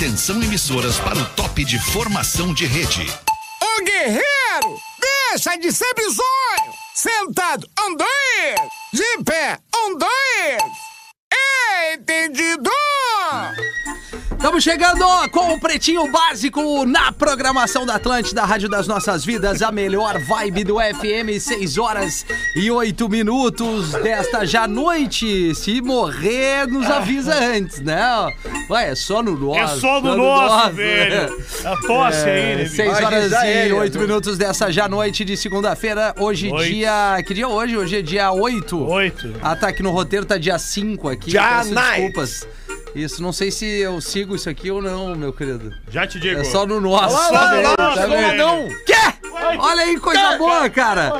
Atenção 0.00 0.42
emissoras 0.42 0.98
para 0.98 1.18
o 1.18 1.26
top 1.34 1.62
de 1.62 1.78
formação 1.78 2.54
de 2.54 2.64
rede. 2.64 3.06
Ô 3.62 3.84
guerreiro, 3.84 4.80
deixa 4.98 5.58
de 5.58 5.70
ser 5.70 5.92
bizonho. 5.92 6.72
Sentado, 6.94 7.68
um. 7.78 7.94
De 8.94 9.22
pé, 9.22 9.58
um, 9.76 9.98
dois. 9.98 10.62
Entendido? 11.92 12.70
Estamos 14.12 14.64
chegando 14.64 15.04
com 15.30 15.54
o 15.54 15.60
Pretinho 15.60 16.10
Básico 16.10 16.84
na 16.86 17.12
programação 17.12 17.84
da 17.86 17.96
Atlântida, 17.96 18.42
Rádio 18.44 18.68
das 18.68 18.86
Nossas 18.88 19.24
Vidas, 19.24 19.62
a 19.62 19.70
melhor 19.70 20.18
vibe 20.18 20.64
do 20.64 20.76
FM, 20.76 21.38
6 21.38 21.78
horas 21.78 22.26
e 22.56 22.70
8 22.70 23.08
minutos 23.08 23.92
desta 23.92 24.44
já 24.44 24.66
noite. 24.66 25.54
Se 25.54 25.80
morrer, 25.80 26.66
nos 26.66 26.86
avisa 26.86 27.34
antes, 27.34 27.80
né? 27.80 28.00
Ué, 28.68 28.90
é 28.90 28.94
só 28.94 29.22
no 29.22 29.36
nosso. 29.36 29.58
É 29.76 29.80
só 29.80 30.00
no 30.00 30.16
nosso, 30.16 30.72
velho. 30.72 31.40
A 31.64 31.76
tosse 31.86 32.28
aí, 32.28 32.56
né, 32.56 32.62
bicho? 32.64 32.76
6 32.76 32.92
Vai 32.92 33.04
horas 33.04 33.32
e 33.32 33.46
ele, 33.46 33.72
8 33.74 33.94
né? 33.98 34.06
minutos 34.06 34.38
dessa 34.38 34.72
já 34.72 34.88
noite 34.88 35.24
de 35.24 35.36
segunda-feira. 35.36 36.14
Hoje, 36.18 36.50
Oito. 36.50 36.64
dia. 36.72 37.22
Que 37.26 37.34
dia 37.34 37.44
é 37.44 37.46
hoje? 37.46 37.76
Hoje 37.76 37.98
é 37.98 38.02
dia 38.02 38.32
8. 38.32 38.82
Oito. 38.88 39.34
Ah, 39.42 39.54
tá 39.54 39.68
aqui 39.68 39.82
no 39.82 39.90
roteiro, 39.90 40.24
tá 40.24 40.38
dia 40.38 40.58
5 40.58 41.08
aqui. 41.08 41.30
Já 41.30 41.62
night. 41.64 42.00
desculpas. 42.00 42.48
Isso, 42.94 43.22
não 43.22 43.32
sei 43.32 43.50
se 43.50 43.64
eu 43.66 44.00
sigo 44.00 44.34
isso 44.34 44.48
aqui 44.50 44.70
ou 44.70 44.82
não, 44.82 45.14
meu 45.14 45.32
querido. 45.32 45.72
Já 45.90 46.06
te 46.06 46.18
digo. 46.18 46.40
É 46.40 46.44
só 46.44 46.66
no 46.66 46.80
nosso. 46.80 47.14
Olha 47.16 47.30
lá, 47.30 47.50
olha 47.52 47.68
lá, 47.68 47.76
Tá 47.76 47.90
olha 47.92 48.06
lá, 48.06 48.28
vendo? 48.30 48.36
não. 48.38 48.68
Quê? 48.84 48.94
Olha 49.58 49.82
aí, 49.82 49.98
coisa 49.98 50.36
boa, 50.38 50.68
cara. 50.70 51.12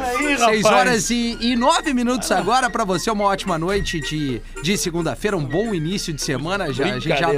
Aí, 0.47 0.63
horas 0.65 1.11
e, 1.11 1.37
e 1.41 1.57
nove 1.57 1.93
minutos 1.95 2.31
agora 2.31 2.69
pra 2.71 2.85
você, 2.85 3.11
uma 3.11 3.25
ótima 3.25 3.59
noite 3.59 4.01
de, 4.01 4.41
de 4.63 4.77
segunda-feira, 4.77 5.37
um 5.37 5.45
bom 5.45 5.75
início 5.75 6.13
de 6.13 6.23
semana. 6.23 6.73
Já, 6.73 6.85
a 6.85 6.89
gente 6.99 7.09
já, 7.09 7.29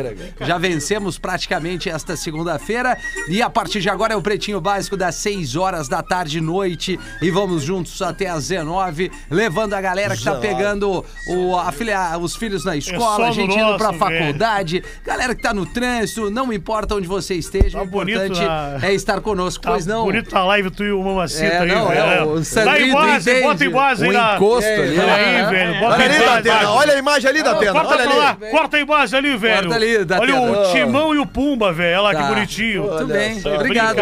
já 0.40 0.58
vencemos 0.58 1.18
praticamente 1.18 1.88
esta 1.88 2.16
segunda-feira. 2.16 2.96
E 3.28 3.42
a 3.42 3.50
partir 3.50 3.80
de 3.80 3.88
agora 3.90 4.14
é 4.14 4.16
o 4.16 4.22
Pretinho 4.22 4.60
Básico 4.60 4.96
das 4.96 5.14
6 5.16 5.56
horas 5.56 5.88
da 5.88 6.02
tarde 6.02 6.38
e 6.38 6.40
noite. 6.40 6.98
E 7.20 7.30
vamos 7.30 7.62
juntos 7.62 8.00
até 8.02 8.28
às 8.28 8.48
19, 8.48 9.10
levando 9.30 9.74
a 9.74 9.80
galera 9.80 10.16
que 10.16 10.24
tá 10.24 10.34
pegando 10.36 11.04
o, 11.28 11.56
a 11.56 11.70
filha, 11.72 12.16
os 12.18 12.34
filhos 12.36 12.64
na 12.64 12.76
escola, 12.76 13.16
só 13.16 13.24
a 13.24 13.32
gente 13.32 13.54
indo 13.58 13.76
pra 13.76 13.92
faculdade, 13.92 14.82
galera 15.04 15.34
que 15.34 15.42
tá 15.42 15.54
no 15.54 15.64
trânsito, 15.66 16.30
não 16.30 16.52
importa 16.52 16.94
onde 16.94 17.06
você 17.06 17.34
esteja, 17.34 17.78
Tá 17.78 17.84
o 17.84 17.86
bonito 17.86 18.16
importante 18.22 18.44
na- 18.46 18.78
é 18.82 18.92
estar 18.94 19.20
conosco, 19.20 19.62
Tá 19.62 19.70
pois 19.70 19.86
não. 19.86 20.04
bonito 20.04 20.34
a 20.36 20.44
live, 20.62 20.70
tu 20.70 20.84
e 20.84 20.92
o 20.92 21.02
Mamacita 21.02 21.44
É, 21.44 21.58
aí, 21.60 21.68
não, 21.68 21.88
velho. 21.88 22.00
é, 22.00 22.22
o 22.22 22.34
Dá 22.38 22.44
Sandrinho 22.44 22.86
em 22.86 22.92
base, 22.92 23.40
bota 23.42 23.64
em 23.64 23.70
base 23.70 24.04
aí 24.04 24.12
na... 24.12 24.34
encosto 24.36 24.70
ali. 24.70 24.98
Olha 24.98 25.14
aí, 25.14 25.32
né? 25.32 25.46
velho. 25.50 25.80
Bota 25.80 25.94
Olha 25.94 26.02
em 26.02 26.08
ali, 26.08 26.18
base. 26.24 26.42
Datena. 26.42 26.70
Olha 26.70 26.92
a 26.94 26.98
imagem 26.98 27.30
ali, 27.30 27.42
Datena. 27.42 27.72
Corta 27.72 27.88
Olha 27.94 28.04
pra 28.04 28.14
lá, 28.14 28.36
ali. 28.40 28.50
corta 28.50 28.76
a 28.76 28.80
imagem 28.80 29.18
ali, 29.18 29.36
velho. 29.36 29.60
Corta 29.68 29.74
ali, 29.76 30.04
Datena. 30.04 30.40
Olha 30.40 30.60
o 30.68 30.72
Timão 30.72 31.14
e 31.14 31.18
o 31.18 31.26
Pumba, 31.26 31.72
velho. 31.72 31.98
Olha 31.98 32.00
lá 32.02 32.12
Tá. 32.14 32.22
que 32.28 32.34
bonitinho. 32.34 32.82
Muito 32.84 33.06
bem, 33.06 33.42
obrigado, 33.54 33.96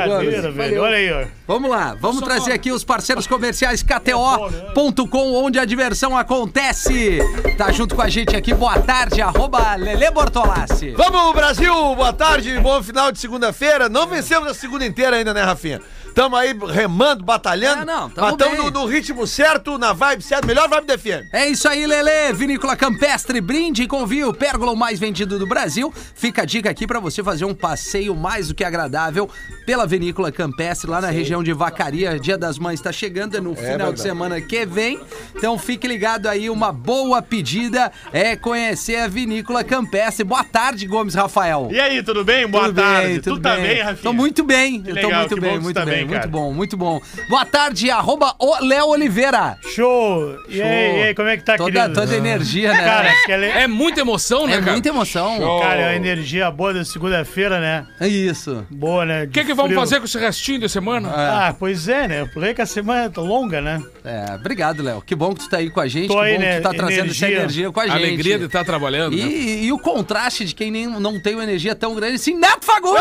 velho. 0.55 0.83
Olha 0.83 0.97
aí, 0.97 1.13
ó. 1.13 1.25
Vamos 1.47 1.69
lá, 1.71 1.97
vamos 2.01 2.23
trazer 2.23 2.53
aqui 2.53 2.71
os 2.71 2.85
parceiros 2.85 3.27
comerciais 3.27 3.83
KTO.com, 3.83 5.35
onde 5.45 5.59
a 5.59 5.65
diversão 5.65 6.17
acontece. 6.17 7.19
Tá 7.59 7.73
junto 7.73 7.95
com 7.97 8.03
a 8.03 8.09
gente 8.09 8.37
aqui, 8.37 8.55
boa 8.55 8.79
tarde, 8.79 9.21
arroba 9.21 9.75
Lele 9.75 10.11
Bortolassi. 10.11 10.91
Vamos, 10.97 11.35
Brasil! 11.35 11.75
Boa 11.97 12.13
tarde, 12.13 12.59
bom 12.61 12.81
final 12.83 13.11
de 13.11 13.19
segunda-feira. 13.19 13.89
Não 13.89 14.07
vencemos 14.07 14.49
a 14.49 14.55
segunda 14.55 14.85
inteira 14.87 15.17
ainda, 15.17 15.35
né, 15.35 15.43
Rafinha? 15.43 15.81
Tamo 16.15 16.37
aí 16.37 16.55
remando, 16.73 17.25
batalhando. 17.25 17.83
É, 17.83 17.85
não, 17.85 18.11
tamo 18.11 18.27
mas 18.29 18.37
tamo 18.37 18.51
bem. 18.57 18.65
no, 18.65 18.71
no 18.71 18.87
ritmo 18.87 19.27
certo, 19.27 19.79
na 19.79 19.93
vibe 19.93 20.23
certa, 20.23 20.47
melhor 20.47 20.69
vibe 20.69 20.87
da 20.87 20.99
FM. 20.99 21.29
É 21.33 21.49
isso 21.49 21.69
aí, 21.69 21.87
Lele. 21.87 22.33
Vinícola 22.35 22.77
Campestre, 22.77 23.41
brinde 23.41 23.87
com 23.87 24.07
vinho, 24.07 24.33
pérgola 24.35 24.73
o 24.73 24.77
mais 24.77 24.99
vendido 24.99 25.39
do 25.39 25.47
Brasil. 25.47 25.93
Fica 26.15 26.43
a 26.43 26.45
dica 26.45 26.69
aqui 26.71 26.87
pra 26.87 27.01
você 27.01 27.23
fazer 27.23 27.45
um 27.45 27.55
passeio 27.55 28.15
mais 28.15 28.49
do 28.49 28.55
que 28.55 28.65
agradável 28.65 29.31
pela 29.65 29.87
Vinícola 29.87 30.33
Campestre, 30.33 30.91
lá 30.91 31.01
na 31.01 31.11
região 31.11 31.43
de 31.43 31.53
Vacaria. 31.53 32.19
Dia 32.19 32.37
das 32.37 32.59
Mães 32.59 32.81
tá 32.81 32.93
chegando, 32.93 33.37
é 33.37 33.41
no 33.41 33.55
final 33.55 33.93
de 33.93 34.01
semana 34.01 34.41
que 34.41 34.67
vem. 34.67 35.01
Então 35.37 35.57
fique 35.59 35.87
ligado 35.87 36.27
aí, 36.27 36.51
uma 36.51 36.73
boa 36.73 37.23
pedida 37.23 37.91
é 38.13 38.37
conhecer 38.37 38.97
a 38.97 39.09
Vinícola 39.09 39.63
Campestre. 39.65 40.25
Boa 40.25 40.45
tarde, 40.45 40.87
Gomes 40.87 41.15
Rafael. 41.15 41.69
E 41.71 41.79
aí, 41.81 42.03
tudo 42.03 42.25
bem? 42.25 42.47
Boa 42.47 42.65
Tudo 42.67 42.77
tarde. 42.83 43.07
bem, 43.07 43.21
tu 43.21 43.31
tudo 43.31 43.43
tá 43.43 43.55
bem. 43.55 43.63
bem, 43.63 43.83
Rafinha? 43.83 44.03
Tô 44.03 44.13
muito 44.13 44.43
bem. 44.45 44.83
Eu 44.87 45.01
tô 45.01 45.11
muito 45.11 45.35
que 45.35 45.41
bem, 45.41 45.61
muito 45.61 45.77
tá 45.77 45.85
bem, 45.85 45.95
bem, 45.99 46.00
muito 46.05 46.15
cara. 46.21 46.29
bom, 46.29 46.53
muito 46.53 46.77
bom. 46.77 47.01
Boa 47.29 47.45
tarde, 47.45 47.91
arroba 47.91 48.35
o 48.39 48.65
Léo 48.65 48.87
Oliveira. 48.89 49.59
Show. 49.75 50.37
E 50.49 50.61
aí, 50.61 50.99
e 50.99 51.03
aí, 51.05 51.15
como 51.15 51.29
é 51.29 51.37
que 51.37 51.43
tá, 51.45 51.57
Toda, 51.57 51.71
querido? 51.71 52.01
toda 52.01 52.17
energia, 52.17 52.73
né? 52.73 52.85
Cara. 52.85 53.47
É 53.47 53.67
muita 53.67 54.01
emoção, 54.01 54.47
né, 54.47 54.55
é 54.55 54.59
cara? 54.61 54.73
muita 54.73 54.89
emoção. 54.89 55.39
Cara, 55.61 55.81
é 55.81 55.87
uma 55.89 55.95
energia 55.97 56.51
boa 56.51 56.73
da 56.75 56.85
segunda-feira, 56.85 57.61
né? 57.61 57.87
É 58.01 58.09
isso. 58.09 58.67
Boa, 58.71 59.05
né? 59.05 59.25
O 59.25 59.29
que, 59.29 59.45
que 59.45 59.55
vamos 59.55 59.75
fazer 59.75 59.99
com 59.99 60.05
esse 60.07 60.19
restinho 60.19 60.61
de 60.61 60.69
semana? 60.69 61.09
Ah, 61.13 61.55
pois 61.59 61.89
é, 61.89 62.07
né? 62.09 62.25
Por 62.33 62.45
aí 62.45 62.55
que 62.55 62.63
a 62.63 62.67
semana 62.67 63.09
tá 63.11 63.21
longa, 63.21 63.61
né? 63.61 63.81
É, 64.05 64.35
obrigado, 64.35 64.83
Léo. 64.83 65.03
Que 65.03 65.15
bom 65.15 65.35
que 65.35 65.41
tu 65.45 65.51
tá 65.51 65.59
aí 65.59 65.71
com 65.71 65.81
a 65.81 65.87
gente. 65.89 66.09
Tô 66.09 66.15
que 66.15 66.21
aí, 66.21 66.35
bom 66.35 66.41
né? 66.41 66.51
que 66.57 66.61
tu 66.61 66.63
tá 66.63 66.71
trazendo 66.71 67.01
Energia. 67.05 67.29
essa 67.29 67.37
energia 67.37 67.71
com 67.73 67.81
a 67.81 67.83
A 67.83 67.87
gente. 67.87 67.97
alegria 67.97 68.39
de 68.39 68.45
estar 68.47 68.65
trabalhando. 68.65 69.17
né? 69.17 69.23
E, 69.23 69.65
e 69.67 69.73
o 69.73 69.79
contraste 69.79 70.45
de 70.45 70.55
quem 70.55 70.71
nem, 70.71 70.87
não 70.87 71.21
tem 71.21 71.35
uma 71.35 71.45
energia 71.45 71.75
tão 71.75 71.95
grande 71.95 72.15
assim, 72.17 72.35
Neto 72.35 72.65
Fagundes! 72.65 73.01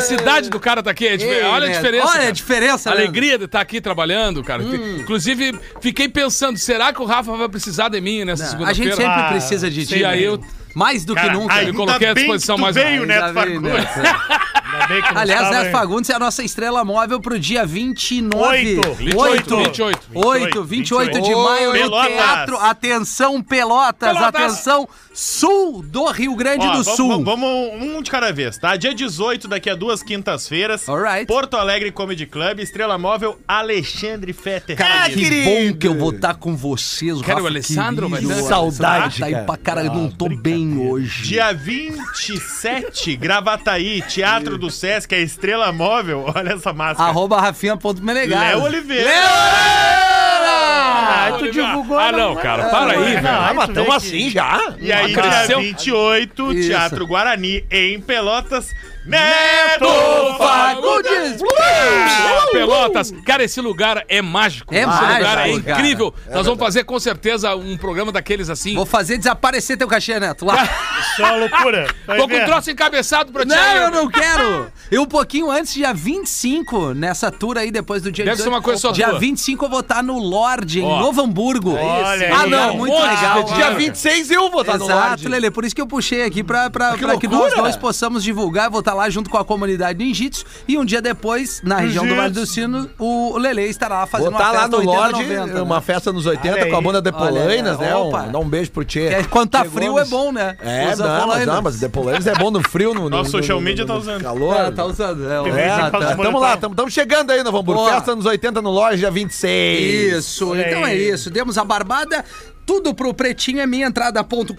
A 0.00 0.06
felicidade 0.08 0.50
do 0.50 0.58
cara 0.60 0.82
tá 0.82 0.90
aqui. 0.90 1.06
é 1.06 1.14
Ei, 1.14 1.42
Olha 1.44 1.68
a 1.68 1.72
diferença. 1.72 2.06
Olha 2.06 2.14
a 2.14 2.20
cara. 2.20 2.32
diferença, 2.32 2.90
A 2.90 2.94
Leandro. 2.94 3.10
alegria 3.10 3.38
de 3.38 3.44
estar 3.44 3.60
aqui 3.60 3.80
trabalhando, 3.80 4.42
cara. 4.42 4.62
Inclusive, 4.62 5.58
fiquei 5.80 6.08
pensando, 6.08 6.58
será 6.58 6.92
que 6.92 7.00
o 7.00 7.04
Rafa 7.04 7.36
vai 7.36 7.48
precisar 7.48 7.88
de 7.88 8.00
mim 8.00 8.24
nessa 8.24 8.56
Não, 8.56 8.66
a 8.66 8.72
gente 8.72 8.84
segunda-feira? 8.90 8.96
sempre 8.96 9.26
Ah, 9.26 9.28
precisa 9.30 9.70
de 9.70 9.86
ti. 9.86 9.98
E 9.98 10.04
aí 10.04 10.20
né? 10.20 10.26
eu 10.28 10.40
Mais 10.74 11.04
do 11.04 11.14
que 11.16 11.20
Cara, 11.20 11.32
nunca. 11.32 11.52
aí 11.52 11.66
me 11.66 11.72
coloquei 11.72 12.06
à 12.08 12.14
bem 12.14 12.24
disposição 12.24 12.54
que 12.56 12.60
tu 12.60 12.64
mais 12.64 12.74
veio, 12.76 13.00
uma 13.02 13.06
né? 13.06 13.14
Já 13.18 13.32
Neto 13.32 13.34
vi, 13.34 13.54
Fagundes. 13.54 13.72
Neto. 13.72 14.00
Ainda 14.72 14.86
bem 14.86 15.02
que 15.02 15.14
não 15.14 15.20
Aliás, 15.20 15.40
estava, 15.42 15.50
Neto 15.56 15.66
hein? 15.66 15.72
Fagundes 15.72 16.10
é 16.10 16.14
a 16.14 16.18
nossa 16.20 16.42
estrela 16.44 16.84
móvel 16.84 17.20
pro 17.20 17.38
dia 17.40 17.66
29. 17.66 18.46
Oito. 18.46 18.94
28, 18.94 19.56
28. 19.56 19.98
8, 20.14 20.64
28 20.64 21.20
de 21.22 21.34
maio 21.34 21.66
no 21.72 21.72
Pelotas. 21.72 22.12
Teatro. 22.12 22.56
Atenção, 22.58 23.42
Pelotas. 23.42 24.12
Pelotas. 24.16 24.42
Atenção, 24.42 24.88
sul 25.22 25.82
do 25.82 26.06
Rio 26.10 26.34
Grande 26.34 26.66
Ó, 26.66 26.72
do 26.76 26.82
vamos- 26.82 26.96
Sul. 26.96 27.22
Vamos 27.24 27.48
um 27.82 28.00
de 28.00 28.10
cada 28.10 28.32
vez, 28.32 28.56
tá? 28.56 28.74
Dia 28.76 28.94
18, 28.94 29.46
daqui 29.48 29.68
a 29.68 29.74
duas 29.74 30.02
quintas-feiras. 30.02 30.88
Alright. 30.88 31.26
Porto 31.26 31.58
Alegre 31.58 31.90
Comedy 31.92 32.24
Club, 32.24 32.60
Estrela 32.60 32.96
Móvel, 32.96 33.38
Alexandre 33.46 34.32
Fetter. 34.32 34.76
Cara, 34.78 35.10
que 35.10 35.16
querido. 35.20 35.50
bom 35.50 35.78
que 35.78 35.86
eu 35.86 35.94
vou 35.94 36.12
estar 36.12 36.34
com 36.36 36.56
vocês, 36.56 37.20
Quero 37.20 37.34
Rafa, 37.34 37.42
o 37.42 37.46
Alessandro, 37.46 38.08
querido. 38.10 38.34
ter. 38.34 38.42
Saudade, 38.44 39.20
Tá 39.20 39.26
aí 39.26 39.32
cara. 39.32 39.44
pra 39.44 39.56
cara, 39.58 39.84
eu 39.84 39.92
não 39.92 40.10
tô 40.10 40.28
bem 40.28 40.78
hoje. 40.78 41.24
Dia 41.24 41.52
27, 41.52 43.14
Gravataí, 43.16 44.00
Teatro 44.02 44.56
do 44.56 44.70
Sesc, 44.70 45.14
a 45.14 45.18
Estrela 45.18 45.70
Móvel. 45.70 46.32
Olha 46.34 46.54
essa 46.54 46.72
máscara. 46.72 47.10
Arroba 47.10 47.38
rafinha.menegaso. 47.40 48.42
Léo 48.42 48.62
Oliveira. 48.62 49.10
Ah, 51.00 51.26
tu 51.30 51.44
Oliveira. 51.44 51.68
divulgou. 51.68 51.98
Ah, 51.98 52.12
não, 52.12 52.36
cara, 52.36 52.68
para 52.68 52.92
aí, 52.92 53.14
velho. 53.14 53.28
Ah, 53.28 53.48
aí 53.48 53.54
mas 53.54 53.66
tu 53.66 53.74
tamo 53.74 53.90
vê 53.90 53.96
assim 53.96 54.30
já. 54.30 54.74
E 54.78 54.92
aí, 54.92 55.12
dia 55.12 55.58
28, 55.58 56.52
Isso. 56.52 56.68
Teatro 56.68 57.06
Guarani, 57.06 57.64
em 57.70 58.00
Pelotas. 58.00 58.74
Neto 59.04 59.86
Fagundes! 60.36 61.40
Ah, 61.58 62.46
Pelotas, 62.52 63.14
cara, 63.24 63.42
esse 63.44 63.60
lugar 63.60 64.04
é 64.08 64.20
mágico. 64.20 64.74
É 64.74 64.78
esse 64.80 64.86
mágico, 64.86 65.12
lugar 65.14 65.48
é 65.48 65.60
cara. 65.60 65.78
incrível. 65.78 66.14
Nós 66.30 66.44
vamos 66.44 66.60
fazer 66.60 66.84
com 66.84 66.98
certeza 66.98 67.54
um 67.56 67.76
programa 67.76 68.12
daqueles 68.12 68.50
assim. 68.50 68.74
Vou 68.74 68.84
fazer 68.84 69.16
desaparecer 69.16 69.78
teu 69.78 69.88
cachê, 69.88 70.20
Neto. 70.20 70.44
Lá. 70.44 70.62
Isso 71.00 71.22
é 71.22 71.24
uma 71.24 71.36
loucura. 71.36 71.86
Vai 72.06 72.18
Tô 72.18 72.28
com 72.28 72.36
um 72.36 72.44
troço 72.44 72.70
encabeçado 72.70 73.32
pra 73.32 73.42
ti. 73.42 73.48
Não, 73.48 73.56
aí. 73.56 73.76
eu 73.78 73.90
não 73.90 74.08
quero. 74.08 74.70
E 74.90 74.98
um 74.98 75.06
pouquinho 75.06 75.50
antes, 75.50 75.72
dia 75.72 75.94
25, 75.94 76.92
nessa 76.94 77.30
tour 77.30 77.56
aí, 77.56 77.70
depois 77.70 78.02
do 78.02 78.10
dia 78.12 78.24
Deve 78.24 78.42
ser 78.42 78.48
uma 78.48 78.60
coisa 78.60 78.80
só 78.80 78.90
Dia 78.90 79.10
tua. 79.10 79.18
25 79.18 79.64
eu 79.64 79.68
vou 79.70 79.80
estar 79.80 80.02
no 80.02 80.18
Lorde, 80.18 80.80
em. 80.80 80.82
Novo 80.82 81.22
Hamburgo. 81.22 81.74
Olha 81.74 82.34
ah, 82.34 82.46
não, 82.46 82.76
muito 82.76 82.92
legal. 82.92 83.44
Dia 83.44 83.70
26 83.70 84.30
eu 84.30 84.50
vou 84.50 84.60
estar 84.60 84.78
no 84.78 84.84
Exato, 84.84 85.08
Lorde. 85.08 85.28
Lele. 85.28 85.50
Por 85.50 85.64
isso 85.64 85.74
que 85.74 85.80
eu 85.80 85.86
puxei 85.86 86.24
aqui 86.24 86.42
pra, 86.42 86.68
pra, 86.68 86.92
Que 86.92 87.04
pra 87.04 87.16
que 87.16 87.28
nós 87.28 87.54
dois 87.54 87.76
possamos 87.76 88.22
divulgar. 88.22 88.66
Eu 88.66 88.70
vou 88.70 88.80
estar 88.80 88.89
lá 88.94 89.08
junto 89.10 89.28
com 89.30 89.36
a 89.38 89.44
comunidade 89.44 89.98
ninjitsu. 90.04 90.44
E 90.68 90.76
um 90.78 90.84
dia 90.84 91.00
depois, 91.02 91.60
na 91.64 91.76
região 91.78 92.06
do 92.06 92.14
Vale 92.14 92.32
do 92.32 92.46
Sino, 92.46 92.88
o 92.98 93.36
Lele 93.38 93.62
estará 93.62 94.00
lá 94.00 94.06
fazendo 94.06 94.32
estar 94.32 94.44
uma 94.44 94.52
lá 94.52 94.60
festa 94.62 94.68
no 94.70 94.76
80, 94.78 94.96
Lorde, 94.98 95.22
90, 95.34 95.46
né? 95.54 95.62
uma 95.62 95.80
festa 95.80 96.12
nos 96.12 96.26
80 96.26 96.54
Olha 96.56 96.70
com 96.70 96.76
a 96.76 96.80
banda 96.80 97.02
Depolainas, 97.02 97.78
Olha, 97.78 97.86
né? 97.88 97.94
opa. 97.96 98.22
Um, 98.22 98.32
dá 98.32 98.38
um 98.38 98.48
beijo 98.48 98.70
pro 98.70 98.84
Tchê. 98.84 99.06
É, 99.06 99.22
Quando 99.24 99.50
tá 99.50 99.62
Tchê 99.62 99.70
frio 99.70 99.92
Gomes. 99.92 100.06
é 100.08 100.10
bom, 100.10 100.32
né? 100.32 100.56
É, 100.60 100.92
Usa 100.92 101.04
não, 101.04 101.10
mas, 101.14 101.22
Polainas. 101.24 101.54
não, 101.54 101.62
mas 101.62 101.80
Depolainas 101.80 102.26
é 102.26 102.34
bom 102.34 102.50
no 102.50 102.62
frio, 102.68 102.94
no, 102.94 103.02
no, 103.02 103.10
Nosso 103.10 103.24
no- 103.32 103.38
social 103.42 103.58
no- 103.58 103.64
media 103.64 103.84
no- 103.84 103.88
tá 103.88 103.94
no 103.94 104.00
usando. 104.00 104.22
Calor. 104.22 104.56
Ah, 104.56 104.72
tá 104.72 104.84
usando. 104.84 105.30
É, 105.30 105.34
É, 105.60 105.66
exato. 105.66 105.98
tá- 105.98 106.16
Tamo 106.16 106.38
lá, 106.38 106.56
tamo, 106.56 106.74
tamo 106.74 106.90
chegando 106.90 107.30
aí, 107.30 107.42
Novo 107.42 107.58
Hamburgo. 107.58 107.86
Festa 107.88 108.14
nos 108.14 108.26
80 108.26 108.60
no 108.62 108.70
dia 108.96 109.10
26. 109.10 110.12
Isso, 110.18 110.54
então 110.56 110.86
é 110.86 110.94
isso. 110.94 111.30
Demos 111.30 111.56
a 111.58 111.64
barbada. 111.64 112.24
Tudo 112.70 112.94
pro 112.94 113.12
pretinho 113.12 113.58
é 113.58 113.66
minhaentrada.com.br. 113.66 114.54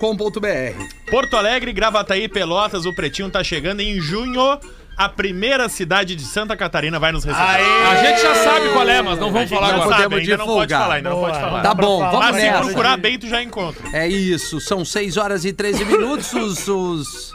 Porto 1.09 1.37
Alegre, 1.37 1.71
Gravataí, 1.71 2.27
Pelotas, 2.27 2.85
o 2.85 2.93
Pretinho 2.93 3.29
tá 3.29 3.41
chegando 3.41 3.79
em 3.79 4.01
junho. 4.01 4.59
A 4.97 5.07
primeira 5.07 5.69
cidade 5.69 6.13
de 6.13 6.25
Santa 6.25 6.57
Catarina 6.57 6.99
vai 6.99 7.13
nos 7.13 7.23
receber. 7.23 7.41
A 7.41 8.03
gente 8.03 8.21
já 8.21 8.35
sabe 8.35 8.67
qual 8.73 8.85
é, 8.89 9.01
mas 9.01 9.17
não 9.17 9.31
vamos 9.31 9.49
falar 9.49 9.71
não 9.71 9.83
agora. 9.83 9.97
sabe, 10.01 10.15
ainda 10.15 10.37
não 10.37 10.45
pode 10.45 10.73
falar, 10.73 10.95
ainda 10.95 11.09
não 11.09 11.21
pode 11.21 11.39
falar. 11.39 11.61
Tá 11.61 11.73
bom, 11.73 12.01
Mas 12.01 12.11
vamos 12.11 12.25
Mas 12.27 12.35
se 12.35 12.41
nessa. 12.41 12.63
procurar 12.65 12.97
bem, 12.97 13.17
tu 13.17 13.29
já 13.29 13.41
encontra. 13.41 13.81
É 13.93 14.09
isso, 14.09 14.59
são 14.59 14.83
6 14.83 15.15
horas 15.15 15.45
e 15.45 15.53
13 15.53 15.85
minutos. 15.85 16.33
Os, 16.33 16.67
os 16.67 17.31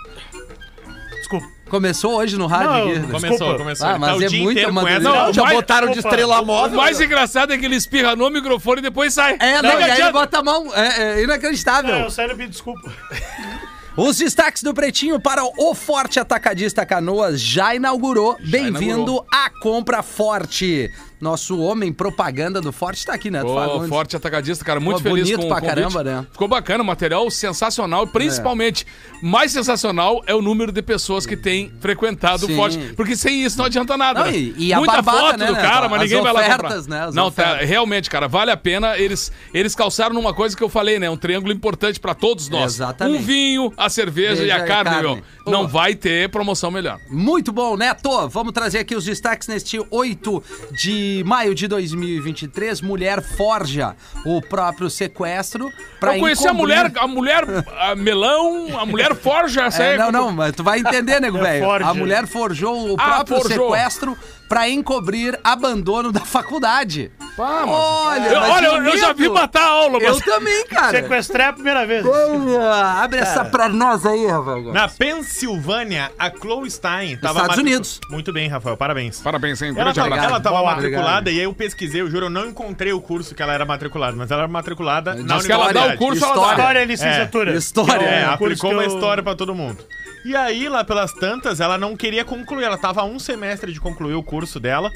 desculpa. 1.20 1.55
Começou 1.68 2.14
hoje 2.16 2.36
no 2.38 2.46
rádio 2.46 2.66
Não, 2.70 2.76
aqui. 2.78 2.88
desculpa. 3.00 3.20
Começou, 3.20 3.56
começou. 3.58 3.86
Ah, 3.88 3.98
mas 3.98 4.10
tá 4.10 4.16
o 4.16 4.22
é 4.22 4.26
essa. 4.26 4.72
madrugada. 4.72 5.00
Não, 5.00 5.32
Já 5.32 5.42
mas- 5.42 5.52
botaram 5.54 5.90
de 5.90 5.98
Opa, 5.98 6.08
estrela 6.08 6.40
O 6.40 6.46
móvel. 6.46 6.76
mais 6.76 7.00
engraçado 7.00 7.52
é 7.52 7.58
que 7.58 7.64
ele 7.64 7.74
espirra 7.76 8.14
no 8.14 8.30
microfone 8.30 8.78
e 8.78 8.82
depois 8.82 9.12
sai. 9.12 9.36
É, 9.40 9.60
não, 9.60 9.72
Não 9.72 9.80
e 9.80 9.90
aí 9.90 10.12
bota 10.12 10.38
a 10.38 10.42
mão. 10.44 10.72
É, 10.74 11.18
é 11.18 11.22
inacreditável. 11.24 11.92
Não, 11.92 12.00
eu 12.04 12.10
sério, 12.10 12.36
me 12.36 12.46
desculpa. 12.46 12.92
Os 13.96 14.18
destaques 14.18 14.62
do 14.62 14.74
Pretinho 14.74 15.18
para 15.18 15.42
o 15.42 15.74
Forte 15.74 16.20
Atacadista 16.20 16.84
Canoas 16.84 17.40
já 17.40 17.74
inaugurou. 17.74 18.36
Bem-vindo 18.44 19.24
à 19.32 19.48
Compra 19.62 20.02
Forte. 20.02 20.92
Nosso 21.20 21.58
homem 21.60 21.92
propaganda 21.92 22.60
do 22.60 22.70
Forte 22.72 23.06
tá 23.06 23.14
aqui, 23.14 23.30
né? 23.30 23.42
Ô, 23.42 23.54
Fagundes. 23.54 23.88
forte 23.88 24.16
atacadista, 24.16 24.64
cara, 24.64 24.78
muito 24.78 24.98
Pô, 25.02 25.10
feliz 25.10 25.24
bonito 25.30 25.40
com 25.42 25.48
pra 25.48 25.56
o 25.56 25.60
convite. 25.60 25.74
caramba, 25.74 26.04
né? 26.04 26.26
Ficou 26.30 26.46
bacana, 26.46 26.84
material 26.84 27.30
sensacional 27.30 28.04
e 28.04 28.08
principalmente, 28.08 28.86
mais 29.22 29.50
sensacional 29.50 30.22
é 30.26 30.34
o 30.34 30.42
número 30.42 30.70
de 30.70 30.82
pessoas 30.82 31.24
que 31.24 31.36
têm 31.36 31.72
frequentado 31.80 32.46
Sim. 32.46 32.52
o 32.52 32.56
Forte, 32.56 32.78
porque 32.94 33.16
sem 33.16 33.42
isso 33.44 33.56
não 33.56 33.64
adianta 33.64 33.96
nada. 33.96 34.20
Não, 34.24 34.30
né? 34.30 34.36
e- 34.36 34.54
e 34.58 34.72
a 34.74 34.78
Muita 34.78 35.00
barbada, 35.00 35.18
foto 35.28 35.38
né, 35.38 35.46
do 35.46 35.52
né? 35.54 35.62
cara, 35.62 35.88
mas 35.88 36.02
As 36.02 36.08
ninguém 36.10 36.22
vai 36.22 36.32
lá 36.34 36.40
ofertas, 36.40 36.80
comprar. 36.82 36.96
né, 37.00 37.04
as 37.06 37.14
Não, 37.14 37.30
tá, 37.30 37.42
ofertas. 37.44 37.68
realmente, 37.68 38.10
cara, 38.10 38.28
vale 38.28 38.50
a 38.50 38.56
pena. 38.56 38.98
Eles 38.98 39.32
eles 39.54 39.74
calçaram 39.74 40.14
numa 40.14 40.34
coisa 40.34 40.54
que 40.56 40.62
eu 40.62 40.68
falei, 40.68 40.98
né? 40.98 41.08
Um 41.08 41.16
triângulo 41.16 41.52
importante 41.52 41.98
pra 41.98 42.14
todos 42.14 42.48
nós. 42.50 42.74
Exatamente. 42.74 43.22
Um 43.22 43.22
vinho, 43.24 43.72
a 43.76 43.88
cerveja 43.88 44.42
e 44.42 44.46
Veja 44.46 44.56
a 44.56 44.62
a 44.62 44.66
carne, 44.66 44.90
carne. 44.90 45.02
meu. 45.14 45.22
Pô. 45.44 45.50
Não 45.50 45.66
vai 45.66 45.94
ter 45.94 46.28
promoção 46.28 46.70
melhor. 46.70 46.98
Muito 47.08 47.52
bom, 47.52 47.74
Neto. 47.76 48.28
Vamos 48.28 48.52
trazer 48.52 48.80
aqui 48.80 48.94
os 48.94 49.04
destaques 49.04 49.48
neste 49.48 49.78
8 49.90 50.42
de 50.72 51.05
maio 51.26 51.54
de 51.54 51.66
2023. 51.68 52.80
Mulher 52.80 53.22
forja 53.22 53.94
o 54.24 54.40
próprio 54.40 54.88
sequestro 54.90 55.72
pra 56.00 56.16
eu 56.16 56.20
conheci 56.20 56.46
a 56.46 56.52
encobrir- 56.52 56.76
mulher, 56.78 56.92
a 56.96 57.06
mulher 57.06 57.44
a 57.80 57.94
melão, 57.94 58.78
a 58.78 58.84
mulher 58.86 59.14
forja 59.14 59.64
essa 59.64 59.82
É, 59.82 59.92
aí. 59.92 59.98
não, 59.98 60.10
não, 60.12 60.32
mas 60.32 60.54
tu 60.54 60.62
vai 60.62 60.78
entender, 60.78 61.20
nego 61.20 61.38
É 61.38 61.42
velho. 61.60 61.70
A 61.86 61.94
mulher 61.94 62.26
forjou 62.26 62.90
o 62.90 62.96
Ah, 62.98 63.04
próprio 63.24 63.40
forjou. 63.42 63.70
sequestro 63.70 64.18
pra 64.48 64.68
encobrir 64.68 65.38
abandono 65.42 66.12
da 66.12 66.20
faculdade. 66.20 67.10
Pá, 67.36 67.64
mas- 67.66 67.68
Olha, 67.68 68.28
Eu, 68.28 68.40
mas 68.40 68.50
olha, 68.50 68.66
eu, 68.66 68.84
eu 68.84 68.98
já 68.98 69.12
vi 69.12 69.28
matar 69.28 69.62
a 69.62 69.66
aula, 69.70 69.98
Eu 69.98 70.14
mas... 70.14 70.24
também, 70.24 70.64
cara. 70.66 70.90
Sequestrar 71.02 71.46
é 71.48 71.50
a 71.50 71.52
primeira 71.52 71.86
vez. 71.86 72.06
Olha, 72.06 73.02
abre 73.02 73.18
essa 73.20 73.44
pra 73.44 73.68
nós 73.68 74.06
aí, 74.06 74.26
Rafael. 74.26 74.72
Na 74.72 74.88
Pensilvânia, 74.88 76.10
a 76.18 76.30
Chloe 76.30 76.70
Stein 76.70 77.16
tava 77.16 77.40
Estados 77.40 77.40
matricu- 77.56 77.60
Unidos. 77.60 78.00
Muito 78.10 78.32
bem, 78.32 78.48
Rafael, 78.48 78.76
parabéns. 78.76 79.20
Parabéns, 79.20 79.60
hein? 79.60 79.74
Ela 79.76 79.92
tava, 79.92 80.16
ela 80.16 80.40
tava 80.40 80.56
Boa, 80.58 80.70
matriculada 80.74 81.18
obrigado. 81.18 81.28
e 81.28 81.38
aí 81.40 81.44
eu 81.44 81.52
pesquisei, 81.52 82.00
eu 82.00 82.10
juro, 82.10 82.26
eu 82.26 82.30
não 82.30 82.46
encontrei 82.46 82.92
o 82.92 83.00
curso 83.00 83.34
que 83.34 83.42
ela 83.42 83.52
era 83.52 83.64
matriculada, 83.66 84.16
mas 84.16 84.30
ela 84.30 84.42
era 84.42 84.48
matriculada 84.50 85.14
na 85.14 85.36
Diz 85.36 85.46
que 85.46 85.52
ela 85.52 85.72
dá 85.72 85.80
o 85.80 85.84
universidade. 85.84 85.98
curso, 85.98 86.24
ela 86.24 86.32
História. 86.34 86.56
dá. 86.56 86.62
História 86.62 86.78
é 86.78 86.84
licenciatura. 86.84 87.54
História. 87.54 88.06
É, 88.06 88.24
um 88.30 88.36
curso 88.38 88.44
aplicou 88.44 88.72
uma 88.72 88.82
eu- 88.84 88.88
história 88.94 89.22
pra 89.22 89.34
todo 89.34 89.54
mundo. 89.54 89.84
E 90.26 90.34
aí, 90.34 90.68
lá 90.68 90.82
pelas 90.82 91.12
tantas, 91.12 91.60
ela 91.60 91.78
não 91.78 91.96
queria 91.96 92.24
concluir. 92.24 92.64
Ela 92.64 92.76
tava 92.76 93.00
a 93.00 93.04
um 93.04 93.16
semestre 93.16 93.72
de 93.72 93.78
concluir 93.78 94.14
o 94.14 94.24
curso 94.24 94.58
dela. 94.58 94.90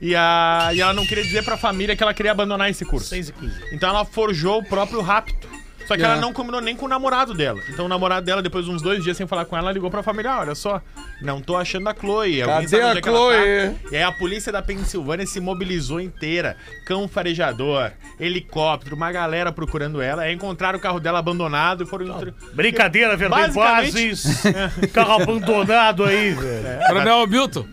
E, 0.00 0.14
a, 0.14 0.70
e 0.72 0.80
ela 0.80 0.92
não 0.92 1.04
queria 1.04 1.24
dizer 1.24 1.44
pra 1.44 1.56
família 1.56 1.96
que 1.96 2.04
ela 2.04 2.14
queria 2.14 2.30
abandonar 2.30 2.70
esse 2.70 2.84
curso. 2.84 3.08
6 3.08 3.30
e 3.30 3.32
15. 3.32 3.74
Então 3.74 3.88
ela 3.88 4.04
forjou 4.04 4.60
o 4.60 4.64
próprio 4.64 5.00
rapto. 5.00 5.48
Só 5.86 5.96
que 5.96 6.02
É. 6.02 6.04
ela 6.04 6.16
não 6.16 6.32
combinou 6.32 6.60
nem 6.60 6.74
com 6.74 6.86
o 6.86 6.88
namorado 6.88 7.32
dela. 7.32 7.60
Então 7.68 7.84
o 7.86 7.88
namorado 7.88 8.26
dela, 8.26 8.42
depois 8.42 8.64
de 8.64 8.70
uns 8.70 8.82
dois 8.82 9.02
dias 9.04 9.16
sem 9.16 9.26
falar 9.26 9.44
com 9.44 9.56
ela, 9.56 9.70
ligou 9.72 9.90
pra 9.90 10.02
família: 10.02 10.32
ah, 10.32 10.40
olha 10.40 10.54
só, 10.54 10.80
não 11.22 11.40
tô 11.40 11.56
achando 11.56 11.88
a 11.88 11.94
Chloe. 11.94 12.42
Alguém 12.42 12.64
Cadê 12.68 12.82
a 12.82 12.88
onde 12.88 12.98
é 12.98 13.02
que 13.02 13.08
ela 13.08 13.18
Chloe? 13.18 13.36
tá?" 13.70 13.74
E 13.92 13.96
aí 13.96 14.02
a 14.02 14.12
polícia 14.12 14.50
da 14.52 14.60
Pensilvânia 14.62 15.26
se 15.26 15.40
mobilizou 15.40 16.00
inteira. 16.00 16.56
Cão 16.84 17.06
farejador, 17.06 17.92
helicóptero, 18.18 18.96
uma 18.96 19.12
galera 19.12 19.52
procurando 19.52 20.00
ela. 20.02 20.22
Aí 20.22 20.34
encontraram 20.34 20.78
o 20.78 20.82
carro 20.82 20.98
dela 21.00 21.18
abandonado 21.20 21.84
e 21.84 21.86
foram. 21.86 22.06
entre- 22.06 22.34
Brincadeira, 22.52 23.16
velho. 23.16 23.30
Tem 23.32 23.40
Basicamente- 23.52 23.92
bases. 23.92 24.42
Carro 24.92 25.22
abandonado 25.22 26.04
aí, 26.04 26.32
velho. 26.32 26.86
Coronel 26.88 27.22
Hamilton. 27.22 27.66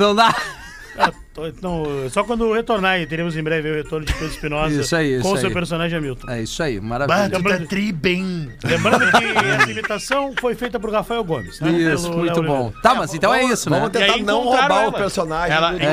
Não 0.00 0.14
dá. 0.14 0.34
Então, 1.46 1.84
só 2.10 2.24
quando 2.24 2.52
retornar, 2.52 2.92
aí, 2.92 3.06
teremos 3.06 3.36
em 3.36 3.42
breve 3.42 3.70
o 3.70 3.74
retorno 3.74 4.04
de 4.04 4.12
Pedro 4.12 4.28
Espinosa 4.28 4.80
Isso 4.80 4.96
aí, 4.96 5.14
isso 5.14 5.22
com 5.22 5.34
aí. 5.34 5.40
seu 5.40 5.50
personagem 5.50 5.98
Hamilton. 5.98 6.30
É 6.30 6.42
isso 6.42 6.62
aí, 6.62 6.80
maravilha. 6.80 7.28
Lembrando, 7.38 7.66
tri 7.68 7.92
bem. 7.92 8.50
lembrando 8.64 9.10
que 9.12 9.24
essa 9.60 9.70
imitação 9.70 10.34
foi 10.40 10.54
feita 10.54 10.80
por 10.80 10.90
Rafael 10.92 11.22
Gomes. 11.24 11.58
tá? 11.58 11.68
Isso, 11.68 12.04
Pelo 12.10 12.18
muito 12.18 12.40
Léo 12.40 12.50
bom. 12.50 12.72
Tá, 12.82 12.94
mas 12.94 13.14
então 13.14 13.32
é 13.34 13.44
isso, 13.44 13.68
né? 13.70 13.78
Vamos 13.78 13.94
E 13.94 13.98
tentar 13.98 14.18
não 14.24 14.42
roubar 14.44 14.70
ela. 14.82 14.88
o 14.88 14.92
personagem. 14.92 15.56
Ela, 15.56 15.70
do- 15.70 15.76
eles 15.76 15.86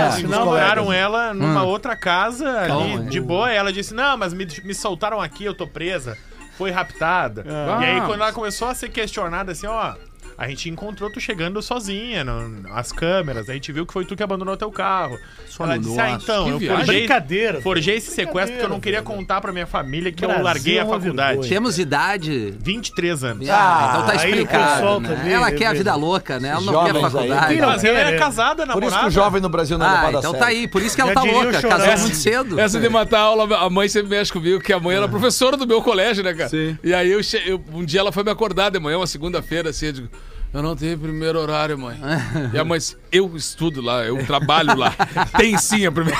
colegas. 0.86 1.02
ela 1.02 1.34
numa 1.34 1.64
Hum. 1.64 1.68
outra 1.68 1.96
casa 1.96 2.50
ali, 2.60 2.68
Calma, 2.70 3.04
de 3.04 3.20
boa. 3.22 3.52
Ela 3.52 3.72
disse: 3.74 3.94
Não, 3.94 4.18
mas 4.18 4.34
me, 4.34 4.48
me 4.64 4.74
soltaram 4.74 5.22
aqui, 5.22 5.46
eu 5.46 5.54
tô 5.54 5.68
presa. 5.68 6.18
Foi 6.58 6.72
raptada. 6.72 7.46
Ah. 7.48 7.80
E 7.82 7.86
aí, 7.86 8.02
quando 8.02 8.22
ela 8.22 8.32
começou 8.32 8.68
a 8.70 8.74
ser 8.74 8.90
questionada, 8.90 9.52
assim, 9.52 9.68
ó. 9.68 9.94
A 10.38 10.50
gente 10.50 10.70
encontrou 10.70 11.10
tu 11.10 11.20
chegando 11.22 11.62
sozinha, 11.62 12.24
no, 12.24 12.64
as 12.74 12.92
câmeras. 12.92 13.50
A 13.50 13.54
gente 13.54 13.72
viu 13.72 13.86
que 13.86 13.94
foi 13.94 14.04
tu 14.04 14.16
que 14.18 14.24
abandonou 14.24 14.58
teu 14.58 14.70
carro. 14.70 15.18
ela 15.60 15.78
disse: 15.80 15.98
Ah, 16.00 16.12
então, 16.12 16.50
eu 16.50 16.58
viagem. 16.60 16.78
forjei, 16.86 17.00
Brincadeira. 17.00 17.62
forjei 17.62 17.96
esse 17.96 18.12
sequestro 18.12 18.52
porque 18.54 18.66
eu 18.66 18.70
não 18.70 18.80
queria 18.82 19.02
contar 19.02 19.40
pra 19.40 19.54
minha 19.54 19.66
família 19.66 20.12
que 20.12 20.26
eu 20.26 20.28
Brasil 20.28 20.44
larguei 20.44 20.78
é 20.78 20.82
a 20.82 20.86
faculdade. 20.86 21.30
vergonha. 21.30 21.50
Temos 21.50 21.80
idade. 21.80 22.54
23 22.60 23.24
anos. 23.24 23.50
Ah, 23.50 23.88
então 23.94 24.06
tá 24.06 24.12
aí 24.12 24.18
o 24.18 24.30
explicado. 24.36 25.00
né? 25.00 25.16
também, 25.16 25.34
Ela 25.34 25.50
né, 25.52 25.58
quer 25.58 25.66
a 25.68 25.74
vida 25.74 25.96
louca, 25.96 26.40
né? 26.40 26.50
Ela 26.50 26.62
não 26.62 26.74
Jovens 26.74 26.92
quer 26.92 26.98
aí, 26.98 27.02
faculdade. 27.12 27.48
tem- 27.48 27.62
Mas 27.66 27.84
ela 27.86 28.00
é 28.00 28.16
É. 28.16 28.18
casada, 28.18 28.56
Por 28.64 28.68
namorada. 28.68 28.88
isso 28.92 29.00
que 29.00 29.08
o 29.08 29.12
jovem 29.12 29.42
no 29.42 29.50
Brasil 29.50 29.78
não 29.78 29.86
é 29.86 29.90
Ah, 29.90 30.08
a 30.08 30.12
então 30.12 30.34
tá 30.34 30.46
aí. 30.48 30.68
Por 30.68 30.82
isso 30.82 30.96
que 30.96 31.02
ela 31.02 31.14
Já 31.14 31.16
tá 31.16 31.24
louca. 31.24 31.62
Casou 31.62 31.98
muito 32.00 32.16
cedo. 32.18 32.60
Essa 32.60 32.78
de 32.80 32.90
matar 32.90 33.20
a 33.20 33.24
aula, 33.24 33.58
a 33.58 33.70
mãe 33.70 33.88
sempre 33.88 34.10
mexe 34.10 34.34
comigo, 34.34 34.60
que 34.60 34.74
a 34.74 34.80
mãe 34.82 34.98
era 34.98 35.08
professora 35.08 35.56
do 35.56 35.66
meu 35.66 35.82
colégio, 35.82 36.24
né, 36.26 36.34
cara? 36.34 36.50
Sim. 36.50 36.78
E 36.84 36.94
aí 36.94 37.10
eu, 37.10 37.22
eu- 37.46 37.64
um 37.74 37.86
dia 37.86 38.02
ela 38.02 38.12
foi 38.12 38.24
me 38.24 38.32
acordar 38.32 38.70
de 38.70 38.80
manhã, 38.80 38.98
uma 38.98 39.08
segunda-feira, 39.08 39.70
assim, 39.70 39.86
eu 39.88 39.92
digo, 39.94 40.10
eu 40.56 40.64
não 40.64 40.74
tenho 40.74 40.98
primeiro 40.98 41.38
horário, 41.38 41.78
mãe. 41.78 42.00
e 42.54 42.58
a 42.58 42.64
mãe 42.64 42.80
disse, 42.80 42.96
eu 43.18 43.36
estudo 43.36 43.82
lá, 43.82 44.04
eu 44.04 44.24
trabalho 44.26 44.76
lá. 44.78 44.94
Tem 45.38 45.58
sim 45.58 45.86
a 45.86 45.92
primeira. 45.92 46.20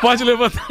Pode 0.00 0.22
levantar. 0.24 0.66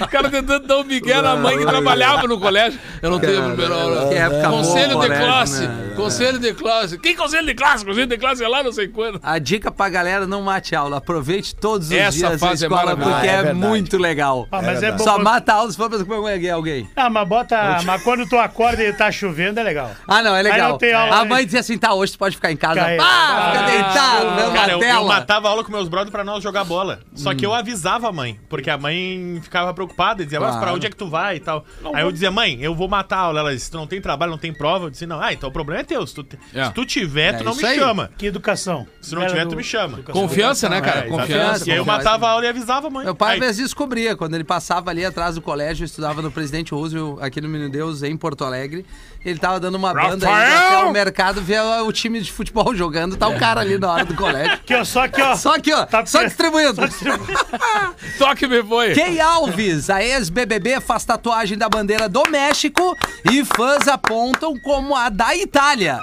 O 0.00 0.08
cara 0.08 0.28
tentando 0.30 0.66
dar 0.66 0.78
um 0.78 0.84
migué 0.84 1.20
na 1.22 1.36
mãe 1.36 1.56
que 1.58 1.64
trabalhava 1.66 2.26
no 2.26 2.38
colégio. 2.40 2.78
Eu 3.00 3.10
não 3.10 3.18
tenho 3.20 3.40
a 3.44 3.48
primeira 3.48 3.74
hora. 3.76 4.08
que 4.08 4.14
época 4.14 4.48
boa, 4.48 4.62
Conselho 4.64 4.88
de 4.88 4.94
colégio, 4.94 5.24
classe. 5.24 5.66
né? 5.66 5.92
Conselho 5.96 6.38
de 6.38 6.54
classe. 6.54 6.98
Que 6.98 7.14
conselho 7.14 7.46
de 7.46 7.54
classe? 7.54 7.84
Conselho 7.84 8.06
de 8.06 8.18
classe 8.18 8.42
é 8.44 8.48
lá, 8.48 8.62
não 8.62 8.72
sei 8.72 8.88
quando. 8.88 9.20
A 9.22 9.38
dica 9.38 9.70
pra 9.70 9.88
galera 9.88 10.26
não 10.26 10.42
mate 10.42 10.74
aula. 10.74 10.98
Aproveite 10.98 11.54
todos 11.54 11.88
os 11.88 11.92
Essa 11.92 12.18
dias 12.18 12.32
a 12.32 12.38
fase 12.38 12.64
é 12.64 12.66
escola, 12.68 12.82
maravilhosa. 12.96 13.14
porque 13.14 13.28
Ah, 13.28 13.32
é 13.32 13.46
é, 13.48 13.52
muito 13.52 13.96
legal. 13.98 14.48
Ah, 14.50 14.62
mas 14.62 14.82
é, 14.82 14.92
bom. 14.92 15.04
Só 15.04 15.18
mata 15.18 15.52
aula 15.54 15.70
se 15.70 15.76
for 15.76 15.88
pra 15.88 16.04
comer 16.04 16.50
alguém. 16.50 16.88
Ah, 16.96 17.08
mas 17.10 17.28
bota. 17.28 17.78
Mas 17.84 18.02
quando 18.02 18.26
tu 18.28 18.36
acorda 18.38 18.82
e 18.82 18.92
tá 18.92 19.10
chovendo, 19.12 19.60
é 19.60 19.62
legal. 19.62 19.90
Ah, 20.08 20.22
não, 20.22 20.34
é 20.34 20.38
Aí 20.38 20.42
legal. 20.44 20.70
não 20.70 20.78
tem 20.78 20.92
aula, 20.92 21.16
a 21.16 21.22
né? 21.24 21.28
mãe 21.30 21.44
dizia 21.44 21.60
assim: 21.60 21.78
tá, 21.78 21.94
hoje 21.94 22.12
tu 22.12 22.18
pode 22.18 22.34
ficar 22.36 22.50
em 22.50 22.56
casa. 22.56 22.80
Pá, 22.80 22.86
fica 22.88 23.04
Ah, 23.04 23.62
deitado, 23.66 24.52
Cara, 24.54 24.73
eu, 24.82 24.88
eu 24.88 25.04
matava 25.04 25.48
aula 25.48 25.62
com 25.64 25.70
meus 25.72 25.88
brothers 25.88 26.10
pra 26.10 26.24
nós 26.24 26.42
jogar 26.42 26.64
bola. 26.64 27.00
Só 27.14 27.30
Hum. 27.30 27.36
que 27.36 27.44
eu 27.46 27.54
avisava 27.54 28.08
a 28.08 28.12
mãe, 28.12 28.38
porque 28.48 28.70
a 28.70 28.76
mãe 28.78 29.38
ficava 29.42 29.72
preocupada 29.74 30.22
e 30.22 30.24
dizia, 30.24 30.40
mas 30.40 30.50
Claro. 30.50 30.64
pra 30.66 30.74
onde 30.74 30.86
é 30.86 30.90
que 30.90 30.96
tu 30.96 31.08
vai 31.08 31.36
e 31.36 31.40
tal. 31.40 31.64
Aí 31.94 32.02
eu 32.02 32.12
dizia, 32.12 32.30
mãe, 32.30 32.58
eu 32.60 32.74
vou 32.74 32.88
matar 32.88 33.16
a 33.16 33.20
aula. 33.20 33.40
Ela 33.40 33.54
disse, 33.54 33.70
tu 33.70 33.76
não 33.76 33.86
tem 33.86 34.00
trabalho, 34.00 34.30
não 34.30 34.38
tem 34.38 34.52
prova. 34.52 34.86
Eu 34.86 34.90
disse, 34.90 35.06
não, 35.06 35.20
ah, 35.20 35.32
então 35.32 35.48
o 35.48 35.52
problema 35.52 35.80
é 35.80 35.84
teu. 35.84 36.06
Se 36.06 36.14
tu, 36.14 36.22
te- 36.22 36.38
É. 36.54 36.66
se 36.66 36.72
tu 36.72 36.84
tiver, 36.84 37.34
É 37.34 37.38
tu 37.38 37.44
não 37.44 37.54
me 37.54 37.64
aí. 37.64 37.78
chama. 37.78 38.10
Que 38.16 38.26
educação. 38.26 38.86
Se 39.00 39.14
não 39.14 39.22
Era 39.22 39.30
tiver, 39.30 39.44
do- 39.44 39.50
tu 39.50 39.56
me 39.56 39.64
chama. 39.64 39.98
educação. 39.98 40.22
Confiança, 40.22 40.68
né, 40.68 40.80
cara? 40.80 41.00
É, 41.00 41.08
Confiança. 41.08 41.68
E 41.68 41.72
aí 41.72 41.78
eu 41.78 41.84
matava 41.84 42.26
a 42.26 42.30
aula 42.30 42.44
e 42.44 42.48
avisava 42.48 42.86
a 42.86 42.90
mãe. 42.90 43.04
Meu 43.04 43.14
pai 43.14 43.34
às 43.34 43.40
vezes 43.40 43.58
descobria, 43.62 44.16
quando 44.16 44.34
ele 44.34 44.44
passava 44.44 44.90
ali 44.90 45.04
atrás 45.04 45.34
do 45.34 45.42
colégio, 45.42 45.82
eu 45.82 45.86
estudava 45.86 46.20
no 46.22 46.30
Presidente 46.30 46.72
Roosevelt, 46.72 47.18
aqui 47.22 47.40
no 47.40 47.48
Menino 47.48 47.70
Deus, 47.70 48.02
em 48.02 48.16
Porto 48.16 48.44
Alegre. 48.44 48.84
Ele 49.24 49.38
tava 49.38 49.58
dando 49.58 49.76
uma 49.76 49.94
banda 49.94 50.28
aí 50.28 50.34
Rafael! 50.52 50.78
até 50.80 50.88
o 50.88 50.92
mercado 50.92 51.40
ver 51.40 51.60
o 51.60 51.90
time 51.92 52.20
de 52.20 52.30
futebol 52.30 52.74
jogando, 52.74 53.16
tá 53.16 53.26
o 53.26 53.38
cara 53.38 53.60
ali 53.62 53.78
na 53.78 53.90
hora 53.90 54.04
do 54.04 54.14
colégio. 54.14 54.58
Aqui, 54.64 54.74
ó, 54.74 54.84
só 54.84 55.04
aqui, 55.04 55.20
ó. 55.20 55.36
Só 55.36 55.54
aqui, 55.56 55.72
ó, 55.74 55.84
Tá 55.84 56.06
só 56.06 56.18
pre- 56.20 56.28
distribuindo. 56.28 56.80
Toque 58.18 58.46
me 58.46 58.62
foi. 58.62 58.94
Key 58.94 59.20
Alves, 59.20 59.90
a 59.90 60.02
ex-BBB, 60.02 60.80
faz 60.80 61.04
tatuagem 61.04 61.58
da 61.58 61.68
bandeira 61.68 62.08
do 62.08 62.22
México 62.30 62.96
e 63.30 63.44
fãs 63.44 63.86
apontam 63.88 64.58
como 64.60 64.96
a 64.96 65.10
da 65.10 65.36
Itália. 65.36 66.00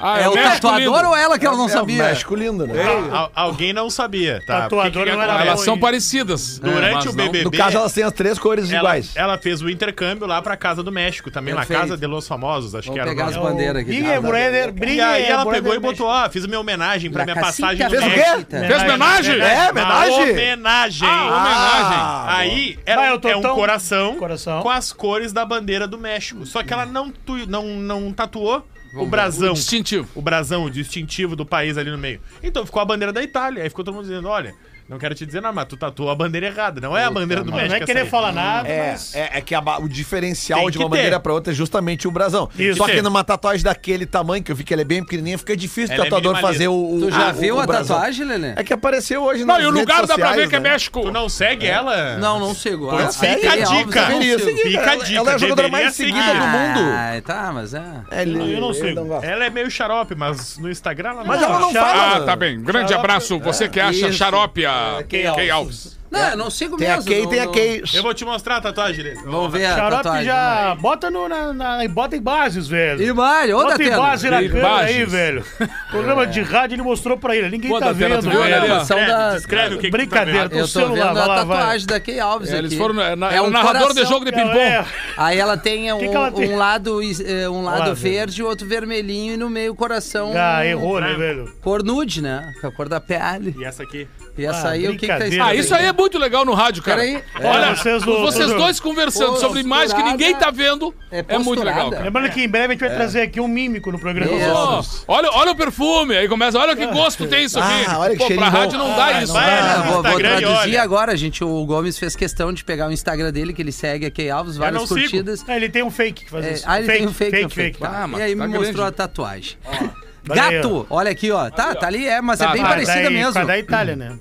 Ah, 0.00 0.20
é 0.20 0.28
o 0.28 0.34
México 0.34 0.52
tatuador 0.54 0.78
lindo. 0.96 1.08
ou 1.08 1.16
ela 1.16 1.38
que 1.38 1.46
ela 1.46 1.56
não 1.56 1.66
É, 1.66 1.70
sabia? 1.70 2.02
México 2.04 2.34
lindo, 2.34 2.66
né? 2.66 2.74
al- 3.12 3.30
alguém 3.34 3.72
não 3.72 3.88
sabia, 3.90 4.42
tá? 4.46 4.62
Tatuador 4.62 4.92
Porque 4.92 4.98
que 4.98 5.10
que 5.10 5.16
não 5.16 5.22
era 5.22 5.32
acontece? 5.32 5.48
Elas 5.48 5.60
são 5.64 5.78
parecidas. 5.78 6.58
Durante 6.58 6.94
mas 6.94 7.04
o 7.04 7.08
não- 7.08 7.14
BBB, 7.14 7.44
No 7.44 7.50
caso, 7.50 7.76
elas 7.76 7.92
têm 7.92 8.04
as 8.04 8.12
três 8.12 8.38
cores 8.38 8.70
ela, 8.70 8.78
iguais. 8.80 9.12
ela 9.14 9.38
fez 9.38 9.62
o 9.62 9.68
intercâmbio 9.70 10.26
lá 10.26 10.40
pra 10.42 10.56
Casa 10.56 10.82
do 10.82 10.90
México, 10.92 11.30
também 11.30 11.54
Perfeito. 11.54 11.78
na 11.78 11.84
Casa 11.86 11.96
de 11.96 12.06
los 12.06 12.26
Famosos, 12.26 12.74
acho 12.74 12.86
Vou 12.86 12.94
que 12.94 13.00
era 13.00 13.10
o 13.10 13.12
pegar 13.12 13.26
nome. 13.30 13.36
as 13.36 13.42
bandeiras 13.42 13.82
aqui. 13.82 13.90
Bringue, 13.90 14.20
brother, 14.20 14.68
E 14.68 14.72
bringue, 14.72 15.00
aí 15.00 15.24
ela 15.24 15.42
brother, 15.42 15.62
pegou 15.62 15.74
e 15.74 15.78
botou, 15.78 16.06
ó, 16.08 16.28
fiz 16.28 16.42
uma 16.44 16.48
minha 16.48 16.60
homenagem 16.60 17.10
pra 17.10 17.20
La 17.22 17.32
minha 17.32 17.40
passagem 17.44 17.84
no 17.84 17.90
Fez 17.90 18.02
o 18.02 18.10
quê? 18.10 18.16
México. 18.16 18.50
Fez 18.50 18.82
homenagem? 18.82 19.40
É, 19.40 19.54
Uma 19.62 19.70
homenagem? 19.70 20.36
homenagem. 20.40 21.08
Ah, 21.08 22.24
Aí 22.36 22.78
era, 22.84 23.00
Vai, 23.02 23.10
eu 23.12 23.18
tô 23.20 23.28
é 23.28 23.36
um 23.36 23.40
tão- 23.40 23.54
coração, 23.54 24.14
Coração. 24.16 24.62
com 24.62 24.70
as 24.70 24.92
cores 24.92 25.32
da 25.32 25.44
bandeira 25.44 25.86
do 25.86 25.98
México. 25.98 26.44
Só 26.46 26.62
que 26.62 26.72
ela 26.72 26.84
não, 26.86 27.10
tu- 27.10 27.46
não, 27.48 27.64
não 27.66 28.12
tatuou 28.12 28.66
o 29.02 29.06
brasão. 29.06 29.52
O 29.52 29.54
distintivo. 29.54 30.08
O 30.14 30.22
brasão, 30.22 30.64
o 30.64 30.70
distintivo 30.70 31.36
do 31.36 31.44
país 31.44 31.76
ali 31.76 31.90
no 31.90 31.98
meio. 31.98 32.20
Então 32.42 32.64
ficou 32.64 32.80
a 32.80 32.84
bandeira 32.84 33.12
da 33.12 33.22
Itália. 33.22 33.62
Aí 33.62 33.68
ficou 33.68 33.84
todo 33.84 33.94
mundo 33.94 34.04
dizendo, 34.04 34.28
olha... 34.28 34.54
Não 34.88 34.98
quero 34.98 35.14
te 35.16 35.26
dizer 35.26 35.40
nada, 35.42 35.52
mas 35.52 35.64
tu 35.66 35.76
tatuou 35.76 36.10
a 36.10 36.14
bandeira 36.14 36.46
errada. 36.46 36.80
Não 36.80 36.96
é 36.96 37.04
a 37.04 37.10
bandeira 37.10 37.42
do 37.42 37.50
Não 37.50 37.56
México. 37.58 37.74
é 37.74 37.80
querer 37.80 37.92
essa 38.00 38.06
aí. 38.06 38.10
falar 38.10 38.30
nada, 38.32 38.68
É, 38.68 38.90
mas... 38.92 39.14
é, 39.16 39.30
é 39.34 39.40
que 39.40 39.52
a 39.54 39.60
ba- 39.60 39.78
o 39.78 39.88
diferencial 39.88 40.60
Tem 40.60 40.70
de 40.70 40.78
que 40.78 40.84
uma 40.84 40.90
ter. 40.90 40.96
bandeira 40.96 41.18
pra 41.20 41.32
outra 41.32 41.52
é 41.52 41.56
justamente 41.56 42.06
o 42.06 42.10
brasão. 42.10 42.48
Isso. 42.56 42.76
Só 42.78 42.86
que 42.86 43.02
numa 43.02 43.24
tatuagem 43.24 43.64
daquele 43.64 44.06
tamanho, 44.06 44.44
que 44.44 44.52
eu 44.52 44.56
vi 44.56 44.62
que 44.62 44.72
ela 44.72 44.82
é 44.82 44.84
bem 44.84 45.02
pequenininha, 45.02 45.36
fica 45.38 45.56
difícil 45.56 45.90
o 45.90 45.94
Ela 45.94 46.02
é 46.02 46.04
tatuador 46.04 46.34
minimalista. 46.34 46.64
fazer 46.64 46.68
o, 46.68 46.98
Tu 47.00 47.10
já 47.10 47.30
o- 47.30 47.34
viu 47.34 47.56
o 47.56 47.60
a 47.60 47.66
brasão. 47.66 47.96
tatuagem, 47.96 48.26
Lelê? 48.26 48.52
É 48.56 48.62
que 48.62 48.72
apareceu 48.72 49.22
hoje 49.24 49.44
Não, 49.44 49.54
nas 49.54 49.64
e 49.64 49.66
o 49.66 49.70
redes 49.70 49.80
lugar 49.80 50.00
dá 50.02 50.06
pra 50.06 50.14
sociais, 50.14 50.36
ver 50.36 50.48
que 50.48 50.56
é 50.56 50.60
né? 50.60 50.70
México. 50.70 51.00
Tu 51.02 51.10
não 51.10 51.28
segue 51.28 51.66
ela? 51.66 52.16
Não, 52.18 52.38
não 52.38 52.54
sigo. 52.54 52.88
Pois 52.88 53.06
Ah, 53.06 53.12
fica 53.12 53.48
a 53.48 53.56
Key 53.56 53.64
dica. 53.64 53.66
Alves, 53.66 53.96
eu 53.96 54.02
não 54.02 54.18
Deveria 54.20 54.38
sigo. 54.38 54.50
seguir. 54.56 54.70
Fica 54.70 54.80
a 54.80 54.92
Ela- 54.94 55.04
dica, 55.04 55.18
Ela 55.18 55.30
é 55.30 55.34
a 55.34 55.38
jogadora 55.38 55.68
deveria 55.68 55.84
mais 55.84 55.96
seguir. 55.96 56.12
seguida 56.12 56.32
do 56.32 56.46
mundo. 56.46 56.80
Ah, 56.92 57.22
tá, 57.24 57.50
mas 57.52 57.74
é. 57.74 57.82
É, 58.12 58.22
ele- 58.22 58.54
eu 58.54 58.60
não 58.60 58.70
ele 58.70 58.88
sigo. 58.88 59.04
gosta. 59.04 59.26
Ela 59.26 59.44
é 59.46 59.50
meio 59.50 59.68
xarope, 59.70 60.14
mas 60.14 60.58
no 60.58 60.70
Instagram 60.70 61.10
ela 61.10 61.24
Mas 61.24 61.42
ela 61.42 61.58
não 61.58 61.72
Xarope. 61.72 61.92
fala. 61.92 62.16
Ah, 62.16 62.20
tá 62.20 62.36
bem. 62.36 62.60
Grande 62.62 62.94
abraço. 62.94 63.36
Você 63.40 63.68
que 63.68 63.80
acha 63.80 64.08
Isso. 64.08 64.12
xarope 64.12 64.64
a 64.64 64.75
Key 65.08 65.18
Key 65.22 65.26
Alves. 65.26 65.50
Alves. 65.50 65.96
Não, 66.08 66.20
eu 66.30 66.36
não 66.36 66.50
sigo 66.50 66.76
Tem 66.76 66.86
a 66.88 66.96
mesmo. 66.96 67.10
Kay, 67.10 67.22
não- 67.24 67.30
tem 67.30 67.40
a 67.40 67.44
não- 67.46 67.52
Kay. 67.52 67.82
Eu 67.92 68.02
vou 68.02 68.14
te 68.14 68.24
mostrar 68.24 68.56
a 68.58 68.60
tatuagem 68.60 69.02
dele. 69.02 69.20
Vamos 69.24 69.50
ver 69.52 69.66
a 69.66 69.74
Xarope 69.74 70.02
tatuagem. 70.04 70.24
já 70.24 70.74
bota, 70.76 71.10
no, 71.10 71.28
na, 71.28 71.52
na- 71.52 71.88
bota 71.88 72.16
em 72.16 72.22
bases, 72.22 72.68
velho. 72.68 73.02
E 73.02 73.10
vai, 73.12 73.52
ô 73.52 73.56
Bota 73.58 73.74
em 73.74 73.78
Datena. 73.86 73.96
base 73.98 74.30
na 74.30 74.36
câmera 74.40 74.56
aí, 74.56 74.60
Imagens. 74.94 75.10
velho. 75.12 75.44
Programa 75.90 76.24
de 76.28 76.42
rádio 76.42 76.76
ele 76.76 76.82
mostrou 76.82 77.18
pra 77.18 77.34
ele. 77.34 77.50
Ninguém 77.50 77.68
Pô, 77.68 77.80
tá 77.80 77.86
Datena, 77.92 78.08
vendo, 78.20 78.22
tu 78.24 78.30
viu 78.30 78.40
velho. 78.40 78.54
ali, 78.56 78.70
ó? 78.70 78.84
São 78.84 78.96
Descreve, 78.98 79.06
da- 79.10 79.34
descreve 79.34 79.74
o 79.74 79.78
que 79.78 79.82
que 79.82 79.88
tu 79.88 79.90
tá 79.90 79.96
Brincadeira, 79.98 80.40
vendo. 80.42 80.50
tô- 80.50 80.56
Eu 80.58 80.62
tô 80.62 80.68
celular, 80.68 81.06
vendo 81.06 81.14
vai 81.14 81.22
a 81.24 81.26
lá, 81.26 81.44
vai. 81.44 81.56
tatuagem 81.58 81.86
da 81.88 82.00
Key 82.00 82.20
Alves 82.20 82.48
É, 82.50 82.52
aqui. 82.52 82.60
eles 82.66 82.78
foram 82.78 82.94
na- 82.94 83.16
na- 83.16 83.32
é 83.34 83.42
um 83.42 83.46
o 83.46 83.50
narrador 83.50 83.88
de 83.88 83.94
coração. 83.94 84.12
jogo 84.12 84.24
de 84.24 84.32
ping-pong. 84.32 84.58
É, 84.58 84.84
Aí 85.16 85.38
ela 85.38 85.56
tem 85.56 85.92
um, 85.92 85.98
que 85.98 86.08
que 86.08 86.16
ela 86.16 86.30
tem? 86.30 86.48
um 86.54 86.56
lado, 86.56 87.00
eh, 87.02 87.48
um 87.48 87.62
lado 87.64 87.94
verde 87.96 88.40
e 88.40 88.44
outro 88.44 88.66
vermelhinho 88.66 89.34
e 89.34 89.36
no 89.36 89.50
meio 89.50 89.74
coração 89.74 90.32
Ah, 90.36 90.64
errou, 90.64 91.00
né, 91.00 91.12
velho? 91.14 91.52
cor 91.62 91.82
nude, 91.82 92.22
né? 92.22 92.54
Com 92.60 92.68
a 92.68 92.72
cor 92.72 92.88
da 92.88 93.00
pele. 93.00 93.56
E 93.58 93.64
essa 93.64 93.82
aqui? 93.82 94.06
E 94.38 94.44
essa 94.44 94.68
Ah, 94.68 94.70
aí, 94.72 94.86
o 94.86 94.92
que 94.92 94.98
que 94.98 95.06
tá 95.06 95.14
brincadeira. 95.16 95.44
Ah, 95.46 95.54
isso 95.54 95.74
aí 95.74 95.86
é 95.86 95.92
muito 95.92 96.18
legal 96.18 96.44
no 96.44 96.52
rádio, 96.52 96.82
cara. 96.82 97.00
Peraí. 97.00 97.22
Olha, 97.42 97.74
vocês 97.74 98.04
vocês, 98.04 98.50
do- 98.50 98.58
dois 98.58 98.78
conversando 98.78 99.32
Pô, 99.32 99.36
sobre 99.40 99.60
imagens 99.60 99.92
que 99.94 100.02
ninguém 100.02 100.34
tá 100.34 100.50
vendo 100.50 100.94
É 101.10 101.24
é, 101.26 101.38
muito 101.38 101.62
legal, 101.62 101.90
cara. 101.90 102.04
Lembrando 102.04 102.30
que 102.30 102.42
em 102.42 102.48
breve 102.48 102.66
a 102.66 102.70
gente 102.72 102.80
vai 102.80 102.94
trazer 102.94 103.22
aqui 103.22 103.40
um 103.40 103.48
mímico 103.48 103.90
no 103.90 103.98
programa. 103.98 104.30
Isso. 104.32 105.04
Ó, 105.08 105.14
olha, 105.16 105.30
olha 105.32 105.52
o 105.52 105.56
perfume, 105.56 106.16
aí 106.16 106.28
começa, 106.28 106.58
olha 106.58 106.76
que 106.76 106.86
gosto 106.86 107.26
tem 107.26 107.44
isso 107.44 107.58
aqui. 107.58 107.84
Ah, 107.88 107.98
olha 107.98 108.12
que 108.12 108.18
Pô, 108.18 108.26
pra 108.26 108.34
cheirinho 108.36 108.50
rádio 108.50 108.78
bom. 108.78 108.88
não 108.88 108.96
dá 108.96 109.04
Ah, 109.06 109.22
isso. 109.22 109.32
vai, 109.32 109.46
né? 109.46 109.52
né? 109.52 109.60
Ah, 109.60 109.76
no 109.78 109.84
vou, 109.84 109.92
vou 110.02 110.10
Instagram 110.10 110.28
e 110.28 110.40
traduzir 110.42 110.68
olha. 110.70 110.82
agora, 110.82 111.16
gente. 111.16 111.42
O 111.44 111.64
Gomes 111.66 111.98
fez 111.98 112.14
questão 112.14 112.52
de 112.52 112.62
pegar 112.64 112.88
o 112.88 112.92
Instagram 112.92 113.32
dele, 113.32 113.52
que 113.54 113.62
ele 113.62 113.72
segue 113.72 114.06
a 114.06 114.10
Key 114.10 114.28
Alves, 114.28 114.56
várias 114.56 114.80
não 114.82 114.86
curtidas. 114.86 115.44
Ah, 115.48 115.56
ele 115.56 115.68
tem 115.68 115.82
um 115.82 115.90
fake 115.90 116.24
que 116.24 116.30
faz 116.30 116.44
É, 116.44 116.52
isso. 116.52 116.64
ah, 116.66 116.78
ele 116.78 116.86
tem 116.92 117.06
um 117.06 117.12
fake, 117.12 117.30
fake, 117.30 117.54
fake. 117.54 117.78
Ah, 117.82 118.06
mas 118.06 118.20
e 118.20 118.22
aí 118.24 118.36
tá 118.36 118.46
me 118.48 118.58
mostrou 118.58 118.84
a 118.86 118.92
tatuagem. 118.92 119.56
Aí, 119.64 119.90
Gato, 120.34 120.86
olha 120.90 121.10
aqui, 121.10 121.30
ó. 121.30 121.50
Tá, 121.50 121.74
tá 121.74 121.86
ali, 121.86 122.06
é, 122.06 122.20
mas 122.20 122.40
é 122.40 122.46
Tá, 122.46 122.52
bem 122.52 122.62
tá. 122.62 122.68
parecida 122.68 123.02
daí, 123.02 123.14
mesmo. 123.14 123.46
Da 123.46 123.58
Itália, 123.58 123.96
né? 123.96 124.18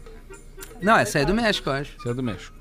Não, 0.86 0.98
essa 0.98 1.18
aí 1.18 1.24
é 1.24 1.28
do 1.28 1.34
México, 1.34 1.70
eu 1.70 1.74
acho. 1.74 1.92
Você 1.98 2.10
é 2.10 2.14
do 2.14 2.22
México. 2.24 2.54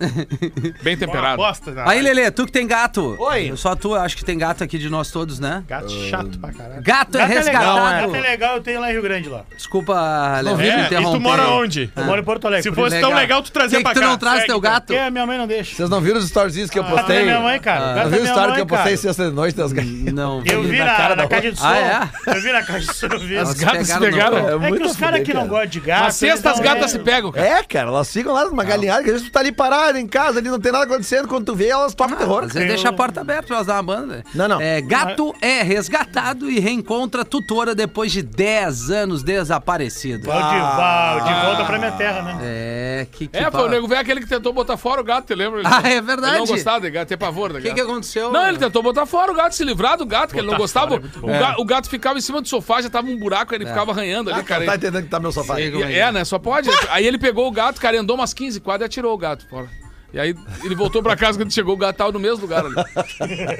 Bem 0.83 0.97
temperado. 0.97 1.37
bosta. 1.37 1.71
né? 1.73 1.85
Aí, 1.87 2.01
Lelê, 2.01 2.31
tu 2.31 2.47
que 2.47 2.53
tem 2.53 2.67
gato. 2.67 3.17
Oi. 3.19 3.53
Só 3.57 3.75
tu, 3.77 3.95
acho 3.95 4.17
que 4.17 4.25
tem 4.25 4.39
gato 4.39 4.65
aqui 4.65 4.79
de 4.79 4.89
nós 4.89 5.11
todos, 5.11 5.39
né? 5.39 5.63
Gato 5.69 5.91
chato 6.09 6.39
pra 6.39 6.53
caralho. 6.53 6.83
Gato, 6.83 7.19
é 7.19 7.23
é 7.23 7.27
legal, 7.27 7.43
resgatado. 7.45 8.07
gato 8.13 8.15
é 8.17 8.21
legal, 8.21 8.57
eu 8.57 8.63
tenho 8.63 8.81
lá 8.81 8.89
em 8.91 8.93
Rio 8.93 9.03
Grande 9.03 9.29
lá. 9.29 9.45
Desculpa, 9.57 10.41
Lelê, 10.43 10.69
É, 10.69 10.79
e 10.81 10.87
interromper. 10.87 11.19
tu 11.19 11.21
mora 11.21 11.49
onde? 11.51 11.93
Eu 11.95 12.05
moro 12.05 12.21
em 12.21 12.25
Porto 12.25 12.47
Alegre. 12.47 12.63
Se 12.71 12.75
fosse 12.75 12.97
isso. 12.97 13.01
tão 13.01 13.11
Legal. 13.11 13.21
legal, 13.23 13.43
tu 13.43 13.53
trazia 13.53 13.79
Por 13.79 13.79
que 13.79 13.85
pra 13.85 13.93
que 13.93 14.01
tu 14.01 14.03
cá. 14.03 14.09
não 14.09 14.19
traz 14.19 14.35
Segue, 14.37 14.47
teu 14.47 14.57
então. 14.59 14.71
gato? 14.73 14.87
Porque 14.87 14.99
a 15.01 15.11
minha 15.11 15.27
mãe 15.27 15.39
não 15.39 15.47
deixa. 15.47 15.77
Vocês 15.77 15.91
não 15.91 16.01
viram 16.01 16.19
os 16.19 16.25
storyzinhos 16.25 16.71
que 16.71 16.79
eu 16.79 16.83
gato 16.83 16.95
é 16.95 16.99
postei? 16.99 17.23
minha 17.25 17.41
mãe, 17.41 17.61
cara. 17.61 17.81
O 17.81 17.85
Ah. 17.85 17.95
gato 17.95 17.97
Não 17.97 18.01
é 18.01 18.09
viu 18.11 18.19
o 18.19 18.23
minha 18.23 18.31
story 18.33 18.47
mãe, 18.47 18.55
que 18.57 18.61
eu 18.63 18.67
postei 18.67 18.85
cara. 18.93 18.97
sexta 18.97 19.25
de 19.29 19.35
noite 19.35 19.57
das 19.57 19.73
galinhas? 19.73 20.15
Não. 20.15 20.43
Eu 20.55 20.63
vi 20.63 20.79
na 20.79 20.95
cara 20.95 21.17
na, 21.17 21.23
da 21.23 21.29
caixa 21.29 21.53
de 21.53 21.59
som. 21.59 21.67
Ah, 21.67 22.11
é? 22.27 22.35
Eu 22.37 22.41
vi 22.41 22.53
na 22.53 22.63
caixa 22.63 22.87
de 22.93 22.95
som. 22.97 23.07
eu 23.07 23.19
vi. 23.19 23.35
Elas 23.37 23.49
As 23.51 23.55
gatas 23.59 23.87
se 23.89 23.99
pegaram 23.99 24.07
no- 24.07 24.13
pegaram. 24.13 24.37
É 24.39 24.55
É 24.55 24.59
que 24.59 24.69
muito 24.69 24.87
os 24.87 24.97
caras 24.97 25.19
fuder, 25.19 25.27
que 25.27 25.35
não 25.35 25.41
cara. 25.43 25.51
gostam 25.51 25.67
de 25.71 25.81
gato. 25.81 26.03
Na 26.05 26.11
sexta 26.11 26.51
as 26.51 26.57
não 26.57 26.65
gatas 26.65 26.85
é- 26.85 26.89
se 26.89 26.99
pegam, 27.01 27.33
cara. 27.33 27.47
É, 27.47 27.63
cara, 27.63 27.89
elas 27.89 28.09
ficam 28.15 28.33
lá 28.33 28.45
numa 28.47 28.65
galinhada, 28.65 29.03
que 29.03 29.11
às 29.11 29.17
vezes 29.17 29.29
tu 29.29 29.33
tá 29.33 29.41
ali 29.41 29.53
parado 29.53 29.99
em 29.99 30.07
casa, 30.07 30.39
ali 30.39 30.49
não 30.49 30.59
tem 30.59 30.73
nada 30.73 30.85
acontecendo, 30.85 31.29
quando 31.29 31.45
tu 31.47 31.55
vê, 31.55 31.69
elas 31.69 31.95
tocam 31.95 32.17
terror. 32.17 32.45
Às 32.45 32.53
vezes 32.53 32.69
deixa 32.69 32.89
a 32.89 32.93
porta 32.93 33.21
aberta 33.21 33.47
pra 33.49 33.57
elas 33.57 33.67
dar 33.67 33.75
uma 33.75 33.83
banda. 33.83 34.25
Não, 34.35 34.49
não. 34.49 34.61
É, 34.61 34.81
gato 34.81 35.35
é 35.41 35.63
resgatado 35.63 36.51
e 36.51 36.59
reencontra 36.59 37.25
tutora 37.25 37.75
depois 37.75 38.11
de 38.13 38.23
10 38.23 38.91
anos 38.91 39.23
desaparecido. 39.23 40.27
Valdival, 40.27 41.21
de 41.21 41.35
volta 41.47 41.65
pra 41.65 41.79
minha 41.79 41.93
terra, 41.93 42.23
né? 42.23 42.39
É, 42.43 43.07
que 43.11 43.27
que 43.29 43.37
É, 43.37 43.51
foi 43.51 43.65
o 43.65 43.69
nego 43.69 43.87
velho 43.89 44.01
aquele 44.01 44.21
que 44.21 44.27
tentou 44.27 44.53
botar 44.53 44.77
fora 44.77 45.01
o 45.01 45.05
gato, 45.05 45.27
você 45.29 45.35
lembra? 45.35 45.61
Ele- 45.61 45.69
Ah, 45.71 45.83
é 45.89 46.01
verdade. 46.01 46.33
Ele 46.35 46.39
não 46.41 46.47
gostava 46.47 46.81
de 46.81 46.91
gato, 46.91 47.09
tem 47.09 47.19
pavor 47.19 47.53
da 47.53 47.59
O 47.59 47.63
que, 47.63 47.69
gato. 47.69 47.75
que 47.75 47.81
aconteceu? 47.81 48.31
Não, 48.33 48.47
ele 48.49 48.59
tentou 48.59 48.83
botar 48.83 49.07
fora 49.07 49.31
o 49.33 49.35
gato, 49.35 49.55
se 49.55 49.65
livrar 49.65 49.97
do 49.97 50.07
gato, 50.07 50.33
que 50.33 50.41
ele 50.41 50.47
não 50.47 50.57
gostava. 50.57 50.95
é 50.97 50.99
o, 50.99 51.27
ga- 51.27 51.55
o 51.59 51.65
gato 51.65 51.89
ficava 51.89 52.19
em 52.19 52.23
cima 52.23 52.41
do 52.41 52.49
sofá, 52.49 52.81
já 52.81 52.89
tava 52.91 53.09
um 53.09 53.17
buraco, 53.19 53.55
ele 53.55 53.67
ficava 53.67 53.91
arranhando 53.93 54.31
ali, 54.31 54.41
Ah, 54.41 54.45
cara. 54.45 54.65
tá 54.65 54.77
entendendo 54.77 55.03
que 55.05 55.09
tá 55.11 55.19
meu 55.21 55.33
sofá. 55.33 55.61
E- 55.61 55.83
É, 55.95 56.11
né? 56.13 56.25
Só 56.25 56.39
pode. 56.39 56.69
Aí 56.91 57.07
ele 57.07 57.19
pegou 57.19 57.47
o 57.47 57.51
gato, 57.51 57.81
cara, 57.81 57.97
andou 58.05 58.17
umas 58.17 58.33
15 58.33 58.61
quadras 58.61 58.87
e 58.87 58.89
atirou 58.89 59.13
o 59.15 59.19
gato 59.19 59.47
fora. 59.49 59.69
E 60.15 60.21
aí 60.21 60.33
ele 60.63 60.77
voltou 60.77 61.03
pra 61.03 61.17
casa 61.17 61.37
quando 61.37 61.53
chegou, 61.53 61.75
o 61.75 61.77
gato 61.77 61.97
tava 61.97 62.13
no 62.13 62.21
mesmo 62.21 62.43
lugar 62.43 62.65
ali. 62.65 62.75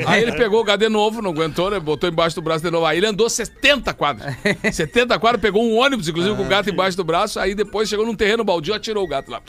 Aí 0.07 0.23
ele 0.23 0.33
pegou 0.33 0.61
o 0.61 0.65
gato 0.65 0.79
de 0.81 0.89
novo, 0.89 1.21
não 1.21 1.31
aguentou, 1.33 1.69
né? 1.69 1.81
Botou 1.81 2.09
embaixo 2.09 2.37
do 2.37 2.43
braço 2.43 2.63
de 2.65 2.71
novo. 2.71 2.87
Aí 2.87 2.97
ele 2.99 3.07
andou 3.07 3.29
70 3.29 3.93
quadras. 3.93 4.33
70 4.73 5.19
quadras, 5.19 5.43
pegou 5.43 5.65
um 5.65 5.77
ônibus, 5.77 6.09
inclusive, 6.09 6.37
com 6.37 6.45
o 6.45 6.49
gato 6.49 6.71
embaixo 6.71 6.97
do 6.97 7.03
braço. 7.03 7.41
Aí 7.41 7.57
depois 7.57 7.89
chegou 7.89 8.07
num 8.07 8.15
terreno 8.15 8.45
baldio, 8.45 8.73
atirou 8.73 9.03
o 9.05 9.09
gato 9.09 9.33
lá. 9.33 9.43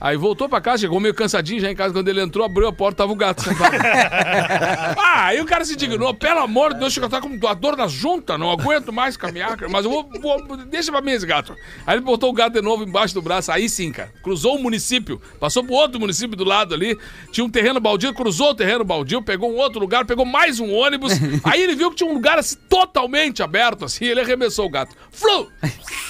Aí 0.00 0.16
voltou 0.16 0.48
pra 0.48 0.60
casa, 0.60 0.78
chegou 0.82 0.98
meio 1.00 1.14
cansadinho 1.14 1.60
já 1.60 1.70
em 1.70 1.74
casa. 1.76 1.92
Quando 1.94 2.08
ele 2.08 2.20
entrou, 2.20 2.44
abriu 2.44 2.66
a 2.68 2.72
porta, 2.72 2.98
tava 2.98 3.12
o 3.12 3.16
gato 3.16 3.42
sentado. 3.42 3.74
ah, 4.98 5.26
aí 5.26 5.40
o 5.40 5.44
cara 5.44 5.64
se 5.64 5.76
dignou, 5.76 6.12
pelo 6.14 6.40
amor 6.40 6.74
de 6.74 6.80
Deus, 6.80 6.92
chega 6.92 7.06
a 7.06 7.08
estar 7.08 7.20
com 7.20 7.46
a 7.48 7.54
dor 7.54 7.76
na 7.76 7.86
junta, 7.86 8.36
não 8.38 8.50
aguento 8.50 8.92
mais 8.92 9.16
caminhar, 9.16 9.56
mas 9.70 9.84
eu 9.84 9.90
vou, 9.90 10.08
vou- 10.20 10.56
deixa 10.66 10.90
pra 10.92 11.00
mim 11.00 11.12
esse 11.12 11.26
gato. 11.26 11.56
Aí 11.86 11.94
ele 11.96 12.02
botou 12.04 12.30
o 12.30 12.32
gato 12.32 12.52
de 12.54 12.62
novo 12.62 12.84
embaixo 12.84 13.14
do 13.14 13.22
braço, 13.22 13.50
aí 13.52 13.68
sim, 13.68 13.90
cara, 13.92 14.12
cruzou 14.22 14.56
o 14.56 14.62
município, 14.62 15.20
passou 15.40 15.64
pro 15.64 15.74
outro 15.74 15.91
município 16.00 16.36
do 16.36 16.44
lado 16.44 16.74
ali, 16.74 16.98
tinha 17.30 17.44
um 17.44 17.50
terreno 17.50 17.80
baldio, 17.80 18.14
cruzou 18.14 18.50
o 18.50 18.54
terreno 18.54 18.84
baldio, 18.84 19.22
pegou 19.22 19.52
um 19.52 19.56
outro 19.56 19.80
lugar, 19.80 20.04
pegou 20.04 20.24
mais 20.24 20.60
um 20.60 20.72
ônibus, 20.72 21.12
aí 21.44 21.62
ele 21.62 21.74
viu 21.74 21.90
que 21.90 21.96
tinha 21.96 22.10
um 22.10 22.14
lugar 22.14 22.38
assim, 22.38 22.56
totalmente 22.68 23.42
aberto, 23.42 23.84
assim, 23.84 24.04
ele 24.04 24.20
arremessou 24.20 24.66
o 24.66 24.70
gato. 24.70 24.94
Flu! 25.10 25.50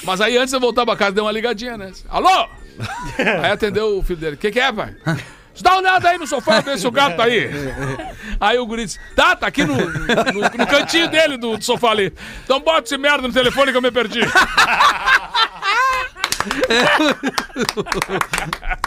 Mas 0.04 0.20
aí 0.20 0.36
antes 0.36 0.50
de 0.50 0.56
eu 0.56 0.60
voltar 0.60 0.84
pra 0.84 0.96
casa, 0.96 1.12
deu 1.12 1.24
uma 1.24 1.32
ligadinha, 1.32 1.76
né? 1.76 1.92
Alô? 2.08 2.48
Aí 3.42 3.50
atendeu 3.50 3.98
o 3.98 4.02
filho 4.02 4.18
dele. 4.18 4.34
O 4.34 4.38
que, 4.38 4.50
que 4.50 4.58
é, 4.58 4.72
pai? 4.72 4.96
Dá 5.60 5.72
uma 5.72 5.80
olhada 5.80 6.08
aí 6.08 6.18
no 6.18 6.26
sofá, 6.26 6.60
vê 6.60 6.78
se 6.78 6.86
o 6.86 6.90
gato 6.90 7.16
tá 7.16 7.24
aí. 7.24 7.50
Aí 8.40 8.58
o 8.58 8.66
guri 8.66 8.86
disse: 8.86 8.98
Tá, 9.14 9.36
tá 9.36 9.46
aqui 9.46 9.64
no, 9.64 9.76
no, 9.76 10.40
no 10.56 10.66
cantinho 10.66 11.08
dele 11.08 11.36
do, 11.36 11.58
do 11.58 11.64
sofá 11.64 11.90
ali. 11.90 12.12
Então 12.42 12.58
bota 12.58 12.86
esse 12.86 12.96
merda 12.96 13.28
no 13.28 13.34
telefone 13.34 13.70
que 13.70 13.76
eu 13.76 13.82
me 13.82 13.92
perdi. 13.92 14.20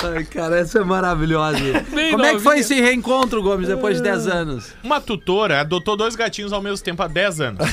Ai, 0.04 0.24
cara, 0.26 0.58
essa 0.60 0.80
é 0.80 0.84
maravilhosa. 0.84 1.58
Bem 1.94 2.12
Como 2.12 2.24
é 2.26 2.34
que 2.34 2.40
foi 2.40 2.56
novinha. 2.58 2.62
esse 2.62 2.82
reencontro, 2.82 3.42
Gomes, 3.42 3.68
depois 3.68 3.98
de 3.98 4.04
10 4.04 4.28
anos? 4.28 4.74
Uma 4.84 5.00
tutora 5.02 5.62
adotou 5.62 5.96
dois 5.98 6.16
gatinhos 6.16 6.54
ao 6.54 6.62
mesmo 6.62 6.84
tempo 6.84 7.02
há 7.02 7.08
10 7.08 7.42
anos. 7.42 7.66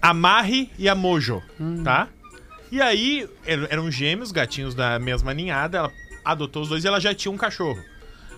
A 0.00 0.12
Marri 0.14 0.70
e 0.78 0.88
a 0.88 0.94
Mojo, 0.94 1.42
tá? 1.84 2.08
E 2.70 2.80
aí, 2.82 3.28
er- 3.46 3.66
eram 3.70 3.90
gêmeos, 3.90 4.32
gatinhos 4.32 4.74
da 4.74 4.98
mesma 4.98 5.32
ninhada. 5.32 5.78
Ela 5.78 5.92
adotou 6.24 6.62
os 6.62 6.68
dois 6.68 6.84
e 6.84 6.88
ela 6.88 7.00
já 7.00 7.14
tinha 7.14 7.30
um 7.32 7.36
cachorro. 7.36 7.78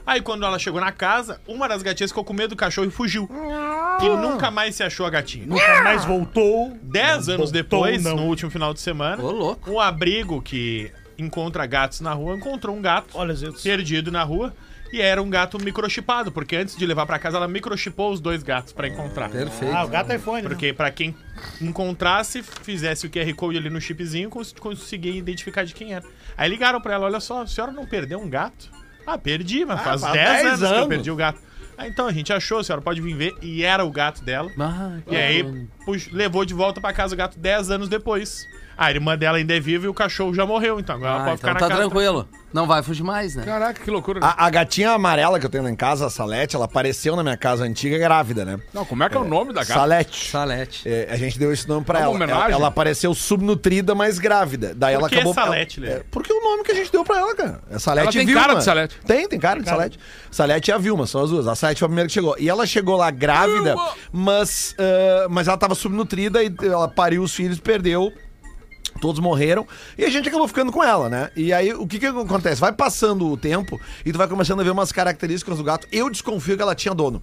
Aí, 0.09 0.23
quando 0.23 0.47
ela 0.47 0.59
chegou 0.59 0.81
na 0.81 0.91
casa, 0.91 1.39
uma 1.47 1.69
das 1.69 1.83
gatinhas 1.83 2.11
ficou 2.11 2.25
com 2.25 2.33
medo 2.33 2.51
do 2.51 2.57
cachorro 2.57 2.89
e 2.89 2.91
fugiu. 2.91 3.29
E 4.01 4.09
nunca 4.09 4.51
mais 4.51 4.75
se 4.75 4.83
achou 4.83 5.05
a 5.05 5.11
gatinha. 5.11 5.47
Nunca 5.47 5.83
mais 5.83 6.03
voltou. 6.07 6.75
Dez 6.83 7.29
anos 7.29 7.51
Voltou, 7.51 7.53
depois, 7.53 8.03
não. 8.03 8.17
no 8.17 8.23
último 8.23 8.51
final 8.51 8.73
de 8.73 8.81
semana, 8.81 9.23
Ô, 9.23 9.31
louco. 9.31 9.71
um 9.71 9.79
abrigo 9.79 10.41
que 10.41 10.91
encontra 11.19 11.67
gatos 11.67 12.01
na 12.01 12.15
rua 12.15 12.37
encontrou 12.37 12.75
um 12.75 12.81
gato 12.81 13.09
Olha, 13.19 13.35
perdido 13.63 14.11
na 14.11 14.23
rua. 14.23 14.55
E 14.91 15.03
era 15.03 15.21
um 15.23 15.29
gato 15.29 15.63
microchipado, 15.63 16.33
porque 16.33 16.57
antes 16.57 16.75
de 16.75 16.87
levar 16.87 17.05
pra 17.05 17.19
casa, 17.19 17.37
ela 17.37 17.47
microchipou 17.47 18.11
os 18.11 18.21
dois 18.21 18.43
gatos 18.43 18.73
pra 18.73 18.89
encontrar. 18.89 19.29
Perfeito. 19.29 19.77
Ah, 19.77 19.85
o 19.85 19.89
gato 19.89 20.11
é 20.11 20.17
iPhone. 20.17 20.41
né? 20.41 20.49
Porque 20.49 20.73
pra 20.73 20.91
quem 20.91 21.15
encontrasse, 21.61 22.43
fizesse 22.43 23.07
o 23.07 23.11
QR 23.11 23.31
Code 23.35 23.59
ali 23.59 23.69
no 23.69 23.81
chipzinho, 23.83 24.31
cons 24.31 24.55
conseguia 24.59 25.13
identificar 25.13 25.65
de 25.65 25.75
quem 25.75 25.93
era. 25.93 26.05
Aí 26.39 26.49
ligaram 26.49 26.81
pra 26.81 26.95
ela, 26.95 27.05
olha 27.05 27.21
só, 27.21 27.43
a 27.43 27.47
senhora 27.47 27.71
não 27.73 27.85
perdeu 27.87 28.19
um 28.19 28.31
gato? 28.31 28.71
Ah, 29.11 29.19
perdi, 29.19 29.65
mas 29.65 29.81
faz 29.83 30.01
faz 30.03 30.13
10 30.13 30.43
10 30.43 30.47
anos, 30.47 30.59
que 30.59 30.65
eu 30.65 30.77
anos. 30.77 30.89
perdi 30.89 31.11
o 31.11 31.17
gato. 31.17 31.41
Ah, 31.77 31.87
então 31.87 32.07
a 32.09 32.13
gente 32.13 32.33
achou, 32.33 32.59
a 32.59 32.65
senhora 32.65 32.83
pode 32.83 33.01
vir 33.01 33.15
ver, 33.15 33.35
e 33.41 33.63
era 33.63 33.85
o 33.85 33.91
gato 33.91 34.23
dela. 34.25 34.51
Ah, 34.59 34.99
E 35.11 35.17
aí 35.17 35.67
pux- 35.85 36.11
levou 36.13 36.45
de 36.45 36.53
volta 36.53 36.81
pra 36.81 36.93
casa 36.93 37.15
o 37.15 37.17
gato 37.17 37.39
10 37.39 37.71
anos 37.71 37.89
depois. 37.89 38.45
A 38.79 38.91
irmã 38.93 39.19
dela 39.19 39.39
ainda 39.39 39.57
é 39.57 39.59
viva 39.59 39.87
e 39.87 39.89
o 39.89 39.95
cachorro 39.95 40.33
já 40.33 40.47
morreu, 40.47 40.79
então 40.79 40.95
agora 40.95 41.11
ela 41.15 41.21
Ah, 41.23 41.25
pode 41.31 41.39
então 41.41 41.49
ficar 41.51 41.59
tá 41.59 41.65
na 41.69 41.75
casa. 41.75 41.89
tranquilo. 41.91 42.29
Não 42.55 42.67
vai 42.67 42.83
fugir 42.83 43.03
mais, 43.03 43.35
né? 43.35 43.43
Caraca, 43.45 43.83
que 43.83 43.91
loucura. 43.91 44.21
A, 44.25 44.47
a 44.47 44.49
gatinha 44.49 44.93
amarela 44.93 45.39
que 45.39 45.45
eu 45.45 45.51
tenho 45.51 45.65
lá 45.65 45.71
em 45.71 45.75
casa, 45.77 46.07
a 46.07 46.11
Salete, 46.11 46.57
ela 46.57 46.65
apareceu 46.65 47.15
na 47.15 47.23
minha 47.23 47.37
casa 47.37 47.65
antiga 47.65 47.99
grávida, 47.99 48.43
né? 48.45 48.59
Não, 48.73 48.87
como 48.87 49.03
é 49.03 49.09
que 49.11 49.17
é 49.17 49.21
o 49.21 49.25
nome 49.25 49.53
da 49.53 49.61
gata? 49.63 49.75
Salete. 49.75 50.31
Salete. 50.31 50.89
É, 50.89 51.09
a 51.11 51.17
gente 51.17 51.39
deu 51.39 51.53
esse 51.53 51.69
nome 51.69 51.85
pra 51.85 51.99
É 51.99 52.03
uma 52.03 52.07
ela. 52.07 52.15
homenagem? 52.15 52.45
ela. 52.45 52.55
Ela 52.55 52.69
apareceu 52.69 53.13
subnutrida, 53.13 53.95
mas 53.95 54.19
grávida. 54.19 54.73
Daí 54.75 54.95
Por 54.95 55.01
ela 55.01 55.09
que 55.11 55.15
acabou. 55.17 55.35
Salete, 55.35 55.79
ela- 55.81 55.89
Lelê? 55.89 56.01
é, 56.01 56.05
Porque 56.11 56.33
é 56.33 56.35
o 56.37 56.41
nome 56.43 56.63
que 56.63 56.73
a 56.73 56.75
gente 56.77 56.91
deu 56.93 57.05
pra 57.05 57.19
ela, 57.19 57.35
cara. 57.35 57.61
É 57.71 57.79
Salete 57.79 58.05
Ela 58.07 58.13
tem 58.13 58.23
e 58.23 58.27
Vilma. 58.27 58.41
cara 58.41 58.55
de 58.55 58.65
Salete. 58.65 58.97
Tem, 59.05 59.29
tem 59.29 59.39
cara 59.41 59.61
de 59.61 59.69
Salete. 59.69 59.99
Salete 60.31 60.71
e 60.71 60.73
a 60.73 60.79
Vilma, 60.79 61.07
são 61.07 61.23
as 61.25 61.31
duas. 61.31 61.47
A 61.49 61.55
Salete 61.55 61.81
foi 61.81 61.87
a 61.87 61.89
primeira 61.89 62.07
que 62.07 62.15
chegou. 62.15 62.35
E 62.39 62.49
ela 62.49 62.65
chegou 62.65 62.97
lá 62.97 63.11
grávida, 63.11 63.75
Vilma! 63.75 63.91
mas, 64.13 64.75
ah, 64.79 65.27
mas 65.29 65.49
ela 65.49 65.59
tava 65.59 65.75
subnutrida 65.75 66.43
e 66.43 66.55
ela 66.63 66.89
pariu 66.89 67.23
os 67.25 67.35
filhos, 67.35 67.59
perdeu. 67.61 68.11
Todos 69.01 69.21
morreram 69.21 69.67
e 69.97 70.05
a 70.05 70.11
gente 70.11 70.29
acabou 70.29 70.49
ficando 70.49 70.73
com 70.73 70.83
ela, 70.83 71.09
né? 71.09 71.31
E 71.37 71.53
aí 71.53 71.73
o 71.73 71.87
que 71.87 71.99
que 71.99 72.07
acontece? 72.07 72.61
Vai 72.61 72.73
passando 72.73 73.31
o 73.31 73.37
tempo 73.37 73.81
e 74.05 74.13
tu 74.13 74.19
vai 74.19 74.29
começando 74.29 74.61
a 74.61 74.65
ver 74.65 74.71
umas 74.71 74.93
características 74.93 75.59
do 75.59 75.65
gato. 75.65 75.87
Eu 75.93 76.11
desconfio 76.11 76.57
que 76.57 76.63
ela 76.63 76.75
tinha 76.75 76.95
dono. 76.95 77.23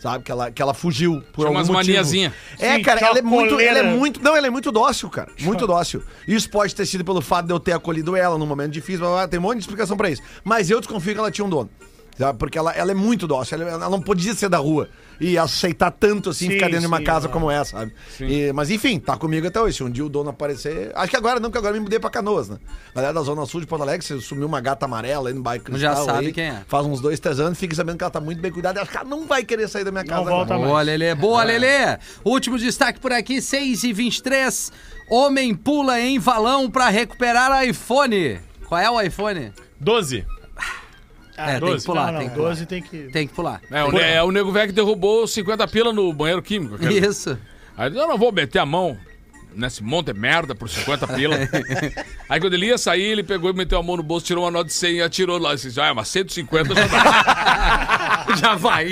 Sabe? 0.00 0.22
Que 0.22 0.30
ela, 0.30 0.50
que 0.50 0.60
ela 0.60 0.74
fugiu 0.74 1.22
por 1.32 1.46
Tinha 1.46 1.46
algum 1.46 1.58
umas 1.58 1.68
maniazinha. 1.70 2.34
É, 2.58 2.76
Sim, 2.76 2.82
cara, 2.82 3.00
ela 3.00 3.18
é 3.18 3.22
muito, 3.22 3.58
ela 3.58 3.78
é 3.78 3.82
muito, 3.82 4.22
não, 4.22 4.36
ela 4.36 4.46
é 4.46 4.50
muito 4.50 4.70
dócil, 4.70 5.08
cara. 5.08 5.32
Muito 5.40 5.66
dócil. 5.66 6.02
Isso 6.28 6.50
pode 6.50 6.74
ter 6.74 6.84
sido 6.84 7.02
pelo 7.02 7.22
fato 7.22 7.46
de 7.46 7.54
eu 7.54 7.58
ter 7.58 7.72
acolhido 7.72 8.14
ela 8.14 8.36
num 8.36 8.44
momento 8.44 8.70
difícil, 8.70 9.00
blá, 9.00 9.08
blá, 9.08 9.18
blá, 9.20 9.28
tem 9.28 9.38
um 9.38 9.42
monte 9.42 9.54
de 9.54 9.60
explicação 9.60 9.96
pra 9.96 10.10
isso. 10.10 10.20
Mas 10.44 10.68
eu 10.68 10.78
desconfio 10.78 11.14
que 11.14 11.20
ela 11.20 11.30
tinha 11.30 11.44
um 11.46 11.48
dono. 11.48 11.70
Sabe? 12.18 12.38
Porque 12.38 12.58
ela, 12.58 12.72
ela 12.72 12.90
é 12.90 12.94
muito 12.94 13.26
dócil, 13.26 13.60
ela, 13.60 13.70
ela 13.70 13.90
não 13.90 14.00
podia 14.00 14.34
ser 14.34 14.50
da 14.50 14.58
rua 14.58 14.90
e 15.20 15.38
aceitar 15.38 15.90
tanto 15.90 16.30
assim 16.30 16.46
Sim, 16.46 16.52
ficar 16.52 16.66
dentro 16.66 16.80
de 16.82 16.86
uma 16.86 16.98
sim, 16.98 17.04
casa 17.04 17.28
é. 17.28 17.30
como 17.30 17.50
essa, 17.50 17.78
sabe? 17.78 17.92
E- 18.20 18.52
mas 18.52 18.70
enfim, 18.70 18.98
tá 18.98 19.16
comigo 19.16 19.46
até 19.46 19.60
hoje. 19.60 19.76
Se 19.76 19.84
um 19.84 19.90
dia 19.90 20.04
o 20.04 20.08
dono 20.08 20.30
aparecer. 20.30 20.90
Acho 20.94 21.10
que 21.10 21.16
agora 21.16 21.40
não, 21.40 21.50
porque 21.50 21.58
agora 21.58 21.72
eu 21.74 21.80
me 21.80 21.84
mudei 21.84 21.98
pra 21.98 22.10
Canoas, 22.10 22.48
né? 22.48 22.58
Galera 22.94 23.12
da 23.12 23.22
Zona 23.22 23.44
Sul 23.46 23.60
de 23.60 23.66
Porto 23.66 23.82
Alegre, 23.82 24.04
você 24.04 24.20
sumiu 24.20 24.46
uma 24.46 24.60
gata 24.60 24.84
amarela 24.86 25.28
aí 25.28 25.34
no 25.34 25.42
bairro 25.42 25.64
Cristal. 25.64 25.94
Já 25.96 26.04
sabe 26.04 26.26
aí, 26.26 26.32
quem 26.32 26.44
é. 26.44 26.62
Faz 26.66 26.86
uns 26.86 27.00
dois, 27.00 27.18
três 27.20 27.38
anos, 27.40 27.58
fique 27.58 27.74
sabendo 27.74 27.98
que 27.98 28.04
ela 28.04 28.10
tá 28.10 28.20
muito 28.20 28.40
bem 28.40 28.50
cuidada. 28.52 28.80
Acho 28.82 28.90
que 28.90 28.96
ela 28.96 29.08
não 29.08 29.26
vai 29.26 29.44
querer 29.44 29.68
sair 29.68 29.84
da 29.84 29.90
minha 29.92 30.04
casa. 30.04 30.22
volta 30.22 30.54
agora. 30.54 30.58
mais. 30.58 30.70
Boa, 30.70 30.82
Lelê. 30.82 31.14
Boa, 31.14 31.42
Lelê. 31.44 31.98
Último 32.24 32.58
destaque 32.58 32.98
por 33.00 33.12
aqui, 33.12 33.40
6 33.40 33.84
e 33.84 33.92
23 33.92 34.72
Homem 35.10 35.54
pula 35.54 36.00
em 36.00 36.18
valão 36.18 36.70
pra 36.70 36.88
recuperar 36.88 37.66
iPhone. 37.66 38.38
Qual 38.66 38.80
é 38.80 38.90
o 38.90 39.00
iPhone? 39.00 39.52
12. 39.78 40.24
É, 41.36 41.46
tem 41.52 41.54
que 41.60 41.66
12. 41.66 41.86
pular, 41.86 42.06
não, 42.06 42.12
não, 42.12 42.18
tem 42.20 42.28
que 42.28 42.34
pular. 42.34 42.48
12 42.50 42.66
tem 42.66 42.82
que... 42.82 42.98
Tem 43.12 43.26
que 43.28 43.34
pular. 43.34 43.60
É, 43.70 43.84
o, 43.84 43.90
ne- 43.92 44.00
é 44.00 44.22
o 44.22 44.30
nego 44.30 44.52
velho 44.52 44.68
que 44.68 44.72
derrubou 44.74 45.26
50 45.26 45.66
pila 45.68 45.92
no 45.92 46.12
banheiro 46.12 46.42
químico. 46.42 46.74
aquele. 46.76 47.06
Isso. 47.06 47.38
Aí 47.76 47.88
ele, 47.88 47.98
eu 47.98 48.06
não 48.08 48.16
vou 48.18 48.30
meter 48.32 48.58
a 48.60 48.66
mão 48.66 48.96
nesse 49.56 49.82
monte 49.84 50.12
de 50.12 50.18
merda 50.18 50.54
por 50.54 50.68
50 50.68 51.06
pila. 51.08 51.36
Aí 52.28 52.40
quando 52.40 52.54
ele 52.54 52.66
ia 52.66 52.78
sair, 52.78 53.02
ele 53.02 53.22
pegou 53.22 53.50
e 53.50 53.52
meteu 53.52 53.78
a 53.78 53.82
mão 53.82 53.96
no 53.96 54.02
bolso, 54.02 54.26
tirou 54.26 54.44
uma 54.44 54.50
nota 54.50 54.66
de 54.66 54.72
100 54.74 54.96
e 54.96 55.02
atirou 55.02 55.38
lá. 55.38 55.50
Ele 55.50 55.60
disse, 55.60 55.80
ah, 55.80 55.94
mas 55.94 56.08
150 56.08 56.74
já 56.74 56.86
dá. 56.86 58.24
Já 58.36 58.54
vai. 58.56 58.88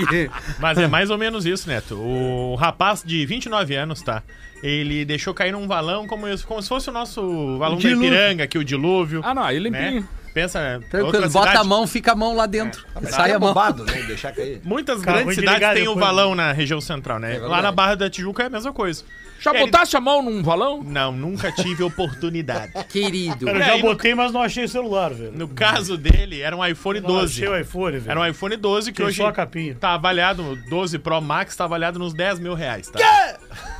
Mas 0.61 0.79
é 0.79 0.87
mais 0.87 1.11
ou 1.11 1.19
menos 1.19 1.47
isso, 1.47 1.67
Neto. 1.69 1.97
O 1.97 2.55
rapaz 2.55 3.03
de 3.05 3.25
29 3.27 3.75
anos, 3.75 4.03
tá? 4.03 4.23
Ele 4.63 5.05
deixou 5.05 5.33
cair 5.35 5.51
num 5.53 5.67
valão 5.67 6.07
como, 6.07 6.29
isso- 6.29 6.47
como 6.47 6.63
se 6.63 6.69
fosse 6.69 6.89
o 6.91 6.93
nosso 6.93 7.59
valão 7.59 7.79
da. 7.79 7.89
Ipiranga, 7.91 8.45
aqui, 8.45 8.59
o 8.59 8.65
dilúvio. 8.65 9.21
ah, 9.25 9.35
não, 9.35 9.43
aí 9.43 9.59
né? 9.71 10.05
Pensa. 10.35 10.81
Tranquilo, 10.91 11.07
outra 11.07 11.21
bota 11.29 11.49
cidade- 11.51 11.57
a 11.59 11.65
mão, 11.65 11.87
fica 11.87 12.13
a 12.13 12.15
mão 12.15 12.35
lá 12.35 12.47
dentro. 12.47 12.85
Sai 13.11 13.31
É 13.31 13.35
a 13.35 13.39
mão. 13.39 13.49
bobado, 13.51 13.85
né? 13.85 14.03
Deixar 14.07 14.33
cair. 14.33 14.61
Muitas 14.65 15.03
Carro 15.03 15.19
grandes 15.19 15.35
de 15.37 15.41
cidades 15.43 15.69
têm 15.75 15.83
um 15.89 15.95
depois, 15.95 16.07
valão 16.07 16.35
na 16.35 16.53
região 16.53 16.81
central, 16.81 17.19
né? 17.19 17.39
Lá 17.39 17.61
na 17.61 17.71
Barra 17.73 17.95
da 17.97 18.09
Tijuca 18.11 18.43
é 18.45 18.47
a 18.47 18.51
mesma 18.51 18.73
coisa. 18.73 19.05
Já 19.41 19.51
Ele- 19.51 19.65
botasse 19.65 19.97
a 19.97 20.01
mão 20.01 20.23
num 20.23 20.41
valão? 20.41 20.85
Não, 20.85 21.11
nunca 21.11 21.51
tive 21.51 21.83
oportunidade. 21.83 22.73
Querido. 22.89 23.49
Eu 23.49 23.57
É, 23.57 23.63
já 23.63 23.77
no- 23.77 23.83
botei, 23.83 24.15
mas 24.15 24.33
não 24.33 24.41
achei 24.41 24.69
celular, 24.69 25.13
velho. 25.13 25.33
No 25.33 25.49
caso 25.49 25.97
dele, 25.99 26.41
era 26.41 26.57
um 26.57 26.65
iPhone 26.65 27.01
Não 27.01 27.09
12. 27.09 27.33
achei 27.45 27.49
o 27.49 27.59
iPhone, 27.61 27.99
velho. 27.99 28.11
Era 28.13 28.21
um 28.21 28.27
iPhone 28.27 28.57
12 28.57 28.93
que 28.93 28.99
Tem 28.99 29.07
hoje 29.07 29.17
só 29.17 29.27
a 29.27 29.33
capinha. 29.33 29.75
tá 29.75 29.95
avaliado, 29.95 30.43
o 30.53 30.55
12 30.57 30.97
Pro 30.99 31.21
Max 31.21 31.57
tá 31.57 31.65
avaliado 31.65 31.99
nos 31.99 32.15
10 32.15 32.39
mil 32.39 32.55
reais, 32.55 32.89
tá? 32.89 33.01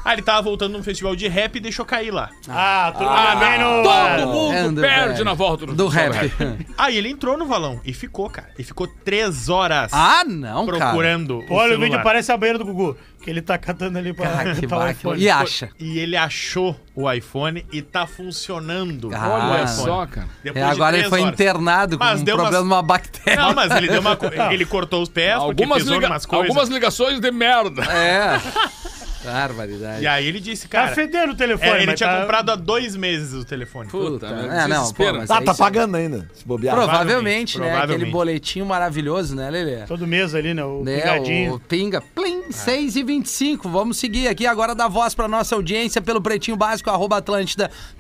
Aí 0.05 0.15
ele 0.17 0.23
tava 0.23 0.43
voltando 0.43 0.73
num 0.73 0.83
festival 0.83 1.15
de 1.17 1.29
rap 1.29 1.57
e 1.57 1.61
deixou 1.61 1.85
cair 1.85 2.11
lá. 2.11 2.31
Ah, 2.49 2.93
tudo 2.97 3.39
bem 3.39 3.59
no... 3.59 3.83
Todo 3.83 4.33
mundo 4.33 4.57
Ando, 4.57 4.81
perde 4.81 5.13
velho. 5.15 5.25
na 5.25 5.35
volta 5.35 5.67
do, 5.67 5.75
Do 5.75 5.89
rap. 5.89 6.33
Aí 6.79 6.97
ele 6.97 7.09
entrou 7.11 7.37
no 7.37 7.47
valão 7.47 7.81
e 7.85 7.93
ficou, 7.93 8.29
cara. 8.31 8.49
E 8.59 8.65
ficou 8.65 8.87
três 8.87 9.49
horas 9.49 9.91
Ah, 9.93 10.23
não, 10.27 10.67
cara. 10.67 10.79
procurando 10.79 11.45
Olha, 11.51 11.77
o 11.77 11.81
vídeo 11.81 12.01
parece 12.03 12.31
a 12.33 12.37
banheira 12.37 12.59
do 12.59 12.65
Gugu. 12.65 12.97
Que 13.23 13.31
ele 13.31 13.41
tá 13.41 13.57
catando 13.57 13.97
ali 13.99 14.13
pra 14.13 14.27
Ah, 14.29 14.43
que 14.59 14.67
máquina. 14.67 14.91
iPhone. 14.91 15.23
E 15.23 15.31
acha. 15.31 15.71
E 15.79 15.97
ele 16.01 16.17
achou 16.17 16.77
o 16.93 17.11
iPhone 17.11 17.65
e 17.73 17.81
tá 17.81 18.05
funcionando 18.05 19.11
Ah. 19.15 19.51
Olha 19.53 19.67
só, 19.69 20.07
cara. 20.07 20.27
Depois 20.43 20.65
É, 20.65 20.69
agora 20.69 20.99
ele 20.99 21.09
foi 21.09 21.21
horas. 21.21 21.33
internado 21.35 21.99
com 21.99 22.05
Mas 22.05 22.21
um 22.21 22.25
deu 22.25 22.35
problema 22.37 22.59
umas- 22.59 22.69
numa 22.69 22.83
bactéria. 22.83 23.41
Não, 23.41 23.55
mas 23.55 23.71
ele 23.71 23.87
deu 23.89 24.01
uma. 24.01 24.19
ele 24.53 24.65
cortou 24.65 25.03
os 25.03 25.09
pés 25.09 25.35
Algumas, 25.37 25.85
liga- 25.85 26.19
algumas 26.31 26.69
ligações 26.69 27.21
de 27.21 27.31
merda. 27.31 27.85
É. 27.85 28.41
Barbaridade. 29.25 30.03
E 30.03 30.07
aí 30.07 30.27
ele 30.27 30.41
disse, 30.41 30.69
Tá 30.69 30.83
cara. 30.83 30.95
fedendo 30.95 31.33
o 31.33 31.37
telefone, 31.37 31.71
é, 31.71 31.83
ele 31.83 31.95
tinha 31.95 32.09
tá- 32.09 32.21
comprado 32.21 32.51
há 32.51 32.57
dois 32.57 32.97
meses 32.97 33.33
o 33.35 33.45
telefone. 33.45 33.89
Puta, 33.89 34.27
Puta, 34.27 34.27
é, 34.27 34.69
não, 34.69 34.93
pô, 34.93 35.13
mas 35.13 35.31
Ah, 35.31 35.39
aí 35.39 35.45
tá 35.45 35.55
sim. 35.55 35.59
pagando 35.63 35.97
ainda. 35.97 36.29
Se 36.35 36.47
bobear. 36.47 36.75
Provavelmente, 36.75 37.59
né? 37.59 37.67
Aquele 37.67 37.79
provavelmente. 37.81 38.13
boletinho 38.13 38.67
maravilhoso, 38.67 39.35
né, 39.37 39.51
Lelê? 39.51 39.87
Todo 39.87 40.07
mês 40.07 40.35
ali, 40.35 40.55
né? 40.55 40.65
O 40.65 40.83
Né, 40.85 41.01
pingadinho. 41.01 41.55
o 41.55 41.61
Pinga, 41.61 42.01
plim, 42.01 42.45
6 42.51 42.97
e 42.97 43.03
25 43.03 43.69
Vamos 43.69 43.97
seguir 43.97 44.29
aqui 44.29 44.47
agora 44.47 44.75
dar 44.75 44.89
voz 44.89 45.15
pra 45.15 45.27
nossa 45.29 45.55
audiência 45.55 46.01
pelo 46.03 46.21
pretinho 46.21 46.57
básico, 46.57 46.91
arroba 46.91 47.17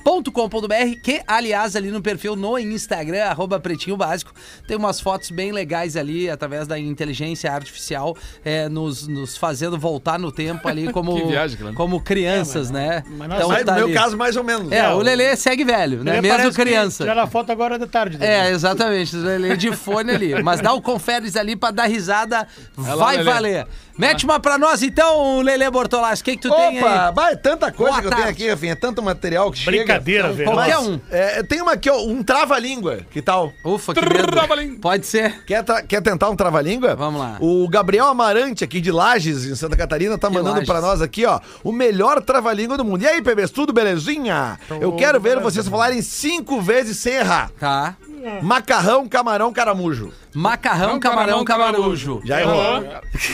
atlântida.com.br, 0.04 1.00
que, 1.02 1.22
aliás, 1.26 1.76
ali 1.76 1.90
no 1.90 2.00
perfil 2.02 2.36
no 2.36 2.58
Instagram, 2.58 3.24
arroba 3.24 3.58
pretinho 3.60 3.96
básico, 3.96 4.32
tem 4.66 4.76
umas 4.76 5.00
fotos 5.00 5.30
bem 5.30 5.52
legais 5.52 5.96
ali, 5.96 6.28
através 6.28 6.66
da 6.66 6.78
inteligência 6.78 7.50
artificial, 7.52 8.16
é, 8.44 8.68
nos, 8.68 9.06
nos 9.06 9.36
fazendo 9.36 9.78
voltar 9.78 10.18
no 10.18 10.30
tempo 10.32 10.68
ali 10.68 10.92
como, 10.92 11.11
Que 11.20 11.26
viagem, 11.26 11.58
né? 11.62 11.72
como 11.74 12.00
crianças, 12.00 12.70
né? 12.70 13.02
mas 13.18 13.28
nós- 13.28 13.48
Mas 13.48 13.64
tá 13.64 13.72
no 13.72 13.78
meu 13.78 13.86
ali. 13.86 13.94
caso, 13.94 14.16
mais 14.16 14.36
ou 14.36 14.44
menos. 14.44 14.70
É, 14.72 14.88
o 14.88 14.98
Lelê 14.98 15.34
segue 15.36 15.64
velho, 15.64 16.02
né? 16.04 16.20
Mesmo 16.20 16.52
criança. 16.52 17.04
Tiraram 17.04 17.22
a 17.22 17.26
foto 17.26 17.50
agora 17.52 17.78
de 17.78 17.86
tarde. 17.86 18.18
dele. 18.18 18.30
É, 18.30 18.50
exatamente. 18.50 19.16
Ele 19.16 19.56
de 19.56 19.72
fone 19.72 20.10
ali. 20.12 20.42
Mas 20.42 20.60
dá 20.60 20.72
o 20.72 20.80
conferes 20.82 21.36
ali 21.36 21.56
pra 21.56 21.70
dar 21.70 21.86
risada. 21.86 22.46
lá, 22.76 22.94
Vai 22.96 23.16
Lelê. 23.18 23.32
valer. 23.32 23.66
Mete 23.98 24.24
uma 24.24 24.40
pra 24.40 24.56
nós 24.58 24.82
então, 24.82 25.40
Lelê 25.42 25.70
Bortolassi. 25.70 26.22
O 26.22 26.24
que, 26.24 26.36
que 26.36 26.42
tu 26.42 26.50
tem 26.54 26.78
aí? 26.78 26.78
Opa, 26.82 27.10
vai, 27.10 27.36
tanta 27.36 27.70
coisa 27.70 27.92
Boa 27.92 28.00
que 28.00 28.06
eu 28.06 28.10
tenho 28.10 28.22
tarde. 28.24 28.42
aqui, 28.42 28.50
Rafinha. 28.50 28.74
Tanto 28.76 29.02
material 29.02 29.50
que 29.52 29.64
Brincadeira, 29.64 30.28
chega. 30.28 30.34
velho. 30.36 30.50
Qualquer 30.52 30.78
um. 30.78 31.00
é, 31.10 31.42
tem 31.42 31.60
uma 31.60 31.72
aqui, 31.72 31.90
ó, 31.90 31.98
um 32.02 32.22
trava-língua. 32.22 33.00
Que 33.10 33.20
tal? 33.20 33.52
Ufa, 33.64 33.92
que 33.94 34.00
medo. 34.00 34.28
Trava-língua. 34.32 34.78
Pode 34.80 35.06
ser. 35.06 35.44
Quer, 35.44 35.62
tra- 35.62 35.82
quer 35.82 36.00
tentar 36.02 36.30
um 36.30 36.36
trava-língua? 36.36 36.94
Vamos 36.96 37.20
lá. 37.20 37.36
O 37.40 37.68
Gabriel 37.68 38.06
Amarante, 38.06 38.64
aqui 38.64 38.80
de 38.80 38.90
Lages, 38.90 39.44
em 39.46 39.54
Santa 39.54 39.76
Catarina, 39.76 40.16
tá 40.18 40.28
Que 40.28 40.34
mandando 40.34 40.54
Lages? 40.54 40.68
pra 40.68 40.80
nós 40.80 41.02
aqui, 41.02 41.24
ó, 41.26 41.38
o 41.62 41.70
melhor 41.72 42.22
trava-língua 42.22 42.76
do 42.76 42.84
mundo. 42.84 43.02
E 43.02 43.06
aí, 43.06 43.20
bebês, 43.20 43.50
tudo 43.50 43.72
belezinha? 43.72 44.58
Eu 44.80 44.92
quero 44.96 45.20
ver 45.20 45.38
vocês 45.40 45.68
falarem 45.68 46.00
cinco 46.02 46.60
vezes 46.60 46.96
sem 46.98 47.14
errar. 47.14 47.50
Tá. 47.60 47.96
Macarrão, 48.42 49.08
camarão, 49.08 49.52
caramujo. 49.52 50.12
Macarrão, 50.34 51.00
camarão, 51.00 51.44
camarão, 51.44 51.72
camarujo. 51.74 52.22
Já 52.24 52.40
errou. 52.40 52.84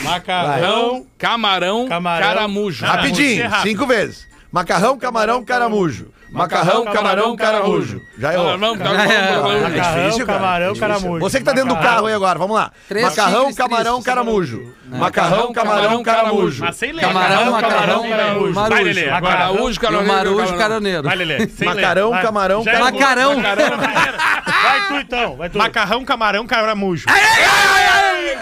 Macarrão. 0.03 1.05
Camarão, 1.17 1.87
Camarão. 1.87 2.27
caramujo. 2.27 2.85
Rapidinho, 2.85 3.43
é 3.43 3.61
cinco 3.61 3.85
vezes. 3.85 4.27
Macarrão, 4.51 4.97
camarão, 4.97 5.43
caramujo. 5.43 6.07
Macarrão, 6.31 6.85
camarão, 6.85 7.35
caramujo. 7.35 8.01
Já 8.17 8.33
errou. 8.33 8.51
Camarão, 8.51 8.75
É, 8.75 8.77
camarão, 8.77 9.51
É 9.51 9.59
Macarrão, 9.61 10.01
difícil, 10.03 10.25
cara. 10.25 10.39
camarão, 10.39 10.65
É 10.67 10.73
difícil. 10.73 10.87
caramujo. 10.87 11.19
Você 11.19 11.39
que 11.39 11.45
tá 11.45 11.51
dentro 11.53 11.69
do 11.69 11.75
Macarrão. 11.75 11.95
carro 11.95 12.07
aí 12.07 12.13
agora, 12.13 12.39
vamos 12.39 12.55
lá. 12.55 12.71
Três 12.87 13.05
Macarrão, 13.05 13.53
camarão, 13.53 14.01
caramujo. 14.03 14.73
Macarrão, 14.85 15.53
camarão, 15.53 16.03
caramujo. 16.03 16.63
Mas 16.63 16.75
sem 16.75 16.91
ler. 16.91 17.01
Camarão, 17.01 17.51
macarão, 17.51 18.01
Camarão, 18.03 18.33
marujo. 18.53 18.53
Marujo, 18.53 19.79
caroneiro. 20.57 21.03
Macarão, 21.65 22.11
camarão, 22.21 22.63
caramujo. 22.63 22.93
Macarão. 22.93 23.37
Vai 24.61 24.87
tu 24.87 24.93
então, 24.95 25.35
vai 25.37 25.49
tu. 25.49 25.57
Macarrão, 25.57 26.03
camarão, 26.05 26.45
caramujo. 26.47 27.05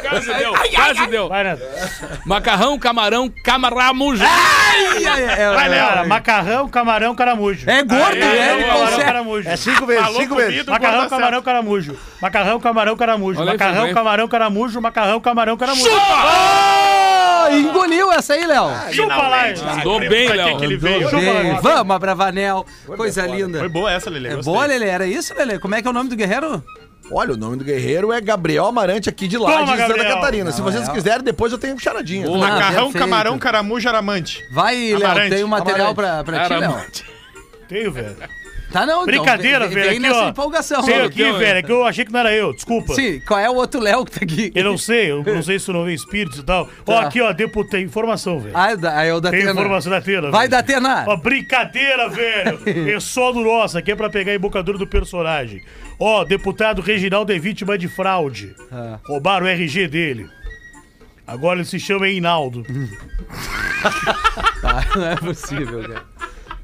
Quase 0.10 0.34
deu, 0.34 0.54
quase 0.76 1.08
deu. 1.08 1.30
Macarrão, 2.26 2.80
camarão, 2.80 3.30
camaramujo. 3.44 4.24
Vai, 4.24 5.70
Léo. 5.70 6.08
Macarrão, 6.08 6.70
camarão, 6.70 7.16
caramujo. 7.16 7.66
É 7.80 7.84
gordo, 7.84 8.14
Aí, 8.14 8.20
né? 8.20 8.28
aí, 8.28 8.54
Ele 8.56 8.64
camarão, 8.64 8.86
consegue. 8.86 9.04
caramujo. 9.04 9.50
É 9.50 9.56
cinco 9.58 9.86
vezes, 9.86 10.04
Falou 10.04 10.22
cinco 10.22 10.34
comigo, 10.36 10.52
vezes. 10.52 10.66
Macarrão, 10.66 11.10
camarão, 11.10 11.42
caramujo. 11.42 11.98
Macarrão, 12.22 12.60
camarão, 12.60 12.96
caramujo. 12.98 13.40
Olha 13.42 13.52
aí, 13.52 13.58
Macarrão, 13.58 13.94
camarão, 13.94 14.28
caramujo. 14.28 14.82
Macarrão, 14.82 15.20
camarão, 15.22 15.58
caramujo. 15.58 15.90
Oh, 15.90 17.50
engoliu 17.56 18.12
essa 18.12 18.34
aí, 18.34 18.46
Léo. 18.46 18.70
Chupa 18.92 19.16
lá. 19.16 19.44
Finalmente. 19.44 19.64
Mandou 19.64 20.00
Pra 20.00 20.10
bem, 20.10 20.28
que 20.28 20.34
Léo. 20.34 20.58
que 20.58 20.66
ele 20.66 20.78
veio? 20.78 21.10
Chupa 21.10 21.16
lá. 21.32 21.40
bem. 21.42 21.54
Vamos, 21.62 21.96
Abravanel. 21.96 22.66
Coisa 22.96 23.26
linda. 23.26 23.60
Foi 23.60 23.70
boa 23.70 23.92
essa, 23.92 24.10
Lelê. 24.10 24.30
É 24.30 24.36
gostei. 24.36 24.54
boa, 24.54 24.66
Lelê? 24.66 24.88
Era 24.88 25.06
isso, 25.08 25.34
Lelê? 25.34 25.60
Como 25.60 25.76
é 25.76 25.82
que 25.82 25.88
é 25.88 25.92
o 25.92 25.94
nome 25.94 26.10
do 26.10 26.16
guerreiro? 26.16 26.64
Olha, 27.10 27.34
o 27.34 27.38
nome 27.38 27.56
do 27.56 27.64
guerreiro 27.64 28.12
é 28.12 28.20
Gabriel 28.20 28.66
Amarante 28.66 29.08
aqui 29.08 29.30
de 29.30 29.38
Lages, 29.38 29.60
Toma, 29.62 29.78
Santa 29.78 29.88
Gabriel. 29.88 30.16
Catarina. 30.16 30.52
Se 30.52 30.62
vocês 30.62 30.90
é. 30.90 30.92
quiserem, 30.92 31.24
depois 31.24 31.54
eu 31.54 31.58
tenho 31.58 31.80
charadinha. 31.80 32.28
Boa. 32.28 32.38
Macarrão, 32.40 32.84
perfeito. 32.92 32.98
camarão, 32.98 33.40
caramujo, 33.40 33.88
aramante. 33.88 34.44
Vai, 34.52 34.76
Léo, 34.94 35.06
Amarante. 35.06 35.30
tem 35.36 35.44
um 35.44 35.48
material 35.48 35.92
Amarante. 35.92 36.24
pra, 36.24 36.24
pra 36.26 36.44
ti, 36.44 36.50
Léo. 36.54 36.64
Aramante. 36.70 37.06
Tenho, 37.68 37.92
velho. 37.92 38.16
Tá 38.72 38.86
não, 38.86 39.04
então, 39.04 39.06
Brincadeira, 39.06 39.60
vem, 39.66 39.70
velho. 39.76 39.90
Vem 39.90 39.90
Aqui, 39.92 40.00
nessa 40.00 40.26
ó. 40.26 40.30
empolgação. 40.30 40.84
Tenho 40.84 41.06
aqui, 41.06 41.24
velho. 41.24 41.58
É 41.60 41.64
que 41.64 41.72
eu 41.72 41.86
achei 41.86 42.04
que 42.04 42.12
não 42.12 42.20
era 42.20 42.34
eu. 42.34 42.52
Desculpa. 42.54 42.94
Sim, 42.96 43.22
qual 43.26 43.40
é 43.40 43.50
o 43.50 43.54
outro 43.56 43.80
Léo 43.80 44.04
que 44.04 44.12
tá 44.12 44.20
aqui? 44.26 44.52
Eu 44.54 44.66
não 44.66 44.78
sei, 44.78 45.10
eu 45.12 45.24
não 45.24 45.42
sei 45.44 45.58
se 45.58 45.66
tu 45.68 45.72
não 45.74 45.86
vê 45.86 45.94
espíritos 45.94 46.40
e 46.40 46.44
tal. 46.44 46.70
Ó, 46.86 46.94
Tá. 46.94 47.08
aqui, 47.08 47.22
ó, 47.22 47.32
deputado, 47.32 47.80
informação, 47.82 48.40
velho. 48.42 48.56
Ah, 48.58 48.76
da- 48.76 48.98
aí 49.00 49.08
é 49.08 49.14
o 49.14 49.22
da 49.22 49.30
Tem 49.30 49.40
Atena. 49.40 49.54
informação 49.54 49.90
da 49.90 49.98
Atena. 50.00 50.32
Vai 50.32 50.42
velho. 50.42 50.52
da 50.52 50.60
Atena. 50.60 51.06
Ó, 51.08 51.16
brincadeira, 51.16 52.10
velho. 52.10 52.60
É 52.94 53.00
só 53.00 53.32
do 53.32 53.40
nosso, 53.42 53.78
aqui 53.78 53.92
é 53.92 53.96
pra 53.96 54.10
pegar 54.10 54.34
a 54.34 54.36
embocadura 54.36 54.78
do 54.78 54.86
personagem. 54.86 55.62
Ó, 55.98 56.26
deputado 56.26 56.82
Reginaldo 56.82 57.32
é 57.32 57.40
vítima 57.40 57.78
de 57.78 57.88
fraude. 57.88 58.54
Ah. 58.70 59.00
Roubaram 59.08 59.46
o 59.46 59.50
RG 59.50 59.88
dele. 59.88 60.28
Agora 61.26 61.60
ele 61.60 61.66
se 61.66 61.80
chama 61.80 62.08
Einaldo. 62.10 62.64
Tá, 64.62 64.84
não 64.96 65.06
é 65.08 65.16
possível, 65.16 65.82
cara. 65.88 66.04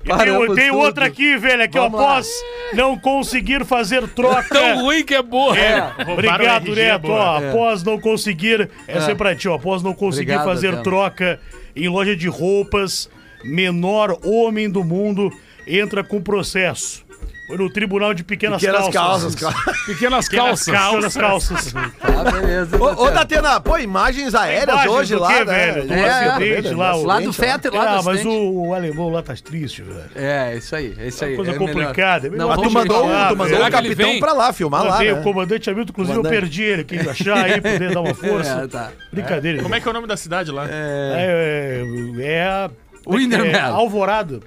E 0.04 0.08
tem, 0.08 0.18
Paramos 0.18 0.56
tem 0.56 0.68
tudo. 0.70 0.80
outra 0.80 1.06
aqui, 1.06 1.38
velho, 1.38 1.64
aqui, 1.64 1.78
ó. 1.80 1.86
Após 1.86 2.28
não 2.74 2.98
conseguir 2.98 3.64
fazer 3.66 4.08
troca. 4.10 4.44
Tão 4.50 4.82
ruim 4.82 5.04
que 5.04 5.16
é 5.16 5.22
boa. 5.22 5.54
Roubaram 5.54 6.14
Obrigado, 6.14 6.68
o 6.68 6.72
RG, 6.72 6.82
Neto. 6.84 7.02
boa. 7.04 7.20
Ó, 7.20 7.38
após 7.50 7.84
não 7.84 8.00
conseguir. 8.00 8.70
Essa 8.88 9.12
é 9.12 9.16
pra 9.16 9.34
ti, 9.36 9.48
ó. 9.48 9.56
Após 9.56 9.82
não 9.82 9.94
conseguir 9.94 10.34
Obrigado, 10.34 10.46
fazer 10.46 10.82
troca 10.82 11.40
em 11.76 11.88
loja 11.88 12.16
de 12.16 12.28
roupas, 12.28 13.10
menor 13.44 14.18
homem 14.24 14.70
do 14.70 14.84
mundo 14.84 15.32
entra 15.66 16.04
com 16.04 16.22
processo. 16.22 17.03
Foi 17.46 17.58
no 17.58 17.70
Tribunal 17.70 18.14
de 18.14 18.24
Pequenas, 18.24 18.62
Pequenas 18.62 18.88
Calças. 18.90 19.36
calças, 19.36 19.64
cara. 19.66 19.78
Pequenas 19.86 20.28
Calças. 20.30 20.74
calças. 20.74 21.18
calças. 21.18 21.74
Tá, 21.74 22.24
beleza. 22.32 22.78
Ô, 22.82 23.04
ô 23.06 23.12
Datena, 23.12 23.60
pô, 23.60 23.78
imagens 23.78 24.34
aéreas 24.34 24.70
Imagens 24.70 24.94
hoje 24.96 25.16
lá, 25.16 25.28
quê, 25.34 25.44
né? 25.44 25.72
velho? 25.72 25.88
Do 25.88 25.94
É, 25.94 26.10
acidente 26.30 26.68
é, 26.70 26.76
lá. 26.76 26.96
o- 26.96 27.04
Lá 27.06 27.20
do 27.20 27.34
Fetter, 27.34 27.74
lá 27.74 27.84
Ah, 27.84 27.98
do 27.98 28.04
mas 28.06 28.16
acidente. 28.20 28.28
o, 28.28 28.68
o 28.68 28.74
alemão 28.74 29.10
lá 29.10 29.22
tá 29.22 29.34
triste, 29.36 29.82
velho. 29.82 30.06
É, 30.16 30.56
isso 30.56 30.74
aí, 30.74 30.96
é 30.98 31.08
isso 31.10 31.26
aí. 31.26 31.36
Coisa 31.36 31.52
é 31.52 31.60
melhor. 31.60 31.68
complicada. 31.74 32.30
Não, 32.30 32.48
Mas 32.48 32.62
tu 32.62 32.72
mandou, 32.72 33.04
falar, 33.04 33.30
tu 33.30 33.36
mandou 33.36 33.60
o 33.66 33.72
capitão 33.72 34.20
pra 34.20 34.34
lá, 34.34 34.54
filmar 34.54 34.84
lá, 34.86 35.00
né? 35.00 35.14
o 35.14 35.22
comandante 35.22 35.70
Hamilton, 35.70 35.92
inclusive 35.92 36.18
eu 36.18 36.24
perdi 36.24 36.64
ele. 36.64 36.84
Quem 36.86 37.00
achar 37.02 37.44
aí, 37.44 37.60
poder 37.60 37.94
dar 37.94 38.00
uma 38.02 38.14
força. 38.16 38.62
É, 38.64 38.68
tá. 38.68 38.90
Brincadeira. 39.12 39.62
Como 39.62 39.76
é 39.76 39.82
que 39.82 39.88
é 39.88 39.92
o 39.92 39.94
nome 39.94 40.08
da 40.08 40.16
cidade 40.16 40.50
lá? 40.50 40.66
É, 40.70 41.84
é, 41.84 42.24
é 42.24 42.44
a. 42.48 42.70
Windermere. 43.08 43.56
É 43.56 43.60
Alvorada. 43.62 44.40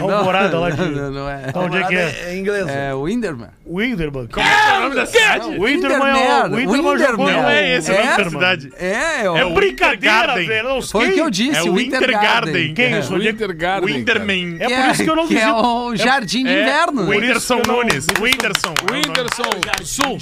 Alvorada 0.00 0.58
lá 0.60 0.70
de. 0.70 0.80
Não, 0.86 1.10
não 1.10 1.28
é. 1.28 1.46
Onde 1.54 1.76
é 1.78 1.84
que 1.84 1.94
é? 1.94 2.24
É 2.28 2.36
inglês. 2.38 2.66
É 2.68 2.94
o 2.94 3.04
Winderman. 3.04 3.48
Winderman. 3.66 4.26
Como 4.28 4.46
é 4.46 4.50
é 4.50 4.78
o 4.78 4.82
nome 4.82 4.94
da 4.96 5.06
cidade? 5.06 5.46
Winderman 5.58 6.08
é 6.08 6.44
o 6.44 6.54
Winderman. 6.56 6.66
Windermere. 6.66 7.16
Não 7.16 7.48
é 7.48 7.76
esse 7.76 7.90
o 7.90 7.94
nome 7.94 8.04
da 8.06 8.10
Winderman. 8.16 8.30
cidade. 8.32 8.72
É, 8.78 9.24
É 9.24 9.44
o 9.44 9.50
Brincadeira, 9.54 9.90
Wintergarten. 10.34 10.46
velho. 10.46 10.68
Não, 10.68 10.82
Foi 10.82 11.08
o 11.08 11.12
que 11.14 11.20
eu 11.20 11.30
disse, 11.30 11.58
É 11.58 11.62
o. 11.62 11.74
Wintergarten. 11.74 12.74
Quem 12.74 12.84
é 12.94 12.98
isso? 13.00 13.14
É 13.14 13.18
Wintergarten. 13.18 13.94
Winterman. 13.94 14.56
É 14.60 14.68
por 14.68 14.90
isso 14.92 15.04
que 15.04 15.10
eu 15.10 15.16
não 15.16 15.28
que 15.28 15.36
é 15.36 15.40
visito. 15.46 15.66
o 15.66 15.96
Jardim 15.96 16.44
de 16.44 16.50
É, 16.50 16.62
Inverno. 16.62 17.06
Por 17.06 17.14
não- 17.14 17.76
Nunes. 17.78 18.06
Whindersson. 18.20 18.74
é 18.78 18.82
o 18.82 18.92
nome. 18.92 19.06
Whindersson 19.06 19.42
Sul. 19.84 20.18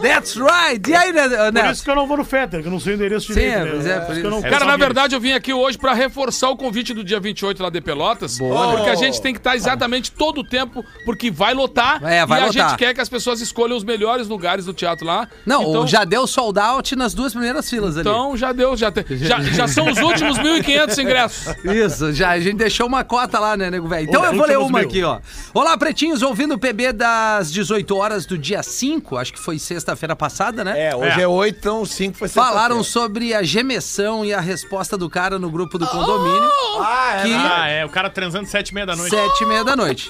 That's 0.00 0.36
right. 0.36 0.90
E 0.90 0.94
aí, 0.94 1.12
né, 1.12 1.28
Por 1.28 1.52
Neto? 1.52 1.72
isso 1.72 1.84
que 1.84 1.90
eu 1.90 1.94
não 1.94 2.06
vou 2.06 2.16
no 2.16 2.24
Fetter, 2.24 2.60
que 2.60 2.66
eu 2.66 2.72
não 2.72 2.80
sei 2.80 2.94
o 2.94 2.96
endereço 2.96 3.28
Sim, 3.28 3.34
direito. 3.34 3.56
é, 3.56 3.64
né? 3.74 3.96
é, 3.96 4.00
por 4.00 4.16
isso. 4.16 4.42
Cara, 4.42 4.64
na 4.64 4.76
verdade, 4.76 5.14
eu 5.14 5.20
vim 5.20 5.32
aqui 5.32 5.52
hoje 5.52 5.78
pra 5.78 5.92
reforçar 5.94 6.41
o 6.50 6.56
convite 6.56 6.92
do 6.94 7.02
dia 7.04 7.20
28 7.20 7.62
lá 7.62 7.70
de 7.70 7.80
Pelotas. 7.80 8.38
Porque 8.38 8.90
a 8.90 8.94
gente 8.94 9.20
tem 9.20 9.32
que 9.32 9.40
estar 9.40 9.56
exatamente 9.56 10.10
todo 10.10 10.40
o 10.40 10.44
tempo, 10.44 10.84
porque 11.04 11.30
vai 11.30 11.54
lotar. 11.54 12.02
É, 12.04 12.24
vai 12.26 12.40
e 12.40 12.42
a 12.42 12.46
lotar. 12.46 12.70
gente 12.70 12.78
quer 12.78 12.94
que 12.94 13.00
as 13.00 13.08
pessoas 13.08 13.40
escolham 13.40 13.76
os 13.76 13.84
melhores 13.84 14.28
lugares 14.28 14.64
do 14.64 14.72
teatro 14.72 15.06
lá. 15.06 15.28
Não, 15.46 15.62
então, 15.62 15.86
já 15.86 16.04
deu 16.04 16.26
sold 16.26 16.58
out 16.58 16.96
nas 16.96 17.14
duas 17.14 17.32
primeiras 17.32 17.68
filas 17.68 17.96
ali. 17.96 18.08
Então 18.08 18.36
já 18.36 18.52
deu, 18.52 18.76
já, 18.76 18.90
tem, 18.90 19.04
já, 19.16 19.40
já 19.40 19.68
são 19.68 19.90
os 19.90 19.98
últimos 19.98 20.38
1.500 20.38 20.98
ingressos. 20.98 21.54
Isso, 21.64 22.12
já, 22.12 22.30
a 22.30 22.40
gente 22.40 22.56
deixou 22.56 22.86
uma 22.86 23.04
cota 23.04 23.38
lá, 23.38 23.56
né, 23.56 23.70
nego 23.70 23.86
velho? 23.88 24.08
Então 24.08 24.22
Os 24.22 24.28
eu 24.28 24.34
vou 24.34 24.46
ler 24.46 24.58
uma 24.58 24.78
mil. 24.80 24.88
aqui, 24.88 25.02
ó. 25.02 25.20
Olá, 25.54 25.76
pretinhos, 25.76 26.22
ouvindo 26.22 26.54
o 26.54 26.58
PB 26.58 26.92
das 26.92 27.52
18 27.52 27.96
horas 27.96 28.26
do 28.26 28.36
dia 28.38 28.62
5, 28.62 29.16
acho 29.16 29.32
que 29.32 29.38
foi 29.38 29.58
sexta-feira 29.58 30.16
passada, 30.16 30.64
né? 30.64 30.88
É, 30.88 30.96
hoje 30.96 31.20
é 31.20 31.26
8, 31.28 31.56
então 31.58 31.84
5 31.84 32.16
foi 32.18 32.28
sexta-feira. 32.28 32.54
Falaram 32.54 32.82
sobre 32.82 33.34
a 33.34 33.42
gemessão 33.42 34.24
e 34.24 34.32
a 34.32 34.40
resposta 34.40 34.96
do 34.96 35.08
cara 35.08 35.38
no 35.38 35.50
grupo 35.50 35.78
do 35.78 35.86
condomínio, 35.86 36.31
Ah, 36.80 37.16
é. 37.18 37.22
que 37.22 37.32
Ah, 37.34 37.68
é. 37.68 37.84
O 37.84 37.88
cara 37.88 38.08
transando 38.10 38.46
sete 38.46 38.70
e 38.70 38.74
meia 38.74 38.86
da 38.86 38.96
noite. 38.96 39.10
sete 39.10 39.44
e 39.44 39.46
meia 39.46 39.64
da 39.64 39.76
noite. 39.76 40.08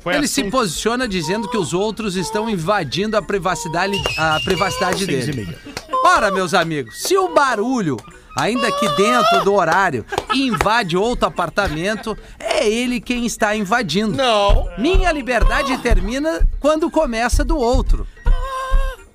Foi 0.00 0.14
Ele 0.14 0.28
se 0.28 0.40
assunto. 0.42 0.52
posiciona 0.52 1.08
dizendo 1.08 1.48
que 1.48 1.56
os 1.56 1.74
outros 1.74 2.14
estão 2.16 2.48
invadindo 2.48 3.16
a 3.16 3.22
privacidade, 3.22 4.00
a 4.16 4.38
privacidade 4.44 5.02
e 5.02 5.06
dele. 5.06 5.44
meia. 5.44 5.58
Ora, 6.04 6.30
meus 6.30 6.54
amigos, 6.54 7.02
se 7.02 7.16
o 7.18 7.34
barulho, 7.34 7.96
ainda 8.38 8.70
que 8.70 8.88
dentro 8.90 9.42
do 9.42 9.52
horário, 9.52 10.06
invade 10.32 10.96
outro 10.96 11.26
apartamento, 11.26 12.16
é 12.38 12.68
ele 12.68 13.00
quem 13.00 13.26
está 13.26 13.56
invadindo. 13.56 14.16
Não. 14.16 14.68
Minha 14.78 15.10
liberdade 15.10 15.76
termina 15.78 16.46
quando 16.60 16.88
começa 16.88 17.44
do 17.44 17.56
outro. 17.58 18.06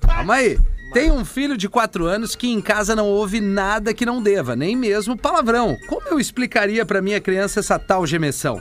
Calma 0.06 0.34
aí. 0.34 0.58
Tem 0.92 1.10
um 1.10 1.24
filho 1.24 1.56
de 1.56 1.68
4 1.68 2.04
anos 2.06 2.36
que 2.36 2.48
em 2.48 2.60
casa 2.60 2.94
não 2.94 3.06
ouve 3.08 3.40
nada 3.40 3.94
que 3.94 4.04
não 4.04 4.22
deva, 4.22 4.54
nem 4.54 4.76
mesmo 4.76 5.16
palavrão. 5.16 5.76
Como 5.88 6.06
eu 6.08 6.20
explicaria 6.20 6.84
pra 6.84 7.00
minha 7.00 7.20
criança 7.20 7.60
essa 7.60 7.78
tal 7.78 8.06
gemessão? 8.06 8.60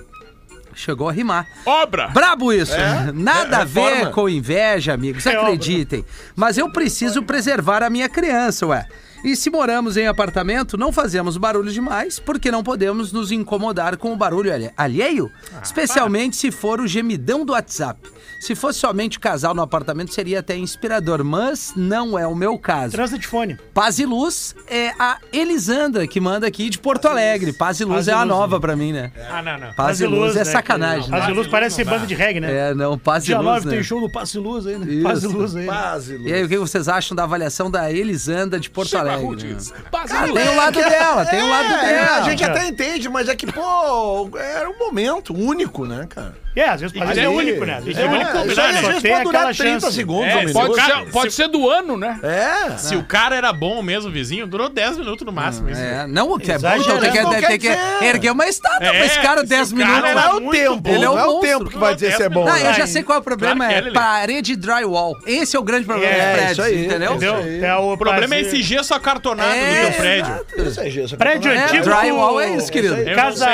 Chegou 0.74 1.10
a 1.10 1.12
rimar. 1.12 1.46
Obra! 1.66 2.08
Brabo 2.08 2.54
isso. 2.54 2.72
Nada 3.14 3.58
É, 3.58 3.62
a 3.62 3.64
ver 3.66 3.82
reforma. 3.82 4.12
com 4.12 4.30
inveja, 4.30 4.94
amigos. 4.94 5.26
É 5.26 5.36
Acreditem. 5.36 6.06
Mas 6.34 6.58
eu 6.58 6.72
preciso 6.72 7.22
preservar 7.24 7.84
a 7.84 7.90
minha 7.90 8.08
criança, 8.08 8.66
ué. 8.68 8.88
E 9.24 9.36
se 9.36 9.50
moramos 9.52 9.98
em 9.98 10.08
apartamento, 10.08 10.78
não 10.78 10.92
fazemos 10.92 11.36
barulho 11.38 11.72
demais, 11.72 12.18
porque 12.20 12.50
não 12.50 12.64
podemos 12.64 13.12
nos 13.12 13.32
incomodar 13.32 13.98
com 13.98 14.14
o 14.14 14.16
barulho 14.16 14.52
alhe- 14.52 14.72
alheio, 14.76 15.30
especialmente 15.62 16.36
se 16.38 16.50
for 16.50 16.80
o 16.80 16.88
gemidão 16.88 17.46
do 17.46 17.52
WhatsApp. 17.54 18.00
Se 18.42 18.56
fosse 18.56 18.80
somente 18.80 19.20
o 19.20 19.22
casal 19.22 19.54
no 19.54 19.62
apartamento, 19.62 20.12
seria 20.12 20.40
até 20.40 20.58
inspirador, 20.58 21.24
mas 21.24 21.74
não 21.76 22.18
é 22.18 22.26
o 22.26 22.34
meu 22.34 22.58
caso. 22.58 22.94
Transa 22.94 23.16
de 23.16 23.28
fone. 23.28 23.56
Paz 23.72 24.00
e 24.00 24.06
Luz 24.08 24.56
é 24.68 24.90
a 24.98 25.20
Elisandra 25.32 26.08
que 26.08 26.20
manda 26.20 26.48
aqui 26.48 26.68
de 26.68 26.80
Porto 26.80 27.06
Alegre. 27.08 27.54
Paz 27.54 27.80
e 27.80 27.84
Luz 27.86 27.98
Paz 27.98 28.08
e 28.08 28.10
é 28.10 28.14
a 28.14 28.24
Luz, 28.24 28.30
nova 28.30 28.56
né? 28.56 28.62
pra 28.62 28.76
mim, 28.76 28.94
né? 28.94 29.12
Ah, 29.30 29.44
não, 29.44 29.60
não. 29.60 29.74
Paz 29.76 30.02
e 30.02 30.08
Luz 30.08 30.36
é 30.36 30.40
né, 30.40 30.46
sacanagem. 30.46 31.12
Paz 31.12 31.28
e 31.28 31.32
Luz 31.32 31.48
parece 31.48 31.84
banda 31.84 32.08
de 32.08 32.16
reggae, 32.16 32.40
né? 32.40 32.70
É, 32.72 32.74
não, 32.74 32.98
Paz 32.98 33.26
e 33.26 33.28
Dia 33.28 33.38
Luz, 33.38 33.46
9 33.48 33.66
né? 33.68 33.72
tem 33.74 33.84
show 33.84 34.02
do 34.02 34.12
Passe 34.12 34.40
Luz 34.40 34.66
aí, 34.66 34.78
né? 34.80 34.92
Isso. 34.92 35.04
Passe 35.04 35.28
Luz 35.28 35.56
aí. 35.56 35.66
Quase, 35.68 36.18
E 36.26 36.34
aí, 36.34 36.44
o 36.44 36.50
que 36.50 36.58
vocês 36.58 36.88
acham 36.88 37.16
da 37.16 37.24
avaliação 37.24 37.70
da 37.70 37.92
Elisandra 37.92 38.60
de 38.60 38.72
Porto 38.72 38.98
Alegre? 38.98 39.54
né? 39.54 39.60
Paz 39.92 40.10
e 40.10 40.16
Ah, 40.16 40.26
luz. 40.26 40.34
tem 40.34 40.50
o 40.50 40.56
lado 40.56 40.80
dela, 40.80 41.26
tem 41.26 41.44
o 41.44 41.48
lado 41.50 41.74
É, 41.74 41.94
dela. 42.06 42.18
a 42.18 42.22
gente 42.24 42.44
até 42.44 42.68
entende, 42.68 43.08
mas 43.08 43.30
é 43.30 43.36
que, 43.36 43.46
pô, 43.46 44.32
era 44.36 44.68
um 44.68 44.80
momento 44.80 45.32
único, 45.32 45.86
né, 45.86 46.08
cara? 46.10 46.34
É, 46.56 46.64
às 46.68 46.82
vezes 46.82 46.98
parece 46.98 47.20
aí- 47.20 47.26
é 47.26 47.30
único, 47.30 47.64
né? 47.66 47.78
Às 47.78 47.84
vezes 47.86 48.00
É, 48.00 48.04
é 48.04 48.10
único, 48.10 48.30
isso 48.30 48.40
aí, 48.40 48.46
né? 48.46 48.50
às 48.80 48.82
Só 48.82 48.88
vezes 48.88 49.02
tem 49.02 49.12
pode 49.12 49.24
durar 49.24 49.42
aquela 49.42 49.56
30 49.56 49.80
chance. 49.82 49.96
segundos, 49.96 50.28
É, 50.34 50.38
um. 50.38 50.54
Pode, 50.54 50.76
Cara, 50.76 50.96
ser, 51.06 51.12
pode 51.12 51.30
se- 51.32 51.36
ser 51.38 51.48
do 51.48 51.70
ano, 51.70 51.98
né? 51.98 52.20
É. 52.24 52.78
Se 52.78 52.96
o 52.96 53.04
cara 53.04 53.36
era 53.36 53.54
bom 53.54 53.82
mesmo, 53.82 54.12
vizinho, 54.12 54.46
durou 54.46 54.68
10 54.68 54.98
minutos 54.98 55.26
no 55.26 55.32
máximo. 55.32 55.70
É, 55.70 56.06
não, 56.08 56.32
o 56.32 56.38
que 56.40 56.52
é 56.52 56.58
bom, 56.60 56.68
então 56.76 57.00
tem 57.00 57.12
que, 57.12 57.22
Não 57.22 57.32
tem 57.42 57.60
que 57.60 57.68
erguer 58.06 58.32
uma 58.32 58.48
estátua 58.48 58.86
É, 58.86 58.90
pra 58.92 59.06
esse 59.06 59.20
cara 59.22 59.42
se 59.42 59.48
10 59.48 59.72
o 59.72 59.76
cara 59.78 59.88
minutos. 59.90 60.10
era 60.10 60.22
Não 60.22 60.32
é 60.32 60.34
o 60.36 60.52
tempo. 60.52 60.90
Ele 60.90 61.06
é 61.06 61.10
um 61.10 61.14
não 61.16 61.20
é 61.20 61.26
o 61.26 61.40
tempo 61.40 61.70
que 61.70 61.78
vai 61.78 61.94
dizer 61.96 62.14
se 62.18 62.24
é 62.24 62.30
bom. 62.30 62.44
Não, 62.46 62.54
né? 62.54 62.70
eu 62.70 62.74
já 62.74 62.88
sei 62.88 63.04
qual 63.04 63.18
é 63.18 63.22
o 63.22 63.24
problema, 63.24 63.72
é 63.72 63.78
é, 63.78 63.92
parede 63.92 64.56
drywall. 64.58 65.18
Esse 65.26 65.56
é 65.56 65.60
o 65.60 65.64
grande 65.64 65.86
problema 65.86 66.14
É, 66.14 66.18
dos 66.26 66.32
prédios, 66.34 66.52
isso 66.52 66.62
aí, 66.62 66.86
entendeu? 66.86 67.18
É 67.64 67.76
o 67.78 67.94
O 67.94 67.98
problema 67.98 68.36
é 68.36 68.42
esse 68.42 68.62
gesso 68.62 68.94
acartonado 68.94 69.50
É, 69.54 69.84
no 69.84 69.90
teu 69.90 69.98
prédio. 70.00 70.46
Isso 70.68 70.82
aí, 70.82 70.90
Jesus. 70.92 71.14
Prédio 71.18 71.52
É, 71.52 71.64
antigo. 71.64 71.84
drywall 71.86 72.42
é 72.42 72.50
isso, 72.56 72.70
querido. 72.72 72.96
Casa. 73.16 73.48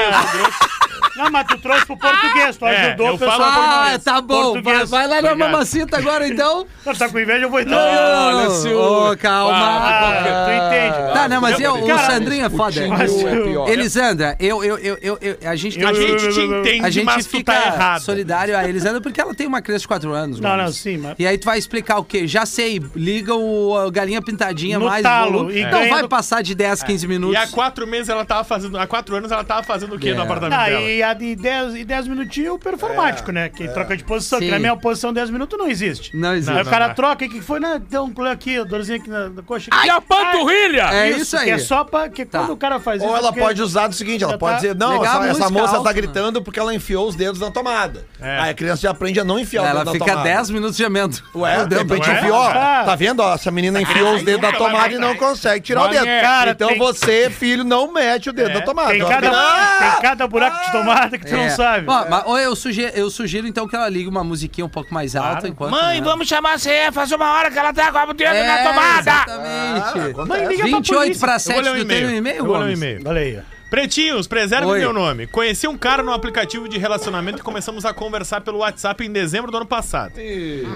Não 1.17 1.25
Não, 1.25 1.31
mas 1.31 1.47
tu 1.47 1.57
trouxe 1.59 1.85
pro 1.85 1.97
português, 1.97 2.55
tu 2.57 2.65
É, 2.65 2.87
ajudou 2.87 3.07
eu 3.07 3.13
o 3.15 3.17
pessoal. 3.19 3.37
falo 3.37 3.51
Ah, 3.51 3.73
português. 3.79 4.03
tá 4.03 4.21
bom. 4.21 4.61
Vai, 4.61 4.85
vai 4.85 5.07
lá 5.07 5.21
na 5.21 5.31
Obrigado. 5.31 5.37
mamacita 5.51 5.97
agora, 5.97 6.27
então. 6.27 6.65
Não, 6.85 6.93
tá 6.95 7.09
com 7.09 7.19
inveja, 7.19 7.45
eu 7.45 7.49
vou 7.49 7.59
então. 7.59 7.77
Olha, 7.77 8.47
Ô, 8.47 8.51
senhor. 8.51 9.17
calma. 9.17 9.53
Ah, 9.57 10.45
tu 10.45 10.51
entende. 10.51 11.13
Tá, 11.13 11.27
não, 11.27 11.41
mas 11.41 11.59
eu, 11.59 11.73
o 11.75 11.87
Cara, 11.87 12.11
Sandrinho 12.13 12.45
é 12.45 12.49
foda. 12.49 12.87
Mas 12.87 13.11
é. 13.23 13.71
Elisandra, 13.73 14.35
eu, 14.39 14.63
eu, 14.63 14.77
eu, 14.77 14.97
eu, 15.01 15.17
eu- 15.21 15.37
a 15.49 15.55
gente 15.55 15.83
A 15.83 15.93
gente 15.93 16.33
te 16.33 16.39
entende, 16.41 16.85
A 16.85 16.89
gente 16.89 17.05
mas 17.05 17.25
tu 17.25 17.29
fica 17.31 17.53
tá 17.53 17.65
errado. 17.67 18.01
solidário 18.01 18.57
a 18.57 18.67
Elisandra 18.67 19.01
porque 19.01 19.19
ela 19.19 19.33
tem 19.35 19.45
uma 19.47 19.61
criança 19.61 19.81
de 19.81 19.87
4 19.87 20.13
anos. 20.13 20.39
Não, 20.39 20.49
mano. 20.49 20.63
não, 20.63 20.71
sim, 20.71 20.97
mas- 20.97 21.15
E 21.19 21.27
aí 21.27 21.37
tu 21.37 21.45
vai 21.45 21.57
explicar 21.57 21.97
o 21.99 22.03
quê? 22.03 22.25
Já 22.27 22.45
sei, 22.45 22.81
liga 22.95 23.33
o 23.35 23.89
galinha 23.91 24.21
pintadinha 24.21 24.79
No 24.79 24.85
mais 24.85 25.03
talo, 25.03 25.51
e 25.51 25.65
Não 25.65 25.89
vai 25.89 26.07
passar 26.07 26.41
de 26.41 26.55
10, 26.55 26.83
15 26.83 27.07
minutos. 27.07 27.35
E 27.35 27.37
há 27.37 27.47
quatro 27.47 27.85
meses 27.87 28.07
ela 28.09 28.23
tava 28.23 28.43
fazendo. 28.43 28.77
Há 28.79 28.87
quatro 28.87 29.15
anos 29.15 29.31
ela 29.31 29.43
tava 29.43 29.63
fazendo 29.63 29.95
o 29.95 29.99
quê 29.99 30.09
É. 30.09 30.13
no 30.13 30.21
apartamento 30.21 30.59
Ah, 30.59 30.65
dela? 30.69 30.81
E 31.07 31.09
a 31.09 31.13
de 31.13 31.35
10, 31.35 31.75
e 31.75 31.85
10 31.85 32.07
minutinhos 32.07 32.55
o 32.55 32.59
performático, 32.59 33.31
né? 33.31 33.49
Que 33.49 33.67
troca 33.69 33.95
de 33.95 34.03
posição. 34.03 34.39
Sim. 34.39 34.45
Que 34.45 34.51
na 34.51 34.59
minha 34.59 34.75
posição 34.75 35.11
10 35.13 35.29
minutos 35.29 35.57
não 35.57 35.67
existe. 35.67 36.15
Não 36.15 36.33
existe. 36.35 36.55
Aí 36.55 36.61
o 36.63 36.65
cara 36.65 36.89
não. 36.89 36.95
troca, 36.95 37.23
e 37.25 37.27
o 37.27 37.31
que 37.31 37.41
foi? 37.41 37.59
Não, 37.59 37.79
deu 37.79 38.03
um 38.03 38.09
problema 38.13 38.33
aqui, 38.33 38.63
dorzinha 38.65 38.97
aqui 38.97 39.09
na, 39.09 39.29
na 39.29 39.41
coxa. 39.41 39.69
E 39.85 39.89
a 39.89 40.01
panturrilha? 40.01 40.89
É 40.93 41.09
isso 41.11 41.37
aí. 41.37 41.45
Que 41.45 41.51
é 41.51 41.57
só 41.57 41.83
pra. 41.83 42.09
Que 42.09 42.25
Tá. 42.25 42.39
quando 42.39 42.51
o 42.51 42.57
cara 42.57 42.79
faz 42.79 43.01
isso. 43.01 43.09
Ou 43.09 43.15
ela 43.17 43.31
pode 43.31 43.61
usar 43.61 43.87
do 43.87 43.95
seguinte, 43.95 44.23
ela 44.23 44.37
pode 44.37 44.55
tá 44.55 44.61
dizer, 44.61 44.75
não, 44.75 44.99
legal 44.99 45.23
essa, 45.23 45.39
essa 45.43 45.49
moça 45.49 45.77
alta, 45.77 45.89
tá 45.89 45.89
né? 45.89 46.01
gritando 46.01 46.41
porque 46.41 46.59
ela 46.59 46.73
enfiou 46.73 47.07
os 47.07 47.15
dedos 47.15 47.39
na 47.39 47.49
tomada. 47.49 48.05
É. 48.19 48.39
Aí 48.39 48.49
a 48.49 48.53
criança 48.53 48.81
já 48.81 48.91
aprende 48.91 49.19
a 49.19 49.23
não 49.23 49.39
enfiar 49.39 49.63
o 49.63 49.65
Ela 49.65 49.79
dedo 49.85 49.91
fica 49.93 50.05
na 50.07 50.11
tomada. 50.11 50.29
10 50.35 50.49
minutos 50.49 50.75
gemendo. 50.77 51.17
Ué, 51.35 51.65
de 51.65 51.77
repente 51.77 52.09
enfiou, 52.09 52.35
ó, 52.37 52.49
Ah. 52.49 52.83
tá 52.85 52.95
vendo, 52.95 53.21
ó, 53.21 53.33
essa 53.35 53.49
menina 53.51 53.81
enfiou 53.81 54.15
os 54.15 54.23
dedos 54.23 54.41
na 54.41 54.51
tomada 54.57 54.93
e 54.93 54.97
não 54.97 55.15
consegue 55.15 55.61
tirar 55.63 55.83
o 55.83 55.87
dedo. 55.87 56.05
é. 56.05 56.21
Cara, 56.21 56.51
então 56.51 56.69
tem- 56.69 56.77
você, 56.77 57.29
filho, 57.29 57.63
não 57.63 57.91
mete 57.93 58.29
o 58.29 58.33
dedo 58.33 58.53
na 58.53 58.61
tomada. 58.61 58.89
Tem 58.91 58.99
Ela 59.01 59.09
cada, 59.09 59.27
fica, 59.29 59.39
"Ah!" 59.41 59.91
tem 59.91 60.01
cada 60.01 60.27
buraco 60.27 60.65
de 60.65 60.71
tomada 60.71 60.96
que 61.17 61.25
tu 61.25 61.33
É. 61.35 61.47
não 61.49 61.55
sabe. 61.55 61.85
Ó, 61.87 62.05
mas, 62.09 62.23
ou 62.25 62.37
eu, 62.39 62.55
sugiro, 62.55 62.91
eu 62.95 63.09
sugiro 63.09 63.47
então 63.47 63.67
que 63.67 63.75
ela 63.75 63.87
ligue 63.89 64.07
uma 64.07 64.23
musiquinha 64.23 64.65
um 64.65 64.69
pouco 64.69 64.93
mais 64.93 65.15
alta 65.15 65.47
enquanto. 65.47 65.71
Mãe, 65.71 65.99
né? 65.99 66.05
vamos 66.05 66.27
chamar 66.27 66.53
a 66.53 66.57
CE, 66.57 66.69
faz 66.91 67.11
uma 67.11 67.31
hora 67.33 67.51
que 67.51 67.57
ela 67.59 67.73
tá 67.73 67.91
com 67.91 68.11
o 68.11 68.13
dedo 68.13 68.33
É, 68.33 68.47
na 68.47 68.69
tomada. 68.69 68.99
Exatamente. 68.99 70.09
acontece. 70.11 70.27
Mãe, 70.27 70.39
liga 70.47 70.57
pra 70.63 70.65
28 70.77 70.99
polícia. 71.03 71.19
para 71.19 71.33
Eu 71.33 71.39
vou 71.39 71.39
7 71.39 71.61
ler 71.63 71.69
um 71.69 71.73
tem 71.73 71.97
um 71.97 72.09
e-mail. 72.09 72.17
e-mail, 72.17 72.37
Eu 72.37 72.45
vou 72.45 72.53
ler 72.55 72.59
um 72.59 72.63
Gomes? 72.63 72.77
e-mail. 72.79 73.01
Olha 73.05 73.21
aí. 73.21 73.37
ó. 73.53 73.57
Pretinhos, 73.69 74.27
preserve 74.27 74.65
Oi. 74.65 74.79
meu 74.79 74.93
nome. 74.93 75.27
Conheci 75.27 75.67
um 75.67 75.77
cara 75.77 76.01
no 76.01 76.13
aplicativo 76.13 76.69
de 76.69 76.77
relacionamento 76.77 77.39
e 77.39 77.41
começamos 77.41 77.83
a 77.83 77.93
conversar 77.93 78.39
pelo 78.39 78.59
WhatsApp 78.59 79.05
em 79.05 79.11
dezembro 79.11 79.51
do 79.51 79.57
ano 79.57 79.65
passado. 79.65 80.13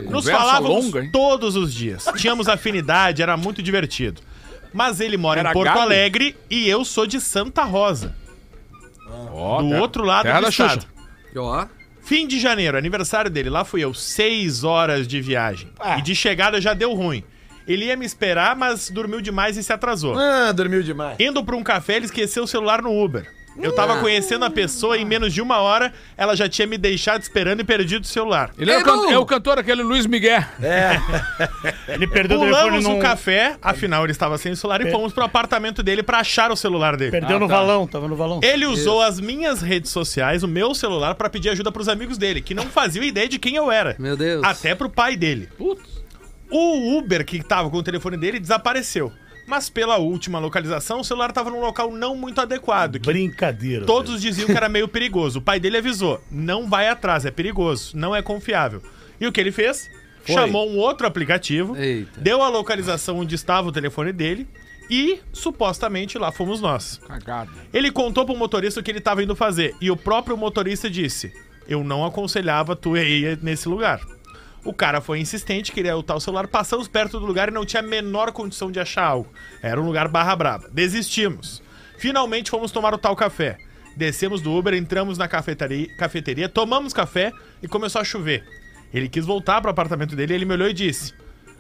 Nos 0.09 0.25
conversa 0.25 0.31
falávamos 0.37 0.85
longa, 0.85 0.99
hein? 1.01 1.09
todos 1.09 1.55
os 1.55 1.73
dias. 1.73 2.03
Tínhamos 2.17 2.49
afinidade, 2.49 3.21
era 3.21 3.37
muito 3.37 3.63
divertido. 3.63 4.21
Mas 4.73 4.99
ele 4.99 5.15
mora 5.15 5.39
Era 5.39 5.51
em 5.51 5.53
Porto? 5.53 5.69
Alegre 5.77 6.35
e 6.49 6.67
eu 6.67 6.83
sou 6.83 7.07
de 7.07 7.21
Santa 7.21 7.63
Rosa. 7.63 8.13
Ó, 9.31 9.61
do 9.61 9.69
terra- 9.69 9.81
outro 9.81 10.03
lado 10.03 10.23
terra 10.23 10.39
do 10.39 10.43
da 10.43 10.49
estado. 10.49 10.81
Xuxa. 10.81 10.87
Ó. 11.37 11.65
Fim 12.03 12.27
de 12.27 12.39
janeiro, 12.39 12.77
aniversário 12.77 13.29
dele. 13.29 13.49
Lá 13.49 13.63
fui 13.63 13.81
eu, 13.83 13.93
seis 13.93 14.63
horas 14.63 15.07
de 15.07 15.21
viagem. 15.21 15.71
Ah. 15.79 15.97
E 15.99 16.01
de 16.01 16.15
chegada 16.15 16.59
já 16.59 16.73
deu 16.73 16.93
ruim. 16.93 17.23
Ele 17.67 17.85
ia 17.85 17.95
me 17.95 18.05
esperar, 18.05 18.55
mas 18.55 18.89
dormiu 18.89 19.21
demais 19.21 19.55
e 19.55 19.61
se 19.63 19.71
atrasou. 19.71 20.17
Ah, 20.17 20.51
dormiu 20.51 20.81
demais. 20.81 21.15
Indo 21.19 21.43
pra 21.45 21.55
um 21.55 21.63
café, 21.63 21.97
ele 21.97 22.05
esqueceu 22.05 22.43
o 22.43 22.47
celular 22.47 22.81
no 22.81 22.91
Uber. 23.03 23.31
Eu 23.57 23.73
tava 23.75 23.99
conhecendo 23.99 24.45
a 24.45 24.49
pessoa 24.49 24.97
e 24.97 25.01
em 25.01 25.05
menos 25.05 25.33
de 25.33 25.41
uma 25.41 25.57
hora 25.59 25.91
ela 26.17 26.35
já 26.35 26.47
tinha 26.47 26.65
me 26.65 26.77
deixado 26.77 27.21
esperando 27.21 27.59
e 27.59 27.63
perdido 27.63 28.03
o 28.03 28.07
celular. 28.07 28.51
Ele 28.57 28.71
é 28.71 28.77
o, 28.77 28.83
can- 28.83 29.11
é 29.11 29.17
o 29.17 29.25
cantor 29.25 29.59
aquele 29.59 29.83
Luiz 29.83 30.05
Miguel. 30.05 30.41
Ele 31.87 32.07
perdeu 32.07 32.37
o 32.37 32.41
telefone 32.41 32.63
Pulamos 32.63 32.83
num... 32.85 32.97
um 32.97 32.99
café, 32.99 33.57
afinal 33.61 34.03
ele 34.03 34.11
estava 34.11 34.37
sem 34.37 34.55
celular, 34.55 34.81
e 34.85 34.89
fomos 34.91 35.11
pro 35.13 35.23
apartamento 35.23 35.83
dele 35.83 36.01
pra 36.01 36.19
achar 36.19 36.51
o 36.51 36.55
celular 36.55 36.95
dele. 36.95 37.11
Perdeu 37.11 37.37
Ah, 37.37 37.39
no 37.39 37.47
tá. 37.47 37.55
valão, 37.55 37.85
tava 37.87 38.07
no 38.07 38.15
valão. 38.15 38.39
Ele 38.43 38.65
usou 38.65 39.01
as 39.01 39.19
minhas 39.19 39.61
redes 39.61 39.91
sociais, 39.91 40.43
o 40.43 40.47
meu 40.47 40.73
celular, 40.73 41.15
pra 41.15 41.29
pedir 41.29 41.49
ajuda 41.49 41.71
pros 41.71 41.87
amigos 41.89 42.17
dele, 42.17 42.41
que 42.41 42.53
não 42.53 42.63
faziam 42.67 43.03
ideia 43.03 43.27
de 43.27 43.37
quem 43.37 43.55
eu 43.55 43.69
era. 43.71 43.95
Meu 43.99 44.15
Deus. 44.15 44.43
Até 44.43 44.73
pro 44.75 44.89
pai 44.89 45.15
dele. 45.15 45.49
O 46.49 46.97
Uber 46.97 47.25
que 47.25 47.41
tava 47.43 47.69
com 47.69 47.77
o 47.77 47.83
telefone 47.83 48.17
dele 48.17 48.39
desapareceu. 48.39 49.11
Mas 49.47 49.69
pela 49.69 49.97
última 49.97 50.39
localização, 50.39 51.01
o 51.01 51.03
celular 51.03 51.31
tava 51.31 51.49
num 51.49 51.59
local 51.59 51.91
não 51.91 52.15
muito 52.15 52.39
adequado. 52.39 52.99
Que 52.99 53.07
Brincadeira. 53.11 53.85
todos 53.85 54.21
diziam 54.21 54.45
que 54.47 54.55
era 54.55 54.69
meio 54.69 54.87
perigoso. 54.89 55.39
O 55.39 55.41
pai 55.41 55.59
dele 55.59 55.77
avisou: 55.77 56.21
não 56.31 56.69
vai 56.69 56.87
atrás, 56.87 57.25
é 57.25 57.31
perigoso, 57.31 57.97
não 57.97 58.15
é 58.15 58.21
confiável. 58.21 58.81
E 59.19 59.27
o 59.27 59.31
que 59.31 59.39
ele 59.41 59.51
fez? 59.51 59.89
Chamou 60.25 60.69
um 60.69 60.77
outro 60.77 61.07
aplicativo, 61.07 61.75
Eita. 61.75 62.21
deu 62.21 62.43
a 62.43 62.47
localização 62.47 63.19
onde 63.19 63.33
estava 63.33 63.67
o 63.69 63.71
telefone 63.71 64.13
dele 64.13 64.47
e 64.89 65.19
supostamente 65.33 66.17
lá 66.17 66.31
fomos 66.31 66.61
nós. 66.61 66.99
Cagado. 67.07 67.51
Ele 67.73 67.89
contou 67.91 68.25
pro 68.25 68.35
motorista 68.35 68.79
o 68.79 68.83
que 68.83 68.91
ele 68.91 68.99
estava 68.99 69.23
indo 69.23 69.35
fazer 69.35 69.75
e 69.81 69.89
o 69.89 69.97
próprio 69.97 70.37
motorista 70.37 70.89
disse: 70.89 71.33
Eu 71.67 71.83
não 71.83 72.05
aconselhava 72.05 72.75
tu 72.75 72.95
ir 72.95 73.39
nesse 73.41 73.67
lugar. 73.67 73.99
O 74.63 74.71
cara 74.73 75.01
foi 75.01 75.19
insistente, 75.19 75.71
queria 75.71 75.97
o 75.97 76.03
tal 76.03 76.19
celular, 76.19 76.47
passamos 76.47 76.87
perto 76.87 77.19
do 77.19 77.25
lugar 77.25 77.49
e 77.49 77.51
não 77.51 77.65
tinha 77.65 77.81
a 77.81 77.85
menor 77.85 78.31
condição 78.31 78.71
de 78.71 78.79
achar 78.79 79.03
algo. 79.05 79.31
Era 79.61 79.81
um 79.81 79.85
lugar 79.85 80.07
barra 80.07 80.35
braba. 80.35 80.69
Desistimos. 80.71 81.61
Finalmente 81.97 82.51
fomos 82.51 82.71
tomar 82.71 82.93
o 82.93 82.97
tal 82.97 83.15
café. 83.15 83.57
Descemos 83.95 84.39
do 84.41 84.51
Uber, 84.53 84.73
entramos 84.73 85.17
na 85.17 85.27
cafeteria, 85.27 85.87
cafeteria 85.97 86.47
tomamos 86.47 86.93
café 86.93 87.31
e 87.61 87.67
começou 87.67 87.99
a 87.99 88.03
chover. 88.03 88.43
Ele 88.93 89.09
quis 89.09 89.25
voltar 89.25 89.61
pro 89.61 89.69
apartamento 89.71 90.15
dele 90.15 90.33
ele 90.33 90.45
me 90.45 90.53
olhou 90.53 90.69
e 90.69 90.73
disse: 90.73 91.13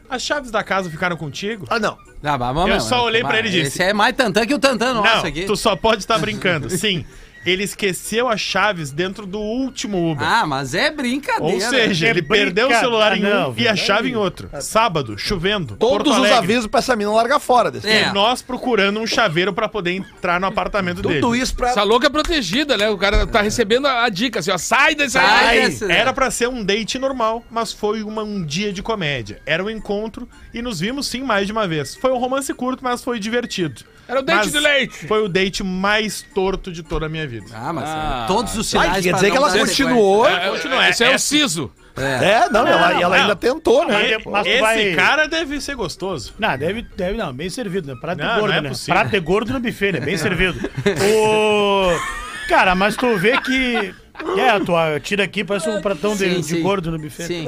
As 0.09 0.21
chaves 0.21 0.51
da 0.51 0.63
casa 0.63 0.89
ficaram 0.89 1.17
contigo? 1.17 1.65
Ah, 1.69 1.79
não. 1.79 1.97
Ah, 2.23 2.37
mas, 2.37 2.55
mas, 2.55 2.69
Eu 2.69 2.79
só 2.81 3.03
olhei 3.03 3.21
pra 3.21 3.29
mas 3.31 3.39
ele 3.39 3.47
e 3.47 3.51
disse- 3.51 3.67
Esse 3.79 3.83
é 3.83 3.93
mais 3.93 4.15
tantã 4.15 4.45
que 4.45 4.53
o 4.53 4.59
tantã 4.59 4.93
nosso 4.93 5.23
não, 5.23 5.25
aqui. 5.25 5.45
tu 5.45 5.55
só 5.57 5.75
pode 5.75 6.01
estar 6.01 6.17
brincando. 6.19 6.69
Sim, 6.71 7.05
ele 7.45 7.63
esqueceu 7.63 8.27
as 8.27 8.39
chaves 8.39 8.91
dentro 8.91 9.25
do 9.25 9.39
último 9.39 10.11
Uber. 10.11 10.25
Ah, 10.27 10.45
mas 10.45 10.73
é 10.73 10.91
brincadeira. 10.91 11.53
Ou 11.53 11.59
seja, 11.61 12.07
É 12.07 12.09
ele 12.09 12.21
perdeu 12.21 12.69
o 12.69 12.73
celular 12.75 13.17
em 13.17 13.25
Ah, 13.25 13.29
não, 13.29 13.51
um 13.51 13.55
e 13.57 13.67
a 13.67 13.75
chave 13.75 14.09
em 14.09 14.15
outro. 14.15 14.49
Sábado, 14.61 15.17
chovendo. 15.17 15.75
Todos 15.75 16.13
Porto 16.15 16.21
os 16.25 16.31
avisos 16.31 16.67
pra 16.67 16.79
essa 16.79 16.95
mina 16.95 17.11
largar 17.11 17.39
fora 17.39 17.69
desse. 17.71 17.87
É. 17.87 18.09
E 18.09 18.13
nós 18.13 18.41
procurando 18.41 18.99
um 18.99 19.07
chaveiro 19.07 19.53
pra 19.53 19.67
poder 19.67 19.91
entrar 19.91 20.39
no 20.39 20.47
apartamento 20.47 21.01
dele. 21.01 21.19
Tudo 21.21 21.35
isso 21.35 21.55
pra. 21.55 21.69
Essa 21.69 21.83
louca 21.83 22.07
é 22.07 22.09
protegida, 22.09 22.77
né? 22.77 22.89
O 22.89 22.97
cara 22.97 23.25
tá 23.27 23.41
recebendo 23.41 23.87
a, 23.87 24.03
a 24.05 24.09
dica, 24.09 24.39
assim, 24.39 24.51
ó. 24.51 24.57
Sai 24.57 24.95
desse 24.95 25.13
Sai 25.13 25.59
aí. 25.59 25.69
desse- 25.69 25.91
Era 25.91 26.13
pra 26.13 26.29
ser 26.31 26.47
um 26.47 26.63
date 26.63 26.97
normal, 26.99 27.43
mas 27.49 27.71
foi 27.73 28.03
uma- 28.03 28.23
um 28.23 28.43
dia 28.45 28.71
de 28.71 28.81
comédia. 28.83 29.41
Era 29.45 29.63
um 29.63 29.69
encontro 29.69 30.27
e 30.53 30.61
nos 30.61 30.79
vimos 30.79 31.07
sim 31.07 31.21
mais 31.23 31.45
de 31.47 31.51
uma 31.51 31.67
vez. 31.67 31.95
Foi 31.95 32.11
um 32.11 32.17
romance 32.17 32.53
curto, 32.53 32.83
mas 32.83 33.03
foi 33.03 33.19
divertido. 33.19 33.81
Era 34.07 34.19
o 34.19 34.23
date 34.23 34.37
Mas 34.43 34.51
de 34.51 34.59
leite. 34.59 35.07
Foi 35.07 35.23
o 35.23 35.29
date 35.29 35.63
mais 35.63 36.21
torto 36.21 36.69
de 36.71 36.83
toda 36.83 37.05
a 37.05 37.09
minha 37.09 37.25
vida. 37.25 37.30
Ah, 37.53 37.71
mas 37.73 37.83
Ah. 37.87 38.25
todos 38.27 38.55
os 38.57 38.67
sinais 38.67 38.91
Ai, 38.93 39.01
quer 39.01 39.13
dizer 39.13 39.31
que 39.31 39.37
ela 39.37 39.49
dar 39.49 39.59
continuou. 39.59 40.27
É, 40.27 40.49
continua, 40.49 40.89
Esse 40.89 41.03
é, 41.03 41.11
é- 41.11 41.15
o 41.15 41.19
siso. 41.19 41.71
É, 41.97 42.49
não, 42.49 42.65
ela, 42.65 42.93
e 42.93 43.01
ela 43.01 43.15
não. 43.17 43.23
ainda 43.23 43.35
tentou, 43.35 43.85
né? 43.85 44.17
Mas 44.25 44.47
Esse 44.47 44.61
vai- 44.61 44.93
cara 44.95 45.27
deve 45.27 45.59
ser 45.59 45.75
gostoso. 45.75 46.33
Não, 46.39 46.57
deve, 46.57 46.83
deve 46.95 47.17
não, 47.17 47.33
bem 47.33 47.49
servido, 47.49 47.93
né? 47.93 47.99
Prato 47.99 48.17
Não, 48.19 48.27
de 48.33 48.39
gordo, 48.39 48.51
não 48.51 48.57
é 48.57 48.61
né? 48.61 48.69
possível. 48.69 48.93
Prato 48.95 49.11
de 49.11 49.19
gordo 49.19 49.53
no 49.53 49.59
buffet, 49.59 49.91
né? 49.91 49.99
Bem 49.99 50.15
servido. 50.17 50.57
O... 50.87 52.47
Cara, 52.47 52.75
mas 52.75 52.95
tu 52.95 53.17
vê 53.17 53.37
que... 53.41 53.93
É, 54.37 54.59
tu 54.59 54.75
ah, 54.75 54.99
tira 54.99 55.23
aqui, 55.23 55.43
parece 55.43 55.69
um 55.69 55.81
pratão 55.81 56.15
de, 56.15 56.19
Sim, 56.29 56.35
de 56.41 56.43
sim. 56.43 56.61
gordo 56.61 56.91
no 56.91 56.97
buffet. 56.99 57.25
Sim. 57.25 57.47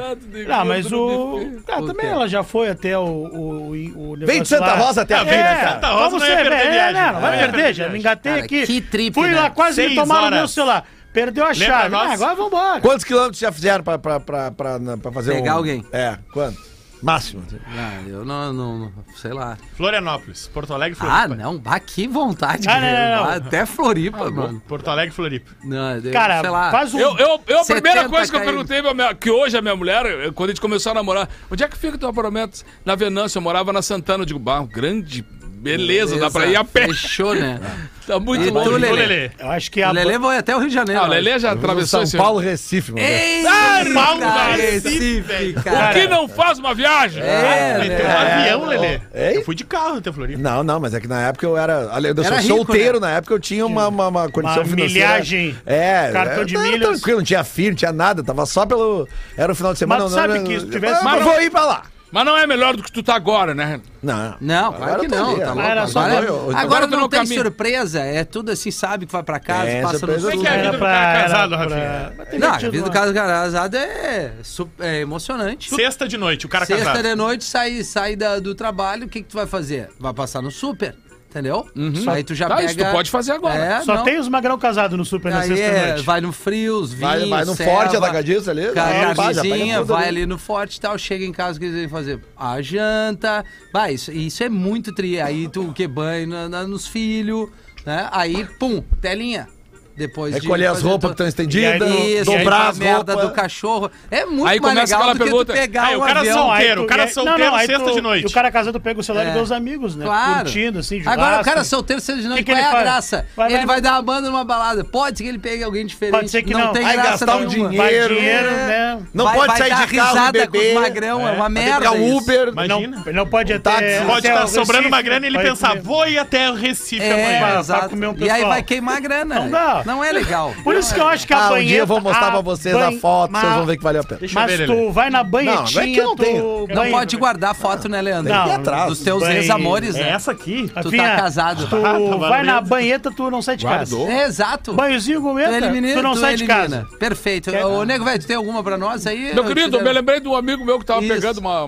Ah, 0.50 0.66
mas 0.66 0.92
o... 0.92 1.38
O 1.38 1.88
também 1.88 2.08
ela 2.08 2.28
já 2.28 2.44
foi 2.44 2.70
até 2.70 2.98
o, 2.98 3.04
o, 3.04 3.70
o 3.72 3.74
negócio 4.16 4.26
Vem 4.26 4.42
de 4.42 4.48
Santa 4.48 4.66
lá. 4.66 4.76
Rosa 4.76 5.02
até 5.02 5.14
Ah, 5.16 5.22
aqui, 5.22 5.30
vem 5.30 5.38
de 5.38 5.44
né, 5.44 5.52
É, 5.52 5.56
cara? 5.56 5.72
Santa 5.74 5.88
Rosa 5.88 6.04
vamos 6.06 6.20
não 6.22 6.30
ia 6.30 6.36
perder 6.36 6.56
é, 6.56 6.72
viagem. 6.72 6.94
Não, 7.02 7.14
não 7.14 7.22
vai 7.22 7.32
Não 7.32 7.36
ia 7.38 7.40
perder, 7.44 7.56
perder 7.64 7.74
já 7.74 7.84
me 7.84 7.90
viagem. 7.90 8.00
engatei 8.00 8.32
Cara, 8.34 8.46
aqui. 8.46 8.66
que 8.68 8.82
trip, 8.82 9.14
Fui 9.14 9.28
né? 9.30 9.36
lá, 9.40 9.50
quase 9.50 9.82
me 9.82 9.88
Seis 9.88 10.00
tomaram 10.00 10.38
meu 10.38 10.48
celular. 10.48 10.86
Perdeu 11.14 11.44
a 11.46 11.50
Lembra 11.50 11.66
chave. 11.68 11.90
nós? 11.90 12.10
Ah, 12.10 12.14
agora 12.14 12.36
vambora. 12.36 12.82
Quantos 12.82 13.04
quilômetros 13.06 13.40
já 13.40 13.52
fizeram 13.52 13.84
pra, 13.84 14.00
pra, 14.00 14.20
pra, 14.20 14.52
pra, 14.52 14.80
na- 14.80 14.98
pra 14.98 15.12
fazer 15.12 15.34
Pegar 15.36 15.54
um- 15.54 15.58
alguém. 15.58 15.86
É, 15.92 16.18
quanto? 16.34 16.73
Máximo. 17.04 17.44
Ah, 17.78 18.02
eu 18.08 18.24
não, 18.24 18.54
não, 18.54 18.80
não- 18.80 18.92
sei 19.16 19.34
lá. 19.34 19.58
Florianópolis. 19.76 20.48
Porto 20.48 20.74
Alegre, 20.74 20.98
Ah, 21.02 21.24
Floripa. 21.26 21.36
não, 21.36 21.58
bah, 21.60 21.80
que 21.80 22.08
vontade. 22.08 22.68
Ah, 22.70 22.80
não, 22.80 22.92
não, 22.92 23.26
não. 23.32 23.46
Até 23.46 23.66
Floripa, 23.66 24.32
mano. 24.32 24.62
Porto 24.68 24.88
Alegre, 24.90 25.14
Floripa. 25.14 25.52
Não, 25.64 25.98
eu- 25.98 26.12
Cara, 26.14 26.40
sei 26.42 26.50
lá. 26.50 26.72
faz 26.72 26.94
um... 26.94 27.00
Eu, 27.00 27.18
eu, 27.18 27.42
eu, 27.48 27.60
a 27.60 27.64
70 27.64 27.82
primeira 27.82 28.10
coisa 28.10 28.32
que 28.32 28.38
eu 28.38 28.42
perguntei 28.42 28.82
pra 28.82 28.94
minha, 28.94 29.14
que 29.14 29.30
hoje 29.30 29.58
a 29.58 29.62
minha 29.62 29.76
mulher, 29.76 30.06
eh, 30.06 30.32
quando 30.34 30.50
a 30.50 30.54
gente 30.54 30.62
começou 30.62 30.92
a 30.92 30.96
namorar, 30.96 31.30
onde 31.52 31.64
é 31.64 31.68
que 31.68 31.78
fica 31.78 31.96
o 31.96 32.00
teu 32.00 32.08
apartamento? 32.10 32.64
Na 32.86 32.96
Venâncio, 32.96 33.38
eu 33.38 33.42
morava 33.42 33.74
na 33.74 33.82
Santana. 33.82 34.24
Eu 34.24 34.26
digo, 34.26 34.40
bah, 34.40 34.64
grande 34.66 35.26
beleza, 35.64 36.18
dá 36.20 36.30
pra 36.30 36.46
ir 36.48 36.56
a 36.56 36.64
pé. 36.64 36.88
Fechou, 36.88 37.34
né? 37.34 37.60
Tá 38.06 38.20
muito 38.20 38.44
E 38.44 38.48
tu, 38.50 38.54
longe. 38.54 38.68
Ô, 38.68 38.72
Lelê? 38.74 38.92
Lelê. 39.06 39.32
Eu 39.40 39.50
acho 39.50 39.72
que 39.72 39.80
O 39.82 39.88
a... 39.88 39.92
Lelê 39.92 40.20
foi 40.20 40.38
até 40.38 40.54
o 40.54 40.60
Rio 40.60 40.68
de 40.68 40.74
Janeiro. 40.74 41.00
Ah, 41.02 41.06
o 41.06 41.08
Lelê 41.10 41.40
já 41.40 41.54
atravessou 41.54 41.88
São 42.00 42.04
esse... 42.04 42.18
Paulo, 42.18 42.38
Recife, 42.38 42.92
mano. 42.92 43.02
Ei, 43.08 43.46
Paulo, 43.94 44.22
Recife, 44.58 45.22
velho. 45.22 45.54
cara. 45.64 45.90
O 45.90 45.94
que 45.94 46.08
não 46.10 46.28
faz 46.28 46.60
uma 46.60 46.76
viagem? 46.76 47.24
É, 47.24 47.78
Meteu 47.80 48.06
né? 48.06 48.14
um 48.14 48.18
avião, 48.42 48.66
Lelê. 48.66 49.00
Ei? 49.14 49.38
Eu 49.38 49.46
fui 49.46 49.56
de 49.56 49.64
carro 49.64 50.00
até 50.00 50.12
Floripa. 50.12 50.38
Não, 50.42 50.66
não, 50.66 50.82
mas 50.82 50.94
é 50.94 51.00
que 51.00 51.08
na 51.08 51.30
época 51.30 51.46
eu 51.46 51.58
era. 51.58 51.86
de 51.98 52.08
Eu 52.10 52.12
Era 52.12 52.24
sou 52.26 52.38
rico, 52.40 52.56
solteiro, 52.58 53.00
né? 53.00 53.08
na 53.08 53.14
época 53.14 53.34
eu 53.36 53.40
tinha 53.40 53.66
uma, 53.66 53.88
uma, 53.88 54.08
uma 54.10 54.30
condição 54.30 54.64
Uma 54.64 54.66
financeira. 54.66 54.90
milhagem, 55.08 55.56
É, 55.66 56.10
cartão 56.12 56.44
de 56.44 56.58
era 56.58 56.64
milhas. 56.66 56.90
tranquilo, 56.90 57.18
não 57.20 57.26
tinha 57.26 57.44
filho, 57.46 57.70
não 57.70 57.76
tinha 57.78 57.94
nada, 57.94 58.22
tava 58.22 58.46
só 58.46 58.66
pelo. 58.66 59.08
Era 59.38 59.54
o 59.54 59.56
final 59.56 59.72
de 59.72 59.80
semana. 59.80 60.04
Mas 60.04 60.12
não, 60.12 60.20
sabe 60.20 60.40
não, 60.40 60.44
que 60.44 60.54
não, 60.56 60.60
se 60.60 60.68
tivesse- 60.68 61.00
Ah, 61.00 61.04
Mas 61.06 61.14
eu 61.22 61.26
não- 61.26 61.32
vou 61.32 61.42
ir 61.42 61.50
pra 61.50 61.64
lá. 61.64 61.84
Mas 62.14 62.26
não 62.26 62.38
é 62.38 62.46
melhor 62.46 62.76
do 62.78 62.84
que 62.84 62.92
tu 62.92 63.02
tá 63.02 63.16
agora, 63.16 63.56
né? 63.56 63.82
Não. 64.04 64.36
Não, 64.40 64.72
claro 64.74 64.84
Agora 64.84 65.00
que 65.00 65.08
não, 65.08 65.30
ali, 65.32 65.40
tá 65.40 65.46
ó. 65.50 65.54
louco. 65.56 65.62
Era 65.68 65.88
só 65.88 66.00
Agora, 66.02 66.26
eu- 66.28 66.34
eu- 66.36 66.42
agora 66.44 66.60
agora 66.62 66.88
tu 66.88 66.92
não 66.96 67.10
tem 67.10 67.20
caminha. 67.22 67.42
surpresa, 67.42 68.00
é 68.02 68.24
tudo 68.24 68.52
assim, 68.52 68.70
sabe 68.70 69.08
que 69.08 69.12
vai 69.12 69.24
pra 69.24 69.40
casa, 69.40 69.68
É, 69.68 69.82
passa 69.82 69.94
no 69.94 70.00
surpresa. 70.00 70.30
Como 70.30 70.42
é 70.42 70.46
que 70.46 70.48
é 70.48 70.50
a 70.50 70.54
Era 70.54 70.62
vida 70.64 70.72
do 70.74 70.78
pra- 70.80 70.88
cara 70.90 71.10
era 71.18 71.24
casado, 71.24 71.50
pra- 71.50 71.58
Rafinha? 71.58 72.14
pra 72.30 72.38
Não, 72.40 72.54
a 72.54 72.58
vida 72.60 72.82
do 72.84 72.92
casado 72.92 73.76
é, 73.78 74.34
su- 74.44 74.70
é 74.80 75.00
emocionante. 75.00 75.74
Sexta 75.74 76.08
de 76.08 76.16
noite, 76.18 76.46
o 76.46 76.50
cara 76.50 76.68
Sexta 76.68 76.86
casado. 76.86 77.02
de 77.04 77.16
noite, 77.16 77.44
sai, 77.46 77.84
sai 77.84 78.16
da- 78.16 78.38
do 78.40 78.54
trabalho, 78.54 79.08
o 79.08 79.10
que, 79.10 79.24
que 79.24 79.30
tu 79.30 79.36
vai 79.36 79.48
fazer? 79.48 79.90
Vai 80.00 80.14
passar 80.14 80.40
no 80.44 80.52
super, 80.52 80.96
entendeu? 81.34 81.66
Aí 82.08 82.24
tu 82.24 82.36
já 82.36 82.48
Tá, 82.48 82.58
pega... 82.58 82.68
isso 82.70 82.78
tu 82.80 82.92
pode 82.92 83.10
fazer 83.10 83.32
agora. 83.32 83.56
É, 83.56 83.82
Só 83.82 83.96
não. 83.96 84.04
tem 84.04 84.20
os 84.20 84.28
magrão 84.30 84.58
casados 84.60 84.96
no 84.98 85.04
super 85.04 85.32
na 85.32 85.40
Aí 85.40 85.48
sexta 85.48 85.64
é, 85.66 85.88
noite. 85.88 86.04
vai 86.06 86.22
no 86.22 86.32
frios, 86.32 86.94
vinho, 86.94 87.02
Vai, 87.10 87.26
vai 87.28 87.46
no 87.46 87.56
forte 87.56 87.96
atacadista 87.98 88.52
ali. 88.52 88.68
Carnezinha, 88.72 89.80
tudo 89.80 89.88
vai 89.94 90.08
ali 90.08 90.26
no 90.26 90.38
forte 90.38 90.78
e 90.78 90.82
tal, 90.82 90.98
chega 90.98 91.26
em 91.26 91.32
casa, 91.32 91.58
o 91.58 91.60
que 91.60 91.66
eles 91.66 91.78
vêm 91.78 91.90
fazer? 91.90 92.20
A 92.38 92.62
janta, 92.62 93.44
vai, 93.74 93.94
isso, 93.94 94.12
isso 94.12 94.44
é 94.44 94.50
muito 94.50 94.94
tri, 94.94 95.20
aí 95.20 95.48
tu 95.48 95.72
que 95.74 95.88
banho 95.88 96.28
na- 96.28 96.50
na- 96.50 96.68
nos 96.68 96.88
filhos, 96.88 97.50
né? 97.86 98.08
Aí, 98.12 98.46
pum, 98.60 98.82
telinha. 99.02 99.48
Depois 99.96 100.34
de 100.34 100.40
Recolher 100.42 100.66
as 100.66 100.74
fazer 100.78 100.88
roupas 100.88 101.10
que 101.10 101.14
estão 101.14 101.28
estendidas, 101.28 101.90
Isso, 101.92 102.26
dobrar 102.26 102.70
as 102.70 102.78
a 102.78 102.84
merda 102.84 103.14
roupas. 103.14 103.30
do 103.30 103.36
cachorro. 103.36 103.92
É 104.10 104.26
muito 104.26 104.48
Aí 104.48 104.60
mais 104.60 104.62
começa 104.62 104.82
legal 104.98 105.00
aquela 105.00 105.14
do 105.14 105.18
que 105.18 105.24
pergunta, 105.24 105.54
tu 105.54 105.56
pegar 105.56 105.84
aí 105.84 105.96
o 105.96 106.02
cara 106.02 106.20
avião. 106.20 106.38
solteiro, 106.48 106.84
o 106.84 106.88
cara 106.88 107.04
é- 107.04 107.08
solteiro, 107.08 107.60
sexta 107.60 107.92
de 107.92 108.02
noite. 108.02 108.26
O 108.28 108.32
cara 108.32 108.52
casado 108.52 108.80
pega 108.80 109.00
o 109.00 109.04
celular 109.04 109.26
É. 109.28 109.30
e 109.30 109.34
vê 109.34 109.40
os 109.40 109.52
amigos, 109.52 109.96
né? 109.96 110.06
Claro. 110.06 110.44
Curtindo, 110.46 110.80
assim, 110.80 111.04
Agora 111.06 111.42
o 111.42 111.44
cara 111.44 111.64
solteiro, 111.64 112.02
seja 112.02 112.22
de 112.24 112.28
noite, 112.28 112.44
que 112.44 112.52
qual 112.52 112.58
é 112.58 112.66
a 112.68 112.72
faz? 112.72 112.84
graça? 112.84 113.26
Vai- 113.36 113.50
ele 113.50 113.58
vai- 113.58 113.66
vai 113.68 113.82
dar 113.82 113.92
uma 113.94 114.02
banda 114.02 114.30
numa 114.30 114.44
balada. 114.44 114.84
Pode 114.84 115.18
ser 115.20 115.24
que 115.26 115.30
ele 115.30 115.38
pegue 115.40 115.64
alguém 115.64 115.86
diferente. 115.86 116.16
Pode 116.16 116.30
ser 116.32 116.42
que 116.42 116.54
não. 116.54 116.74
tem 116.74 116.82
Vai 116.84 116.94
graça 116.94 117.10
gastar 117.26 117.36
um 117.36 117.40
nenhuma. 117.48 117.70
dinheiro. 117.70 117.78
Vai 117.78 118.18
dinheiro, 118.20 118.48
É. 118.48 118.68
né? 118.68 119.00
Não 119.14 119.26
Vai- 119.26 119.36
pode 119.36 119.48
vai 119.50 119.58
sair 119.58 119.76
de 119.76 119.82
e 119.84 119.86
risada 120.00 120.48
com 120.48 120.58
os 120.58 120.64
beber. 120.64 120.80
magrão, 120.80 121.28
é 121.28 121.32
uma 121.34 121.50
Vai 121.50 121.54
ter 121.54 121.60
que 121.60 121.70
merda 121.70 121.92
um 121.92 122.08
isso. 122.08 122.18
Uber. 122.18 122.48
Imagina. 122.48 123.04
Não, 123.06 123.14
não 123.14 123.28
pode 123.28 123.54
até... 123.54 124.02
Pode 124.04 124.28
até 124.28 124.34
estar 124.34 124.48
sobrando 124.48 124.88
uma 124.88 125.02
grana 125.04 125.26
e 125.26 125.30
ele 125.30 125.38
vai 125.38 125.46
pensar, 125.46 125.80
vou 125.80 126.08
ir 126.08 126.18
até 126.18 126.50
o 126.50 126.56
Recife 126.56 127.02
É, 127.04 127.12
amanhã. 127.12 127.62
um 128.10 128.16
e 128.26 128.30
aí 128.30 128.44
vai 128.44 128.64
queimar 128.64 128.98
a 128.98 129.00
grana. 129.00 129.36
Não 129.36 129.50
dá. 129.52 129.83
Não 129.86 130.04
é 130.04 130.12
legal. 130.12 130.54
Por 130.64 130.76
isso 130.76 130.94
que 130.94 131.00
eu 131.00 131.08
acho 131.08 131.26
que 131.28 131.34
a 131.34 131.38
Ah, 131.38 131.46
um 131.48 131.50
banheta... 131.50 131.68
dia 131.70 131.80
eu 131.80 131.88
vou 131.88 132.02
mostrar 132.02 132.28
a 132.28 132.32
pra 132.32 132.42
vocês 132.42 132.76
banhe- 132.76 132.98
a 132.98 133.00
foto, 133.00 133.32
mas- 133.32 133.42
vocês 133.42 133.54
vão 133.56 133.66
ver 133.66 133.78
que 133.78 133.84
valeu 133.84 134.02
a 134.02 134.04
pena. 134.04 134.20
Deixa 134.20 134.38
eu 134.40 134.42
Mas 134.44 134.58
ver, 134.58 134.66
tu 134.66 134.72
Lelê. 134.74 134.92
vai 134.92 135.10
na 135.10 135.24
banhetinha, 135.24 135.56
Não, 135.58 135.72
não 135.74 135.82
é 135.82 135.86
que 135.88 136.02
não 136.02 136.16
tu... 136.16 136.24
tenha. 136.24 136.84
Não 136.84 136.92
pode 136.92 137.18
guardar 137.18 137.56
foto, 137.56 137.90
né, 137.90 138.02
Leandro? 138.02 138.34
Não, 138.34 138.52
atrás. 138.56 138.88
Dos 138.90 139.00
teus 139.00 139.24
ex-amores, 139.24 139.96
É 139.96 140.04
né? 140.04 140.10
essa 140.12 140.32
aqui? 140.32 140.72
Tu 140.82 140.92
tá 140.92 141.16
casado. 141.16 141.68
Tu 141.68 141.76
Ah, 141.76 141.94
tá 142.12 142.18
vai 142.18 142.44
na 142.44 142.62
banheta, 142.62 143.12
tu 143.12 143.30
não 143.30 143.42
sai 143.42 143.58
de 143.58 143.66
casa. 143.66 143.98
É, 143.98 144.26
exato. 144.26 144.74
Banhozinho 144.74 145.22
com 145.22 145.30
Tu 145.30 145.36
menta, 145.36 145.58
elimina, 145.58 145.94
tu 145.96 146.02
não 146.04 146.14
tu 146.14 146.20
sai 146.20 146.36
de 146.36 146.46
casa. 146.46 146.88
Perfeito. 147.00 147.52
Ô, 147.52 147.84
Nego, 147.84 148.04
velho, 148.06 148.20
tu 148.20 148.28
tem 148.28 148.36
alguma 148.36 148.64
pra 148.64 148.78
nós 148.78 149.06
aí? 149.08 149.34
Meu 149.34 149.44
Eu 149.44 149.46
querido, 149.46 149.78
eu 149.78 149.84
me 149.84 149.92
lembrei 149.94 150.20
de 150.20 150.28
um 150.28 150.36
amigo 150.36 150.64
meu 150.66 150.80
que 150.80 150.86
tava 150.86 151.02
pegando 151.02 151.40
uma, 151.40 151.64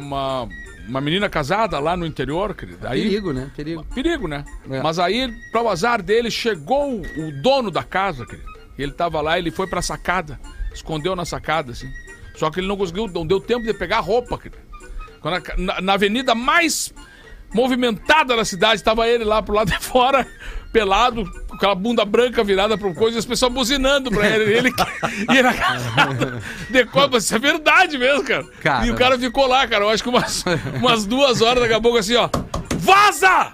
uma, 0.88 1.02
menina 1.02 1.30
casada 1.30 1.80
lá 1.80 1.96
no 1.98 2.06
interior, 2.06 2.54
querido. 2.56 2.88
Aí, 2.88 3.04
Perigo, 3.04 3.34
né? 3.34 3.52
Perigo. 3.56 3.86
Perigo, 3.94 4.28
né? 4.28 4.44
É. 4.70 4.82
Mas 4.82 5.00
aí, 5.00 5.32
para 5.52 5.62
o 5.62 5.70
azar 5.70 6.02
dele, 6.02 6.30
chegou 6.32 7.02
o 7.02 7.42
dono 7.42 7.70
da 7.72 7.84
casa, 7.84 8.26
querido. 8.26 8.48
E 8.78 8.84
ele 8.84 8.92
tava 8.92 9.22
lá, 9.22 9.38
ele 9.40 9.52
foi 9.52 9.68
pra 9.68 9.82
sacada. 9.82 10.40
Escondeu 10.74 11.16
na 11.16 11.24
sacada, 11.26 11.72
assim. 11.72 11.90
Só 12.36 12.50
que 12.52 12.60
ele 12.60 12.68
não 12.68 12.76
conseguiu, 12.76 13.08
não 13.08 13.26
deu 13.26 13.40
tempo 13.40 13.64
de 13.66 13.74
pegar 13.74 13.98
a 13.98 14.02
roupa, 14.02 14.38
querido. 14.38 14.62
Quando 15.22 15.36
a- 15.36 15.58
na, 15.58 15.82
na 15.82 15.94
avenida 15.94 16.36
mais 16.36 16.94
movimentada 17.54 18.36
da 18.36 18.44
cidade, 18.46 18.84
tava 18.84 19.08
ele 19.08 19.24
lá 19.24 19.42
pro 19.42 19.56
lado 19.56 19.72
de 19.72 19.80
fora, 19.80 20.28
pelado, 20.76 21.24
com 21.48 21.56
aquela 21.56 21.74
bunda 21.74 22.04
branca 22.04 22.44
virada 22.44 22.78
pra 22.78 22.94
coisa, 22.94 23.16
e 23.16 23.20
as 23.20 23.26
pessoas 23.26 23.54
buzinando 23.54 24.12
pra 24.12 24.28
ele. 24.28 24.58
Ele 24.58 24.74
ia 25.34 25.40
na 25.42 25.54
casa 25.54 26.42
de 26.70 26.86
Copa. 26.88 27.18
Isso 27.18 27.34
é 27.34 27.40
verdade 27.40 27.98
mesmo, 27.98 28.26
cara. 28.26 28.44
Cara. 28.62 28.86
E 28.86 28.92
o 28.92 28.96
cara 28.96 29.18
ficou 29.18 29.48
lá, 29.48 29.66
cara. 29.66 29.86
Eu 29.86 29.90
acho 29.90 30.04
que 30.04 30.10
umas, 30.10 30.44
umas 30.76 31.06
duas 31.06 31.42
horas, 31.42 31.62
daqui 31.62 31.74
a 31.74 31.80
pouco, 31.80 31.98
assim, 31.98 32.16
ó. 32.16 32.30
Vaza! 32.78 33.52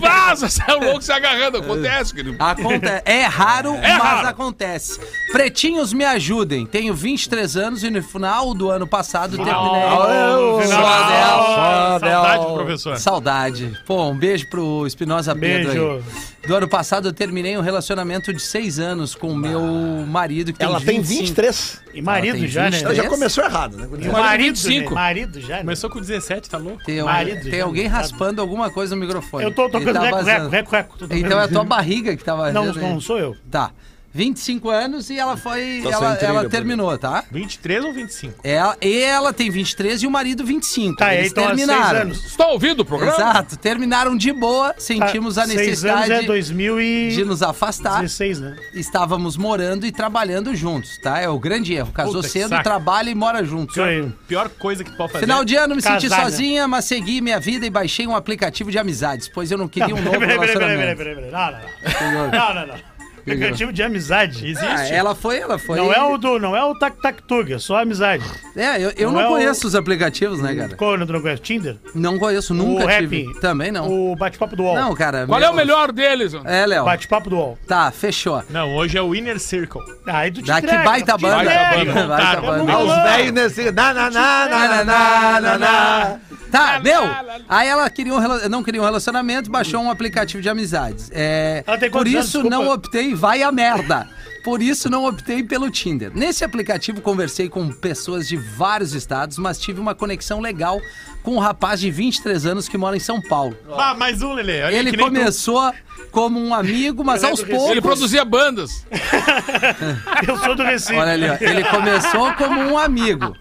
Vaza! 0.00 0.48
Saiu 0.48 0.80
louco 0.80 1.02
se 1.02 1.12
agarrando. 1.12 1.58
Acontece, 1.58 2.14
querido. 2.14 2.36
Acontece. 2.38 3.02
É 3.04 3.22
raro, 3.24 3.72
mas 3.78 3.98
raro. 4.02 4.28
acontece. 4.28 4.98
Pretinhos, 5.30 5.92
me 5.92 6.04
ajudem. 6.04 6.66
Tenho 6.66 6.94
23 6.94 7.56
anos 7.56 7.82
e 7.82 7.90
no 7.90 8.02
final 8.02 8.54
do 8.54 8.70
ano 8.70 8.86
passado 8.86 9.36
terminei. 9.36 9.52
No 9.62 10.60
final- 10.60 10.62
Só 10.62 11.98
Só 11.98 11.98
Saudade 11.98 12.54
professor. 12.54 12.96
Saudade. 12.98 13.78
Pô, 13.86 14.08
um 14.08 14.16
beijo 14.16 14.48
pro 14.48 14.86
Espinosa 14.86 15.34
Pedro 15.34 15.68
Beijo. 15.72 15.90
aí. 15.92 16.32
Do 16.48 16.56
ano 16.56 16.66
passado 16.68 17.06
eu 17.08 17.12
terminei 17.12 17.56
um 17.56 17.60
relacionamento 17.60 18.32
de 18.32 18.40
seis 18.42 18.80
anos 18.80 19.14
com 19.14 19.28
o 19.28 19.36
meu 19.36 19.60
marido, 20.08 20.52
que 20.52 20.58
tem 20.58 20.66
Ela 20.66 20.80
tem 20.80 21.00
25. 21.00 21.20
23. 21.22 21.82
E 21.94 22.02
marido 22.02 22.32
tem 22.38 22.48
já, 22.48 22.62
né? 22.62 22.70
23. 22.70 22.82
Ela 22.98 23.04
já 23.04 23.08
começou 23.08 23.44
errado, 23.44 23.76
né? 23.76 23.88
E 24.00 24.08
marido, 24.08 24.56
25. 24.56 24.88
né? 24.90 24.94
Marido 25.00 25.40
já, 25.40 25.54
né? 25.56 25.60
Começou 25.60 25.90
com 25.90 26.00
17, 26.00 26.50
tá 26.50 26.58
louco? 26.58 26.82
Tem, 26.84 27.00
Marido 27.02 27.42
tem 27.42 27.58
já, 27.60 27.64
alguém 27.64 27.84
né? 27.84 27.90
Raspando 28.12 28.40
alguma 28.40 28.70
coisa 28.70 28.94
no 28.94 29.00
microfone. 29.00 29.44
Eu 29.44 29.54
tô 29.54 29.68
tocando 29.68 29.94
tá 29.94 30.02
reco, 30.02 30.22
reco, 30.22 30.48
reco, 30.50 30.70
reco. 30.70 30.96
Então 31.10 31.40
é 31.40 31.44
a 31.44 31.48
tua 31.48 31.64
barriga 31.64 32.16
que 32.16 32.22
tava 32.22 32.52
Não, 32.52 32.66
vazando 32.66 32.86
não 32.86 33.00
sou 33.00 33.18
eu. 33.18 33.36
Tá. 33.50 33.70
25 34.14 34.68
anos 34.68 35.08
e 35.10 35.18
ela 35.18 35.36
foi. 35.36 35.80
Tá 35.82 35.90
ela 35.90 36.16
trilha, 36.16 36.30
ela 36.30 36.48
terminou, 36.48 36.96
tá? 36.98 37.24
23 37.30 37.84
ou 37.84 37.92
25? 37.94 38.40
Ela, 38.44 38.76
e 38.80 38.98
ela 39.00 39.32
tem 39.32 39.50
23 39.50 40.02
e 40.02 40.06
o 40.06 40.10
marido 40.10 40.44
25. 40.44 40.96
Tá, 40.96 41.14
Eles 41.14 41.30
então 41.30 41.44
há 41.44 41.54
seis 41.54 41.66
terminaram. 41.66 42.00
anos. 42.02 42.18
Você 42.22 42.36
tá 42.36 42.48
ouvindo 42.48 42.80
o 42.80 42.84
programa? 42.84 43.14
Exato, 43.16 43.56
terminaram 43.56 44.16
de 44.16 44.32
boa, 44.32 44.74
sentimos 44.78 45.38
a 45.38 45.46
Seis 45.46 45.56
anos 45.56 45.66
necessidade 45.66 46.12
é 46.12 46.20
de 46.20 46.26
2016, 46.26 47.26
nos 47.26 47.42
afastar. 47.42 48.02
né? 48.02 48.56
Estávamos 48.74 49.36
morando 49.36 49.86
e 49.86 49.92
trabalhando 49.92 50.54
juntos, 50.54 50.98
tá? 50.98 51.18
É 51.18 51.28
o 51.28 51.38
grande 51.38 51.72
erro. 51.74 51.92
Casou 51.92 52.16
Puta 52.16 52.28
cedo, 52.28 52.50
saco. 52.50 52.62
trabalha 52.62 53.10
e 53.10 53.14
mora 53.14 53.42
juntos. 53.44 53.76
Isso 53.76 53.82
aí. 53.84 54.12
Pior 54.28 54.48
coisa 54.50 54.84
que 54.84 54.90
pode 54.96 55.12
fazer. 55.12 55.24
Final 55.24 55.44
de 55.44 55.56
ano 55.56 55.74
me 55.74 55.82
senti 55.82 56.08
Casar, 56.08 56.24
né? 56.24 56.30
sozinha, 56.30 56.68
mas 56.68 56.84
segui 56.84 57.20
minha 57.20 57.40
vida 57.40 57.64
e 57.64 57.70
baixei 57.70 58.06
um 58.06 58.14
aplicativo 58.14 58.70
de 58.70 58.78
amizades, 58.78 59.28
pois 59.28 59.50
eu 59.50 59.56
não 59.58 59.68
queria 59.68 59.94
um 59.94 60.00
novo 60.02 60.18
Peraí, 60.18 60.38
peraí, 60.38 60.52
peraí, 60.52 60.58
peraí, 60.58 60.76
relacionamento. 60.76 60.96
peraí, 60.98 61.14
peraí. 61.14 61.30
Não, 61.30 62.12
não, 62.12 62.30
não. 62.30 62.30
Não, 62.32 62.54
não, 62.54 62.66
não. 62.66 62.91
Aplicativo 63.22 63.72
de 63.72 63.82
amizade. 63.82 64.46
Existe. 64.46 64.66
Ah, 64.66 64.88
ela 64.88 65.14
foi, 65.14 65.38
ela 65.38 65.58
foi. 65.58 65.78
Não 65.78 65.92
é 65.92 66.02
o 66.02 66.18
do, 66.18 66.38
não 66.38 66.56
é 66.56 66.64
o 66.64 66.74
tac 66.74 67.00
tac 67.00 67.22
tug, 67.22 67.52
é 67.52 67.58
só 67.58 67.80
amizade. 67.80 68.24
É, 68.56 68.76
eu, 68.84 68.92
eu 68.96 69.08
não 69.12 69.14
não, 69.14 69.20
é 69.20 69.26
o- 69.26 69.30
conheço 69.30 69.66
os 69.66 69.74
aplicativos, 69.74 70.40
né, 70.40 70.54
cara? 70.54 70.76
Qual 70.76 70.92
é 70.92 70.94
o 70.94 70.98
nome 70.98 71.12
do 71.12 71.20
conhece? 71.20 71.42
Tinder? 71.42 71.76
Não 71.94 72.18
conheço, 72.18 72.52
nunca 72.52 72.84
o 72.84 72.88
tive. 72.88 73.24
Rap. 73.26 73.40
Também 73.40 73.70
não. 73.70 73.88
O 73.88 74.16
bate-papo 74.16 74.56
do 74.56 74.64
UOL. 74.64 74.74
Não, 74.74 74.94
cara. 74.94 75.26
Qual 75.26 75.38
é 75.38 75.42
meu- 75.44 75.52
o 75.52 75.54
melhor 75.54 75.92
deles? 75.92 76.34
mano? 76.34 76.48
É, 76.48 76.66
Léo. 76.66 76.84
Bate-papo 76.84 77.30
do 77.30 77.36
UOL. 77.36 77.58
Tá, 77.66 77.90
fechou. 77.90 78.42
Não, 78.50 78.74
hoje 78.74 78.98
é 78.98 79.02
o 79.02 79.14
Inner 79.14 79.38
Circle. 79.38 79.80
Aí 80.06 80.30
tu 80.30 80.42
te 80.42 80.50
entrega, 80.50 80.82
baita 80.82 81.16
banda. 81.16 81.44
Baita 81.44 81.84
banda. 81.94 82.06
Baita 82.08 82.40
banda. 82.40 82.70
É 82.70 82.74
Ah, 82.74 82.78
os 82.80 82.88
Não. 82.88 83.02
velhos 83.04 83.32
nesse. 83.32 83.70
Na, 83.72 83.94
na, 83.94 84.10
na, 84.10 84.48
na, 84.48 84.68
na, 84.68 84.84
na, 84.84 85.40
na, 85.40 85.58
na. 85.58 86.18
Tá, 86.50 86.78
meu. 86.80 87.00
Aí 87.48 87.66
ela 87.66 87.88
queria 87.88 88.12
um, 88.12 88.18
rela- 88.18 88.46
não 88.48 88.62
queria 88.62 88.80
um 88.82 88.84
relacionamento, 88.84 89.50
baixou 89.50 89.80
um 89.80 89.90
aplicativo 89.90 90.42
de 90.42 90.48
amizades. 90.50 91.10
É, 91.14 91.64
Ela 91.66 91.78
tem 91.78 91.90
por 91.90 92.06
isso 92.06 92.42
não 92.48 92.68
optei, 92.70 93.11
vai 93.14 93.42
a 93.42 93.50
merda. 93.52 94.08
Por 94.44 94.60
isso 94.60 94.90
não 94.90 95.06
optei 95.06 95.42
pelo 95.44 95.70
Tinder. 95.70 96.10
Nesse 96.12 96.44
aplicativo 96.44 97.00
conversei 97.00 97.48
com 97.48 97.70
pessoas 97.70 98.26
de 98.26 98.36
vários 98.36 98.92
estados, 98.92 99.38
mas 99.38 99.56
tive 99.58 99.80
uma 99.80 99.94
conexão 99.94 100.40
legal 100.40 100.80
com 101.22 101.36
um 101.36 101.38
rapaz 101.38 101.78
de 101.78 101.90
23 101.92 102.46
anos 102.46 102.68
que 102.68 102.76
mora 102.76 102.96
em 102.96 103.00
São 103.00 103.20
Paulo. 103.20 103.56
Ah, 103.78 103.94
mais 103.94 104.20
um, 104.20 104.32
Lelê. 104.32 104.64
Olha 104.64 104.74
Ele 104.74 104.90
nem 104.90 104.98
tu. 104.98 105.04
começou 105.04 105.72
como 106.10 106.40
um 106.40 106.52
amigo, 106.52 107.04
mas 107.04 107.22
Ele 107.22 107.28
é 107.28 107.30
aos 107.30 107.42
poucos. 107.44 107.70
Ele 107.70 107.80
produzia 107.80 108.24
bandas. 108.24 108.84
Eu 110.26 110.36
sou 110.38 110.56
do 110.56 110.62
Recife. 110.64 110.96
Olha 110.96 111.12
ali, 111.12 111.28
ó. 111.28 111.36
Ele 111.40 111.64
começou 111.64 112.32
como 112.34 112.60
um 112.60 112.76
amigo. 112.76 113.36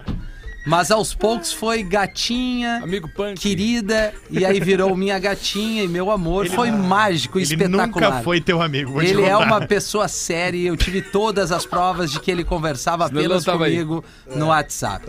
Mas 0.65 0.91
aos 0.91 1.13
poucos 1.15 1.52
foi 1.52 1.82
gatinha, 1.82 2.82
Amigo 2.84 3.08
punk. 3.10 3.39
querida, 3.39 4.13
e 4.30 4.45
aí 4.45 4.60
virou 4.60 4.95
minha 4.95 5.17
gatinha 5.17 5.84
e 5.84 5.88
meu 5.88 6.12
amor. 6.12 6.47
foi 6.47 6.69
mágico, 6.69 7.39
Ele 7.39 7.43
espetacular. 7.45 7.88
nunca 7.88 8.21
foi 8.24 8.39
teu 8.39 8.62
amigo, 8.62 8.91
vou 8.91 9.02
te 9.02 9.08
Ele 9.08 9.24
é 9.24 9.32
contar. 9.34 9.45
uma 9.47 9.65
pessoa 9.65 10.08
séria 10.08 10.58
e 10.58 10.67
eu 10.67 10.78
tive 10.78 11.02
todas 11.02 11.52
as 11.52 11.65
provas 11.65 12.12
de 12.12 12.19
que 12.19 12.30
ele 12.30 12.43
conversava 12.43 13.08
Senão 13.08 13.19
ele 13.21 13.28
apenas 13.28 13.43
tava 13.45 13.65
aí. 13.65 13.71
comigo 13.74 14.04
no 14.36 14.47
WhatsApp. 14.47 15.06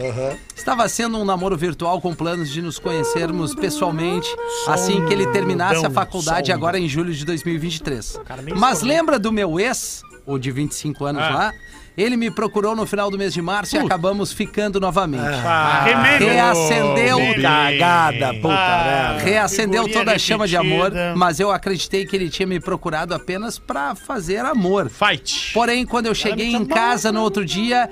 Estava 0.56 0.88
sendo 0.88 1.18
um 1.18 1.24
namoro 1.24 1.56
virtual 1.56 2.00
com 2.00 2.14
planos 2.14 2.50
de 2.50 2.62
nos 2.62 2.78
conhecermos 2.78 3.54
pessoalmente 3.54 4.28
assim 4.68 5.04
que 5.06 5.12
ele 5.12 5.26
terminasse 5.32 5.74
a 5.74 5.76
Sondão, 5.82 5.92
faculdade 5.92 6.46
sondão. 6.46 6.56
agora 6.56 6.78
em 6.78 6.88
julho 6.88 7.12
de 7.12 7.24
2023. 7.26 8.20
nem 8.44 8.54
Mas 8.54 8.80
lembra 8.82 9.18
do 9.18 9.30
meu 9.32 9.60
ex, 9.60 10.02
o 10.26 10.38
de 10.38 10.50
25 10.50 11.04
anos 11.04 11.22
Ah. 11.22 11.30
lá? 11.30 11.52
Ele 11.94 12.16
me 12.16 12.30
procurou 12.30 12.74
no 12.74 12.86
final 12.86 13.10
do 13.10 13.18
mês 13.18 13.34
de 13.34 13.42
março 13.42 13.76
e 13.76 13.78
acabamos 13.78 14.32
ficando 14.32 14.80
novamente. 14.80 15.26
Ah, 15.44 15.82
Remember. 15.84 16.26
Reacendeu 16.32 17.18
Bem. 17.18 17.42
Cagada, 17.42 18.32
puta 18.40 18.48
Ah. 18.54 19.18
Reacendeu 19.22 19.86
toda 19.92 20.12
a 20.12 20.18
chama 20.18 20.48
de 20.48 20.56
amor, 20.56 20.90
mas 21.16 21.38
eu 21.38 21.50
acreditei 21.50 22.06
que 22.06 22.16
ele 22.16 22.30
tinha 22.30 22.46
me 22.46 22.58
procurado 22.58 23.14
apenas 23.14 23.58
pra 23.58 23.94
fazer 23.94 24.38
amor. 24.38 24.88
Fight. 24.88 25.52
Porém, 25.52 25.84
quando 25.84 26.06
eu 26.06 26.14
cheguei 26.14 26.54
em 26.54 26.64
casa 26.64 27.12
no 27.12 27.20
outro 27.20 27.44
dia, 27.44 27.90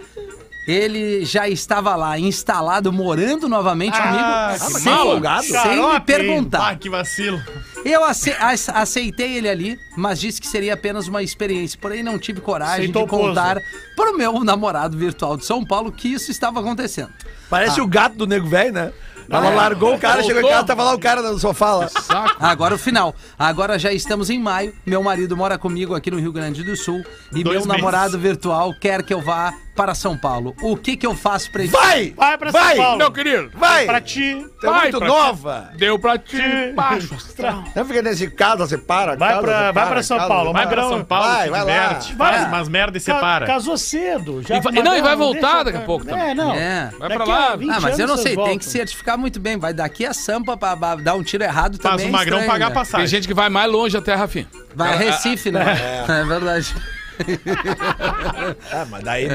ele 0.67 1.25
já 1.25 1.47
estava 1.49 1.95
lá, 1.97 2.19
instalado, 2.19 2.91
morando 2.93 3.49
novamente 3.49 3.99
Ah, 3.99 4.55
comigo, 4.57 4.75
que 4.75 4.81
sem, 4.81 4.93
mala. 4.93 5.43
sem 5.43 5.53
me 5.53 5.59
Xarope, 5.63 5.97
Ah, 5.97 6.01
perguntar. 6.01 6.79
que 6.79 6.89
vacilo. 6.89 7.39
Eu 7.85 8.05
ace- 8.05 8.31
ace- 8.39 8.71
aceitei 8.73 9.37
ele 9.37 9.49
ali, 9.49 9.81
mas 9.97 10.21
disse 10.21 10.41
que 10.41 10.47
seria 10.47 10.75
apenas 10.75 11.09
uma 11.09 11.23
experiência. 11.23 11.79
Porém, 11.81 12.03
não 12.03 12.19
tive 12.19 12.41
coragem 12.41 12.75
Aceitou 12.91 13.05
de 13.05 13.09
contar 13.09 13.59
para 13.97 14.11
o 14.13 14.17
meu 14.17 14.45
namorado 14.45 14.97
virtual 14.99 15.37
de 15.37 15.45
São 15.47 15.65
Paulo 15.65 15.91
que 15.91 16.09
isso 16.09 16.31
estava 16.31 16.61
acontecendo. 16.61 17.11
Parece 17.49 17.81
o 17.81 17.87
gato 17.87 18.17
do 18.17 18.27
nego 18.27 18.47
velho, 18.47 18.73
né? 18.73 18.93
Ela 19.33 19.49
largou 19.51 19.95
o 19.95 19.99
cara, 19.99 20.25
chegou 20.25 20.43
em 20.43 20.49
casa, 20.49 20.65
tava 20.67 20.83
lá 20.83 20.93
o 20.93 20.99
cara 20.99 21.23
no 21.23 21.39
sofá 21.39 21.75
lá. 21.77 21.89
Saco. 21.89 22.37
Agora 22.41 22.75
o 22.75 22.79
final. 22.79 23.15
Agora 23.39 23.79
já 23.79 23.93
estamos 23.93 24.29
em 24.29 24.41
maio. 24.41 24.75
Meu 24.85 25.01
marido 25.05 25.37
mora 25.37 25.57
comigo 25.57 25.95
aqui 25.95 26.11
no 26.11 26.19
Rio 26.19 26.33
Grande 26.33 26.65
do 26.65 26.75
Sul 26.77 27.01
e 27.33 27.45
Dois 27.45 27.45
meu 27.45 27.53
meses. 27.53 27.67
namorado 27.67 28.19
virtual 28.19 28.75
quer 28.75 29.05
que 29.05 29.15
eu 29.15 29.21
vá 29.21 29.55
para 29.75 29.95
São 29.95 30.17
Paulo. 30.17 30.55
O 30.63 30.77
que 30.77 30.97
que 30.97 31.07
eu 31.07 31.15
faço 31.15 31.51
pra 31.51 31.63
ele? 31.63 31.71
Vai! 31.71 32.13
Vai 32.17 32.37
pra 32.39 32.51
Vai! 32.51 32.77
São 32.77 32.85
Paulo. 32.85 32.99
Meu 32.99 33.11
querido, 33.13 33.51
Vai! 33.55 33.87
Pra 33.87 34.01
ti. 34.01 34.35
Você 34.61 34.67
é 34.67 34.71
vai 34.71 34.81
muito 34.83 34.99
pra- 34.99 35.09
nova. 35.09 35.71
deu 35.77 35.99
pra 35.99 36.19
ti. 36.19 36.37
Baixo 36.75 37.15
astral. 37.15 37.65
Não 37.75 37.85
fica 37.85 38.03
nesse 38.03 38.31
casa, 38.31 38.67
você 38.67 38.77
para. 38.77 39.17
Vai 39.17 39.31
casa, 39.31 39.43
pra- 39.43 39.53
você 39.57 39.63
vai 39.63 39.73
para, 39.73 39.87
pra 39.91 40.03
São 40.03 40.17
casa, 40.19 40.29
Paulo, 40.29 40.53
Vai 40.53 40.67
para. 40.67 40.77
pra 40.77 40.89
São 40.89 41.05
Paulo, 41.05 41.25
Vai, 41.27 41.45
se 41.45 41.51
vai 41.51 41.61
lá. 41.65 41.67
diverte, 41.67 42.15
Vai. 42.15 42.33
faz 42.35 42.47
umas 42.49 42.69
merda 42.69 42.99
e 42.99 43.01
Ca- 43.01 43.15
separa. 43.15 43.47
Casou 43.47 43.79
cedo. 43.79 44.43
Já 44.43 44.57
E 44.57 44.61
vai- 44.61 44.73
não, 44.75 44.81
e 44.83 44.85
vai 44.85 45.01
deixa- 45.03 45.17
voltar 45.17 45.63
daqui 45.65 45.79
a 45.79 45.83
pouco 45.83 46.05
também. 46.05 46.31
É, 46.31 46.35
não. 46.35 46.55
É. 46.55 46.91
Vai 46.99 47.09
Daqui 47.09 47.25
pra 47.25 47.25
lá. 47.25 47.53
a 47.53 47.57
20 47.57 47.71
Ah, 47.71 47.81
mas 47.81 47.99
eu 47.99 48.07
não 48.07 48.17
sei, 48.17 48.35
vocês 48.35 48.37
tem 48.37 48.59
que 48.59 48.65
voltam. 48.65 48.71
certificar 48.73 49.17
muito 49.19 49.41
bem. 49.41 49.57
Vai 49.59 49.73
daqui 49.73 50.05
a 50.05 50.13
Sampa 50.13 50.57
pra, 50.57 50.77
pra 50.77 50.95
dar 50.97 51.15
um 51.15 51.23
tiro 51.23 51.43
errado 51.43 51.79
Faz 51.81 51.93
também. 51.95 52.07
o 52.07 52.09
é 52.09 52.13
magrão 52.13 52.39
estranho, 52.39 52.51
pagar 52.53 52.67
a 52.67 52.69
né? 52.69 52.75
passagem. 52.75 53.07
Tem 53.07 53.07
gente 53.07 53.27
que 53.29 53.35
vai 53.35 53.49
mais 53.49 53.71
longe 53.71 53.97
até, 53.97 54.15
Rafinha. 54.15 54.47
Vai 54.75 54.93
a 54.93 54.97
Recife, 54.97 55.51
né? 55.51 56.05
É, 56.09 56.25
verdade. 56.25 56.75
Ah, 58.73 58.87
mas 58.91 59.03
daí... 59.03 59.29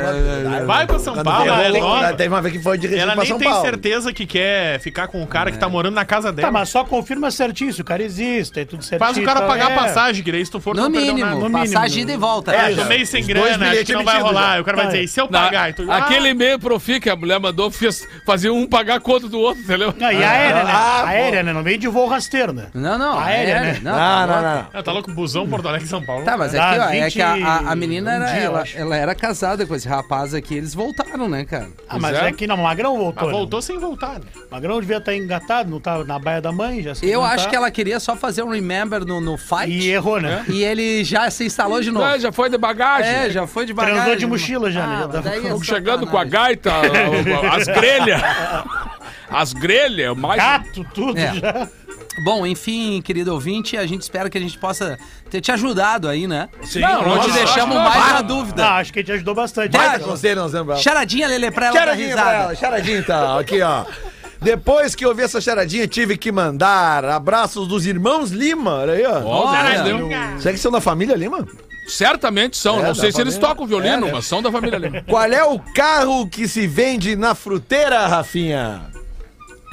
Vai 0.65 0.85
pra 0.87 0.99
São 0.99 1.15
Paulo, 1.23 1.49
ela 1.51 2.09
é. 2.09 2.13
Teve 2.13 2.29
uma 2.29 2.41
vez 2.41 2.55
que 2.55 2.61
foi 2.63 2.77
de 2.77 2.87
Recife 2.87 3.01
Ela 3.03 3.15
nem 3.15 3.25
São 3.25 3.37
tem 3.37 3.49
Paulo. 3.49 3.63
certeza 3.65 4.13
que 4.13 4.25
quer 4.25 4.79
ficar 4.79 5.07
com 5.07 5.21
o 5.21 5.27
cara 5.27 5.51
que 5.51 5.57
tá 5.57 5.67
morando 5.67 5.93
na 5.95 6.05
casa 6.05 6.31
dela. 6.31 6.47
Tá, 6.47 6.51
mas 6.51 6.69
só 6.69 6.83
confirma 6.83 7.29
certinho 7.31 7.71
se 7.73 7.81
o 7.81 7.83
cara 7.85 8.03
existe, 8.03 8.59
é 8.59 8.65
tudo 8.65 8.83
certinho. 8.83 8.99
Faz 9.07 9.17
o 9.17 9.23
cara 9.23 9.41
tá? 9.41 9.47
pagar 9.47 9.71
É. 9.71 9.73
a 9.73 9.77
passagem, 9.77 10.23
que 10.23 10.31
daí 10.31 10.45
se 10.45 10.51
tu 10.51 10.59
for, 10.59 10.75
No 10.75 10.89
mínimo, 10.89 11.19
nada. 11.19 11.35
no 11.35 11.49
mínimo. 11.49 11.73
passagem 11.73 12.03
ida 12.03 12.13
e 12.13 12.17
volta. 12.17 12.51
É, 12.53 12.63
né? 12.63 12.71
já. 12.73 12.83
Tomei 12.83 13.05
sem 13.05 13.25
grana, 13.25 13.57
dois 13.57 13.71
acho 13.77 13.85
que 13.85 13.93
não 13.93 14.03
vai 14.03 14.21
rolar. 14.21 14.55
já. 14.55 14.61
O 14.61 14.65
cara 14.65 14.77
vai 14.77 14.85
dizer, 14.87 15.03
e 15.03 15.07
se 15.07 15.19
eu 15.21 15.27
pagar? 15.27 15.73
Tu, 15.73 15.91
aquele 15.91 16.27
ah, 16.27 16.31
e-mail 16.31 16.59
pro 16.59 16.79
FI 16.79 16.99
que 16.99 17.09
a 17.09 17.15
mulher 17.15 17.39
mandou 17.39 17.69
fez, 17.71 18.07
fazia 18.25 18.53
um 18.53 18.65
pagar 18.67 18.95
a 18.95 18.99
conta 18.99 19.27
do 19.27 19.39
outro, 19.39 19.61
entendeu? 19.61 19.93
Não, 19.97 20.11
e 20.11 20.23
aérea, 20.23 20.63
né? 20.63 20.71
Ah, 20.73 21.03
aérea, 21.07 21.43
né? 21.43 21.53
Não 21.53 21.63
veio 21.63 21.77
de 21.77 21.87
voo 21.87 22.07
rasteiro, 22.07 22.53
né? 22.53 22.67
Não, 22.73 22.97
não. 22.97 23.19
Aérea, 23.19 23.51
é, 23.51 23.59
né? 23.61 23.79
Não, 23.81 23.91
Não, 23.91 23.97
tá 23.99 24.25
não, 24.27 24.33
louco. 24.33 24.43
não. 24.43 24.67
Ah, 24.79 24.83
tá 24.83 24.91
louco, 24.91 25.11
busão, 25.11 25.47
Porto 25.47 25.67
Alegre, 25.67 25.87
São 25.87 26.03
Paulo. 26.03 26.23
Tá, 26.23 26.37
mas 26.37 26.51
Dá 26.53 26.69
aqui, 26.71 26.79
ó, 26.79 26.89
é 26.89 27.03
20 27.05 27.13
que 27.13 27.21
a, 27.21 27.71
a- 27.75 27.79
menina 27.79 28.09
um 28.11 28.13
era, 28.13 28.25
dia, 28.25 28.41
ela, 28.43 28.63
ela 28.75 28.95
era 28.97 29.15
casada 29.15 29.65
com 29.65 29.75
esse 29.75 29.87
rapaz 29.87 30.33
aqui, 30.33 30.55
eles 30.55 30.73
voltaram, 30.73 31.29
né, 31.29 31.45
cara? 31.45 31.67
Ah, 31.87 31.99
mas 31.99 32.17
é. 32.17 32.27
é 32.27 32.31
que 32.31 32.47
não, 32.47 32.55
o 32.55 32.63
Magrão 32.63 32.97
voltou. 32.97 33.23
Ah, 33.29 33.31
né? 33.31 33.37
voltou 33.37 33.61
sem 33.61 33.77
voltar, 33.77 34.13
né? 34.19 34.25
O 34.49 34.53
Magrão 34.53 34.79
devia 34.81 34.97
estar 34.97 35.15
engatado, 35.15 35.69
não 35.69 35.79
tava 35.79 36.03
na 36.03 36.17
baia 36.17 36.41
da 36.41 36.51
mãe, 36.51 36.81
já 36.81 36.95
se 36.95 37.07
Eu 37.09 37.23
acho 37.23 37.43
tá. 37.45 37.49
que 37.49 37.55
ela 37.55 37.69
queria 37.69 37.99
só 37.99 38.15
fazer 38.15 38.43
um 38.43 38.49
remember 38.49 39.05
no, 39.05 39.21
no 39.21 39.37
fight 39.37 39.69
E 39.69 39.91
errou, 39.91 40.19
né? 40.19 40.43
e 40.49 40.63
ele 40.63 41.03
já 41.03 41.29
se 41.29 41.45
instalou 41.45 41.81
de 41.81 41.91
novo. 41.91 42.05
É, 42.05 42.19
já 42.19 42.31
foi 42.31 42.49
de 42.49 42.57
bagagem. 42.57 43.11
É, 43.11 43.29
já 43.29 43.45
foi 43.45 43.65
de 43.65 43.73
bagagem. 43.73 43.95
Transou 44.01 44.15
de 44.17 44.25
mochila 44.27 44.71
já, 44.71 44.87
né? 44.87 44.95
Ah, 44.95 45.01
Já 45.01 45.21
tava 45.21 45.29
é 45.35 45.63
Chegando 45.63 46.07
com 46.07 46.17
a 46.17 46.23
gaita, 46.23 46.71
as 47.53 47.65
grelhas. 47.65 48.21
As 49.27 49.53
grelhas, 49.53 50.15
mais. 50.15 50.37
Gato, 50.41 50.85
tudo 50.93 51.17
É. 51.19 51.33
já. 51.33 51.67
Bom, 52.23 52.45
enfim, 52.45 53.01
querido 53.01 53.33
ouvinte, 53.33 53.75
a 53.77 53.85
gente 53.85 54.01
espera 54.01 54.29
que 54.29 54.37
a 54.37 54.41
gente 54.41 54.57
possa 54.57 54.97
ter 55.29 55.41
te 55.41 55.51
ajudado 55.51 56.07
aí, 56.07 56.27
né? 56.27 56.47
Sim, 56.63 56.79
não, 56.79 57.01
não 57.03 57.19
te 57.19 57.31
deixamos 57.31 57.75
mais 57.75 58.05
não. 58.05 58.13
na 58.13 58.21
dúvida. 58.21 58.65
Ah, 58.65 58.75
acho 58.77 58.93
que 58.93 58.99
a 58.99 59.01
gente 59.01 59.11
ajudou 59.11 59.35
bastante. 59.35 59.75
Vai, 59.75 59.99
Conselho, 59.99 60.41
nós 60.41 60.51
vamos. 60.53 60.81
Charadinha, 60.81 61.27
Lele, 61.27 61.51
pra 61.51 61.67
ela 61.67 61.73
dar 61.73 61.79
Charadinha 61.81 62.15
pra 62.15 62.33
ela, 62.33 62.55
charadinha 62.55 62.97
então, 62.99 63.37
aqui 63.37 63.61
ó. 63.61 63.85
Depois 64.41 64.93
que 64.93 65.03
eu 65.05 65.13
vi 65.15 65.23
essa 65.23 65.41
charadinha, 65.41 65.87
tive 65.87 66.17
que 66.17 66.31
mandar 66.31 67.03
abraços 67.05 67.67
dos 67.67 67.85
irmãos 67.85 68.31
Lima. 68.31 68.75
Olha 68.75 68.93
aí, 68.93 69.05
ó. 69.05 69.23
Olha. 69.23 70.39
Será 70.39 70.53
que 70.53 70.59
são 70.59 70.71
da 70.71 70.79
família 70.81 71.15
Lima? 71.15 71.47
Certamente 71.87 72.57
são. 72.57 72.79
É, 72.79 72.87
não 72.87 72.95
sei 72.95 73.11
se 73.11 73.21
eles 73.21 73.35
família. 73.35 73.49
tocam 73.55 73.67
violino, 73.67 73.93
É, 73.93 74.01
né? 74.01 74.11
mas 74.13 74.25
são 74.25 74.41
da 74.41 74.51
família 74.51 74.77
ali. 74.77 75.03
Qual 75.03 75.23
é 75.23 75.43
o 75.43 75.59
carro 75.59 76.27
que 76.27 76.47
se 76.47 76.65
vende 76.67 77.15
na 77.15 77.35
fruteira, 77.35 78.05
Rafinha? 78.07 78.81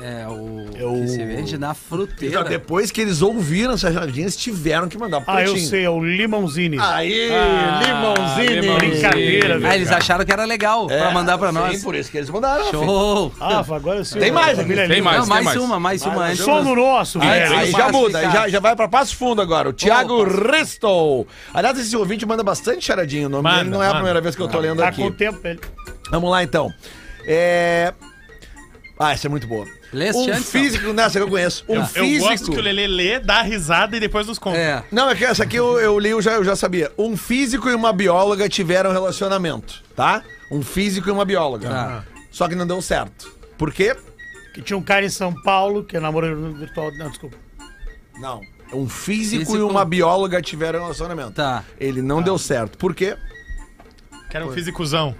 É, 0.04 0.26
o 0.26 0.66
Eu- 0.76 0.94
que 1.02 1.08
se 1.08 1.24
vende 1.24 1.56
na 1.56 1.74
fruteira. 1.74 2.42
Depois 2.42 2.90
que 2.90 3.00
eles 3.00 3.22
ouviram 3.22 3.74
essa 3.74 3.92
charadinha, 3.92 4.24
eles 4.24 4.36
tiveram 4.36 4.88
que 4.88 4.98
mandar 4.98 5.20
pro 5.20 5.32
Ah, 5.32 5.44
eu 5.44 5.56
sei, 5.56 5.84
é 5.84 5.90
o 5.90 6.02
Limãozini. 6.04 6.76
Aí, 6.80 7.30
Ah, 7.30 7.80
limãozinho. 7.86 8.60
limãozinho. 8.62 8.90
Brincadeira, 8.90 9.58
velho. 9.60 9.66
Ah, 9.70 9.76
eles 9.76 9.92
acharam 9.92 10.24
que 10.24 10.32
era 10.32 10.44
legal 10.44 10.88
pra 10.88 11.12
mandar 11.12 11.38
pra 11.38 11.52
nós. 11.52 11.74
É, 11.74 11.76
Sim, 11.78 11.84
por 11.84 11.94
isso 11.94 12.10
que 12.10 12.16
eles 12.18 12.28
mandaram. 12.30 12.68
Show! 12.70 13.32
Ah, 13.40 13.64
agora 13.70 14.02
sim. 14.04 14.18
Tem 14.18 14.32
mais 14.32 14.58
aqui, 14.58 14.62
Família 14.62 14.86
tem 14.88 14.96
Lima. 14.96 15.10
mais. 15.12 15.20
Não, 15.20 15.26
mais, 15.28 15.44
mais. 15.44 15.56
uma, 15.58 15.78
mais 15.78 16.02
uma 16.02 16.24
antes. 16.24 16.44
Só 16.44 16.64
no 16.64 16.74
nosso, 16.74 17.20
Aí, 17.20 17.28
velho. 17.28 17.56
aí 17.58 17.70
já 17.70 17.92
muda, 17.92 18.18
aí 18.18 18.32
já, 18.32 18.48
já 18.48 18.58
vai 18.58 18.74
pra 18.74 18.88
Passo 18.88 19.16
Fundo 19.16 19.40
agora. 19.40 19.68
O 19.68 19.72
Thiago 19.72 20.22
Opa. 20.22 20.56
Risto. 20.58 21.26
Aliás, 21.54 21.78
esse 21.78 21.96
ouvinte 21.96 22.26
manda 22.26 22.42
bastante 22.42 22.84
charadinha. 22.84 23.28
O 23.28 23.30
nome 23.30 23.44
Manda, 23.44 23.58
dele 23.58 23.70
não 23.70 23.80
é 23.80 23.86
a 23.86 23.88
manda. 23.90 23.98
primeira 24.00 24.20
vez 24.20 24.34
que 24.34 24.42
eu 24.42 24.48
tô 24.48 24.58
lendo 24.58 24.78
Tá 24.78 24.88
aqui. 24.88 25.00
com 25.00 25.06
o 25.06 25.12
tempo, 25.12 25.38
ele. 25.46 25.60
Vamos 26.10 26.28
lá 26.28 26.42
então. 26.42 26.72
É. 27.24 27.92
Ah, 29.02 29.12
essa 29.12 29.26
é 29.26 29.30
muito 29.30 29.46
boa. 29.46 29.66
Leste 29.92 30.18
Um 30.30 30.32
antes, 30.32 30.50
físico, 30.50 30.92
nessa 30.92 31.18
que 31.18 31.24
eu 31.24 31.28
conheço. 31.28 31.64
Um 31.68 31.74
Eu, 31.74 31.80
eu 31.80 31.86
físico. 31.86 32.28
gosto 32.28 32.50
que 32.52 32.58
o 32.58 32.62
Lelê 32.62 32.86
lê, 32.86 33.18
dá 33.18 33.42
risada 33.42 33.96
e 33.96 34.00
depois 34.00 34.26
nos 34.26 34.38
conta. 34.38 34.56
É. 34.56 34.84
Não, 34.90 35.10
é 35.10 35.14
que 35.14 35.24
essa 35.24 35.42
aqui 35.42 35.56
eu, 35.56 35.78
eu 35.80 35.98
li, 35.98 36.10
eu 36.10 36.22
já, 36.22 36.32
eu 36.32 36.44
já 36.44 36.54
sabia. 36.56 36.90
Um 36.96 37.16
físico 37.16 37.68
e 37.68 37.74
uma 37.74 37.92
bióloga 37.92 38.48
tiveram 38.48 38.92
relacionamento, 38.92 39.82
tá? 39.96 40.22
Um 40.50 40.62
físico 40.62 41.08
e 41.08 41.12
uma 41.12 41.24
bióloga. 41.24 41.68
Tá. 41.68 42.04
Só 42.30 42.48
que 42.48 42.54
não 42.54 42.66
deu 42.66 42.80
certo. 42.80 43.34
Por 43.58 43.72
quê? 43.72 43.94
Que 44.54 44.62
tinha 44.62 44.76
um 44.76 44.82
cara 44.82 45.04
em 45.04 45.10
São 45.10 45.34
Paulo 45.42 45.82
que 45.84 45.96
é 45.96 46.00
namoro 46.00 46.52
virtual. 46.54 46.90
Não, 46.96 47.08
desculpa. 47.08 47.36
Não. 48.20 48.40
Um 48.72 48.88
físico, 48.88 49.44
Físico. 49.44 49.58
e 49.58 49.62
uma 49.62 49.84
bióloga 49.84 50.40
tiveram 50.40 50.80
relacionamento. 50.80 51.32
Tá. 51.32 51.62
Ele 51.78 52.00
não 52.00 52.22
deu 52.22 52.38
certo. 52.38 52.78
Por 52.78 52.94
quê? 52.94 53.16
Que 54.30 54.36
era 54.36 54.46
um 54.46 54.52
físicozão. 54.52 55.14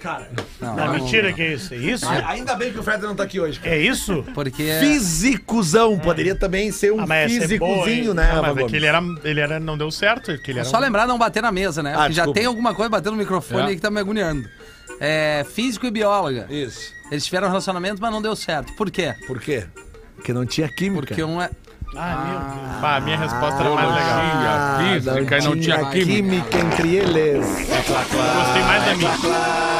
Cara, 0.00 0.30
Não, 0.60 0.76
Não, 0.76 0.86
não, 0.86 0.92
mentira 0.94 1.30
que 1.32 1.42
é 1.42 1.52
isso. 1.52 1.74
É 1.74 1.76
isso? 1.76 2.06
ainda 2.08 2.54
bem 2.56 2.72
que 2.72 2.78
o 2.78 2.82
Fred 2.82 3.02
não 3.02 3.14
tá 3.14 3.22
aqui 3.24 3.38
hoje. 3.38 3.60
cara. 3.60 3.74
É 3.74 3.78
isso? 3.78 4.24
Porque. 4.34 4.62
Físicozão. 4.80 5.98
Poderia 5.98 6.34
também 6.34 6.72
ser 6.72 6.90
um 6.92 7.00
Ah, 7.06 7.16
é 7.16 7.28
físicozinho, 7.28 8.14
né, 8.14 8.30
Ah, 8.32 8.40
mas 8.42 8.56
é 8.56 8.64
que 8.64 8.76
ele 8.76 8.86
era, 8.86 9.02
ele 9.24 9.40
era. 9.40 9.60
Não 9.60 9.76
deu 9.76 9.90
certo. 9.90 10.36
Que 10.38 10.52
ele 10.52 10.58
É 10.58 10.62
era 10.62 10.68
só 10.70 10.78
um- 10.78 10.80
lembrar 10.80 11.06
não 11.06 11.18
bater 11.18 11.42
na 11.42 11.52
mesa, 11.52 11.82
né? 11.82 11.92
Ah, 11.94 11.98
Porque 12.00 12.12
já 12.14 12.32
tem 12.32 12.46
alguma 12.46 12.74
coisa 12.74 12.88
batendo 12.88 13.12
no 13.12 13.18
microfone 13.18 13.62
É. 13.62 13.66
aí 13.66 13.74
que 13.76 13.82
tá 13.82 13.90
me 13.90 14.00
agoniando. 14.00 14.48
É, 14.98 15.44
físico 15.54 15.86
e 15.86 15.90
bióloga. 15.90 16.46
Isso. 16.50 16.92
Eles 17.10 17.24
tiveram 17.24 17.46
um 17.48 17.50
relacionamento, 17.50 18.00
mas 18.00 18.10
não 18.10 18.22
deu 18.22 18.34
certo. 18.36 18.72
Por 18.74 18.90
quê? 18.90 19.14
Por 19.26 19.38
quê? 19.40 19.64
Porque 20.16 20.32
não 20.32 20.46
tinha 20.46 20.68
química. 20.68 21.06
Porque 21.08 21.22
um 21.24 21.40
é. 21.40 21.50
Ah, 21.96 22.24
meu 22.24 22.38
Deus. 22.38 22.84
Ah, 22.84 22.96
a 22.96 23.00
minha 23.00 23.16
resposta 23.18 23.60
era 23.62 23.70
mais 23.70 23.88
legal. 23.94 24.78
Tinha 24.78 25.00
física 25.00 25.38
e 25.38 25.44
não 25.44 25.60
tinha 25.60 25.90
química. 25.90 26.04
química 26.06 26.58
entre 26.58 26.96
eles. 26.96 27.46
Gostei 27.46 28.62
mais 28.62 28.84
da 28.84 28.94
minha. 28.96 29.79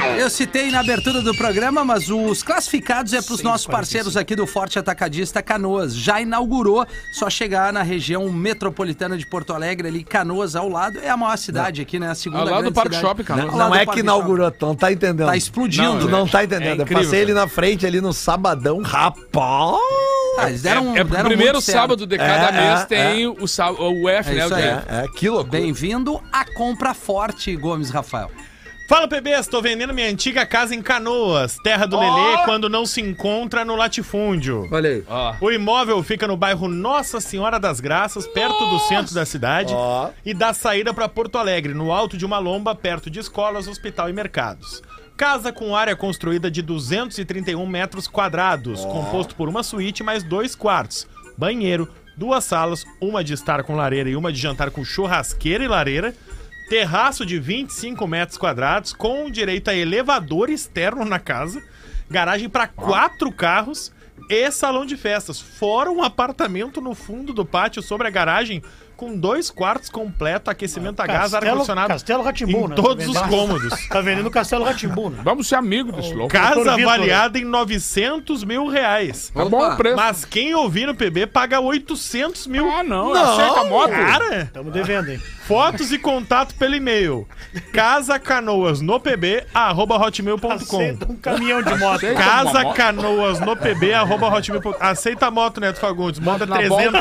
Eu. 0.00 0.16
Eu 0.18 0.30
citei 0.30 0.70
na 0.70 0.80
abertura 0.80 1.20
do 1.20 1.36
programa, 1.36 1.84
mas 1.84 2.08
os 2.08 2.42
classificados 2.42 3.12
é 3.12 3.20
para 3.20 3.34
os 3.34 3.42
nossos 3.42 3.66
parceiros 3.66 4.16
aqui 4.16 4.34
do 4.34 4.46
Forte 4.46 4.78
Atacadista 4.78 5.42
Canoas. 5.42 5.94
Já 5.94 6.20
inaugurou, 6.20 6.86
só 7.12 7.28
chegar 7.28 7.70
na 7.72 7.82
região 7.82 8.30
metropolitana 8.30 9.18
de 9.18 9.26
Porto 9.26 9.52
Alegre, 9.52 9.88
ali, 9.88 10.02
Canoas 10.02 10.56
ao 10.56 10.68
lado. 10.68 10.98
É 11.00 11.10
a 11.10 11.16
maior 11.16 11.36
cidade 11.36 11.82
aqui, 11.82 11.98
né? 11.98 12.10
A 12.10 12.14
segunda 12.14 12.42
Ao 12.42 12.48
lado 12.48 12.64
do 12.64 12.72
Parque 12.72 12.94
cidade. 12.94 13.06
Shopping, 13.06 13.24
Canoas. 13.24 13.54
Não 13.54 13.70
do 13.70 13.76
é 13.76 13.86
que 13.86 14.00
inaugurou, 14.00 14.52
não 14.60 14.74
tá 14.74 14.90
entendendo. 14.90 15.26
Tá 15.26 15.36
explodindo. 15.36 16.00
Tu 16.00 16.08
não 16.08 16.26
tá 16.26 16.44
entendendo. 16.44 16.78
É 16.78 16.80
eu 16.80 16.82
incrível, 16.82 17.04
passei 17.04 17.20
ele 17.20 17.32
cara. 17.34 17.44
na 17.44 17.48
frente 17.50 17.86
ali 17.86 18.00
no 18.00 18.12
sabadão. 18.12 18.80
Rapaz! 18.80 20.25
Ah, 20.38 20.48
eles 20.48 20.62
deram, 20.62 20.96
É 20.96 21.02
porque 21.02 21.12
deram 21.16 21.24
o 21.24 21.28
primeiro 21.28 21.52
muito 21.54 21.64
certo. 21.64 21.78
sábado 21.78 22.06
de 22.06 22.16
cada 22.18 22.48
É, 22.48 22.52
mês 22.52 22.80
é, 22.80 22.84
tem 22.84 23.26
o, 23.26 23.46
sá- 23.46 23.70
o 23.70 24.08
F, 24.08 24.30
É 24.30 24.34
né? 24.34 24.44
isso 24.44 24.54
o. 24.54 24.58
É, 24.58 24.84
é 25.04 25.08
que 25.16 25.28
loucura. 25.28 25.50
Bem-vindo 25.50 26.20
à 26.32 26.44
compra 26.54 26.92
forte, 26.94 27.54
Gomes 27.56 27.90
Rafael. 27.90 28.30
Fala, 28.88 29.08
PBs, 29.08 29.48
tô 29.48 29.60
vendendo 29.60 29.92
minha 29.92 30.08
antiga 30.08 30.46
casa 30.46 30.72
em 30.72 30.80
Canoas, 30.80 31.56
terra 31.64 31.86
do 31.86 31.98
Lelê, 31.98 32.44
quando 32.44 32.68
não 32.68 32.86
se 32.86 33.00
encontra 33.00 33.64
no 33.64 33.74
latifúndio. 33.74 34.68
Olha 34.70 34.88
aí. 34.90 35.04
Ó. 35.08 35.34
O 35.40 35.50
imóvel 35.50 36.00
fica 36.04 36.28
no 36.28 36.36
bairro 36.36 36.68
Nossa 36.68 37.18
Senhora 37.20 37.58
das 37.58 37.80
Graças, 37.80 38.28
perto 38.28 38.64
do 38.70 38.78
centro 38.78 39.12
da 39.12 39.26
cidade, 39.26 39.74
Ó. 39.74 40.10
e 40.24 40.32
dá 40.32 40.54
saída 40.54 40.94
para 40.94 41.08
Porto 41.08 41.36
Alegre, 41.36 41.74
no 41.74 41.90
alto 41.90 42.16
de 42.16 42.24
uma 42.24 42.38
lomba, 42.38 42.76
perto 42.76 43.10
de 43.10 43.18
escolas, 43.18 43.66
hospital 43.66 44.08
e 44.08 44.12
mercados. 44.12 44.80
Casa 45.16 45.50
com 45.50 45.74
área 45.74 45.96
construída 45.96 46.50
de 46.50 46.60
231 46.60 47.66
metros 47.66 48.06
quadrados, 48.06 48.84
composto 48.84 49.34
por 49.34 49.48
uma 49.48 49.62
suíte 49.62 50.02
mais 50.02 50.22
dois 50.22 50.54
quartos, 50.54 51.08
banheiro, 51.38 51.88
duas 52.14 52.44
salas, 52.44 52.84
uma 53.00 53.24
de 53.24 53.32
estar 53.32 53.64
com 53.64 53.74
lareira 53.74 54.10
e 54.10 54.16
uma 54.16 54.30
de 54.30 54.38
jantar 54.38 54.70
com 54.70 54.84
churrasqueira 54.84 55.64
e 55.64 55.68
lareira, 55.68 56.14
terraço 56.68 57.24
de 57.24 57.38
25 57.38 58.06
metros 58.06 58.36
quadrados, 58.36 58.92
com 58.92 59.30
direito 59.30 59.68
a 59.68 59.74
elevador 59.74 60.50
externo 60.50 61.02
na 61.02 61.18
casa, 61.18 61.62
garagem 62.10 62.50
para 62.50 62.68
quatro 62.68 63.32
carros 63.32 63.90
e 64.28 64.50
salão 64.50 64.84
de 64.84 64.98
festas, 64.98 65.40
fora 65.40 65.90
um 65.90 66.02
apartamento 66.02 66.78
no 66.78 66.94
fundo 66.94 67.32
do 67.32 67.44
pátio 67.44 67.80
sobre 67.80 68.06
a 68.06 68.10
garagem 68.10 68.62
com 68.96 69.16
dois 69.16 69.50
quartos 69.50 69.88
completo, 69.90 70.50
aquecimento 70.50 71.00
a 71.00 71.06
gás, 71.06 71.34
ar-condicionado 71.34 71.88
Castelo 71.88 72.22
Ratimbu, 72.22 72.58
em 72.64 72.68
né? 72.68 72.74
todos 72.74 73.04
Tá 73.04 73.10
os 73.10 73.16
vendendo- 73.16 73.28
cômodos. 73.30 73.86
Tá 73.88 74.00
vendendo 74.00 74.30
Castelo 74.30 74.64
Ratimbu, 74.64 75.10
né? 75.10 75.18
Vamos 75.22 75.46
ser 75.46 75.56
amigos 75.56 75.94
desse 75.94 76.14
louco. 76.14 76.32
Casa 76.32 76.74
Vitor. 76.74 76.92
avaliada 76.92 77.38
em 77.38 77.44
900 77.44 78.42
mil 78.44 78.66
reais. 78.68 79.30
Tá 79.34 79.44
bom 79.44 79.72
o 79.72 79.76
preço. 79.76 79.96
Mas 79.96 80.24
quem 80.24 80.54
ouvir 80.54 80.86
no 80.86 80.94
PB 80.94 81.26
paga 81.26 81.60
800 81.60 82.46
mil. 82.46 82.68
Ah, 82.70 82.82
não. 82.82 83.12
Aceita 83.12 83.60
a 83.60 83.64
moto. 83.64 83.90
Cara, 83.90 84.42
Estamos 84.42 84.72
devendo, 84.72 85.10
hein? 85.10 85.20
Fotos 85.46 85.92
e 85.92 85.98
contato 85.98 86.54
pelo 86.56 86.74
e-mail. 86.74 87.26
Casa 87.72 88.18
Canoas 88.18 88.80
no 88.80 88.98
PB, 89.00 89.44
arroba 89.54 89.96
hotmail.com. 89.96 90.52
Aceita 90.52 91.10
um 91.10 91.16
caminhão 91.16 91.62
de 91.62 91.74
moto. 91.76 91.96
Aceita. 91.96 92.20
Casa 92.22 92.50
uma 92.50 92.62
moto. 92.64 92.76
Canoas 92.76 93.40
no 93.40 93.56
PB, 93.56 93.94
arroba 93.94 94.28
hotmail.com. 94.28 94.74
Aceita 94.80 95.26
a 95.26 95.30
moto, 95.30 95.60
Neto 95.60 95.78
Fagundes. 95.78 96.20
Manda 96.20 96.44
na 96.46 96.56
300. 96.56 96.92
Volta 96.92 97.00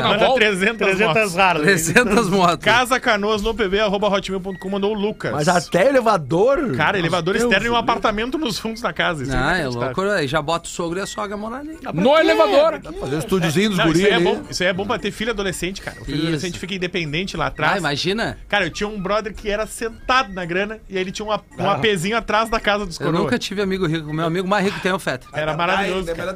na 0.00 0.08
Manda 0.08 0.26
volta. 0.26 0.40
300, 0.40 0.76
300 0.78 1.16
motos. 1.16 1.34
raras. 1.34 1.62
300 1.62 2.28
motos. 2.30 2.64
Casa 2.64 2.98
Canoas 2.98 3.42
no 3.42 3.54
PB, 3.54 3.80
arroba 3.80 4.08
hotmail.com. 4.08 4.68
Mandou 4.70 4.92
o 4.92 4.98
Lucas. 4.98 5.32
Mas 5.32 5.48
até 5.48 5.88
elevador. 5.88 6.74
Cara, 6.76 6.98
elevador 6.98 7.34
Deus 7.34 7.44
externo 7.44 7.66
e 7.66 7.70
um 7.70 7.76
apartamento 7.76 8.36
nos 8.38 8.58
fundos 8.58 8.80
da 8.82 8.92
casa. 8.92 9.22
Isso 9.22 9.32
Ah, 9.32 9.58
é 9.58 9.60
inacreditável. 9.60 9.80
louco. 10.04 10.16
aí 10.18 10.26
Já 10.26 10.42
bota 10.42 10.66
o 10.66 10.70
sogro 10.70 10.98
e 10.98 11.02
a 11.02 11.06
sogra 11.06 11.36
morar 11.36 11.58
ali. 11.58 11.78
No 11.94 12.16
elevador. 12.16 12.80
Fazer 13.00 13.16
um 13.16 13.18
estúdiozinho 13.18 13.68
dos 13.70 13.78
Não, 13.78 13.86
guri 13.86 13.98
isso, 14.00 14.08
aí 14.08 14.14
é 14.14 14.20
bom, 14.20 14.42
isso 14.50 14.62
aí 14.62 14.68
é 14.68 14.72
bom 14.72 14.86
pra 14.86 14.98
ter 14.98 15.10
filho 15.10 15.30
adolescente, 15.30 15.80
cara. 15.82 15.96
O 16.00 16.04
filho 16.04 16.16
Isso. 16.16 16.26
adolescente 16.26 16.58
fica 16.58 16.74
independente 16.74 17.36
lá 17.36 17.46
Ah, 17.46 17.50
atrás. 17.66 17.78
imagina. 17.82 18.38
Cara, 18.48 18.66
eu 18.66 18.70
tinha 18.70 18.88
um 18.88 19.00
brother 19.00 19.34
que 19.34 19.48
era 19.50 19.66
sentado 19.66 20.32
na 20.32 20.44
grana 20.44 20.78
e 20.88 20.96
aí 20.96 21.00
ele 21.02 21.12
tinha 21.12 21.26
uma, 21.26 21.40
um 21.58 21.70
apezinho 21.70 22.16
atrás 22.16 22.48
da 22.48 22.58
casa 22.60 22.84
dos 22.86 22.98
Eu 23.00 23.06
coroas. 23.06 23.24
nunca 23.24 23.38
tive 23.38 23.62
amigo 23.62 23.86
rico. 23.86 24.12
Meu 24.12 24.26
amigo 24.26 24.46
mais 24.48 24.64
rico 24.64 24.80
tem 24.80 24.92
o 24.92 24.98
Feta. 24.98 25.26
Era 25.32 25.56
maravilhoso. 25.56 26.06
cara. 26.14 26.32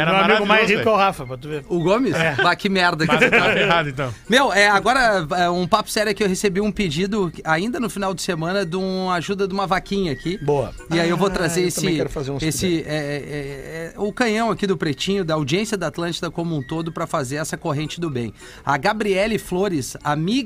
Era 0.00 0.10
o 0.12 0.14
Meu 0.14 0.24
amigo 0.24 0.46
mais 0.46 0.70
rico 0.70 0.88
é 0.88 0.92
o 0.92 0.96
Rafa, 0.96 1.26
pra 1.26 1.36
tu 1.36 1.48
ver. 1.48 1.64
O 1.68 1.82
Gomes? 1.82 2.14
Bah, 2.42 2.54
que 2.56 2.68
merda 2.68 3.06
que 3.06 3.12
Mas 3.12 3.20
você 3.20 3.30
tá 3.30 3.56
errado, 3.58 3.88
então. 3.88 4.12
Meu, 4.28 4.52
é, 4.52 4.68
agora 4.68 5.26
é, 5.36 5.50
um 5.50 5.66
papo 5.66 5.90
sério 5.90 6.10
aqui. 6.12 6.22
Eu 6.22 6.28
recebi 6.28 6.60
um 6.60 6.70
pedido 6.72 7.32
ainda 7.44 7.78
no 7.80 7.88
final 7.90 8.14
de 8.14 8.22
semana 8.22 8.64
de 8.64 8.76
uma 8.76 9.14
ajuda 9.14 9.46
de 9.48 9.54
uma 9.54 9.66
vaquinha 9.66 10.12
aqui. 10.12 10.38
Boa. 10.38 10.72
E 10.92 10.98
aí 11.00 11.08
eu 11.08 11.16
vou 11.16 11.28
Ah, 11.28 11.30
trazer 11.30 11.62
eu 11.62 11.68
esse. 11.68 11.86
esse 12.42 12.82
é, 12.86 12.94
é, 12.94 13.92
é, 13.94 13.94
o 13.96 14.12
canhão 14.12 14.50
aqui 14.50 14.66
do 14.66 14.76
Pretinho, 14.76 15.24
da 15.24 15.34
audiência 15.34 15.76
da 15.76 15.86
Atlântida 15.88 16.30
como 16.30 16.56
um 16.56 16.62
todo, 16.62 16.92
para 16.92 17.06
fazer 17.06 17.36
essa 17.36 17.56
corrente 17.56 18.00
do 18.00 18.10
bem. 18.10 18.32
A 18.64 18.76
Gabriele 18.76 19.38
Flores, 19.38 19.96